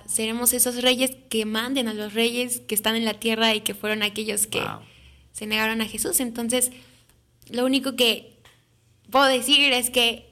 seremos 0.06 0.52
esos 0.52 0.82
reyes 0.82 1.12
que 1.28 1.44
manden 1.44 1.88
a 1.88 1.94
los 1.94 2.14
reyes 2.14 2.60
que 2.60 2.74
están 2.74 2.96
en 2.96 3.04
la 3.04 3.14
tierra 3.14 3.54
y 3.54 3.60
que 3.60 3.74
fueron 3.74 4.02
aquellos 4.02 4.46
que 4.46 4.60
Wow. 4.60 4.80
se 5.32 5.46
negaron 5.46 5.80
a 5.80 5.86
Jesús. 5.86 6.20
Entonces, 6.20 6.70
lo 7.50 7.64
único 7.64 7.94
que 7.96 8.36
puedo 9.10 9.26
decir 9.26 9.72
es 9.72 9.90
que 9.90 10.28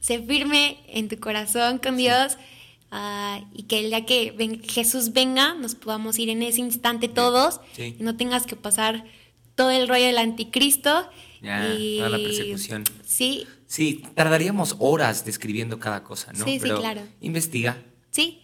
se 0.00 0.20
firme 0.22 0.78
en 0.88 1.08
tu 1.08 1.18
corazón 1.18 1.78
con 1.78 1.96
Dios. 1.96 2.36
ah, 2.92 3.40
y 3.54 3.62
que 3.64 3.78
el 3.78 3.90
día 3.90 4.04
que 4.04 4.32
ven- 4.32 4.64
Jesús 4.64 5.12
venga, 5.12 5.54
nos 5.54 5.76
podamos 5.76 6.18
ir 6.18 6.28
en 6.28 6.42
ese 6.42 6.60
instante 6.60 7.06
todos 7.06 7.60
Sí. 7.76 7.94
y 8.00 8.02
no 8.02 8.16
tengas 8.16 8.46
que 8.46 8.56
pasar 8.56 9.04
todo 9.54 9.70
el 9.70 9.86
rollo 9.86 10.06
del 10.06 10.18
anticristo. 10.18 11.08
Ya, 11.40 11.72
y, 11.72 11.98
toda 11.98 12.08
la 12.08 12.16
persecución. 12.18 12.82
Sí, 13.06 13.46
Sí, 13.70 14.02
tardaríamos 14.16 14.74
horas 14.80 15.24
describiendo 15.24 15.78
cada 15.78 16.02
cosa, 16.02 16.32
¿no? 16.32 16.44
Sí, 16.44 16.54
sí, 16.54 16.58
Pero 16.62 16.80
claro. 16.80 17.02
Investiga. 17.20 17.76
sí. 18.10 18.42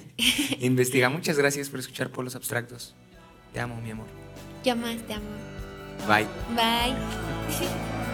investiga. 0.60 1.10
Muchas 1.10 1.36
gracias 1.36 1.68
por 1.68 1.78
escuchar 1.78 2.08
Polos 2.08 2.36
Abstractos. 2.36 2.94
Te 3.52 3.60
amo, 3.60 3.78
mi 3.82 3.90
amor. 3.90 4.06
Yo 4.64 4.74
más 4.74 4.96
te 5.06 5.12
amo. 5.12 5.26
Bye. 6.08 6.26
Bye. 6.56 6.96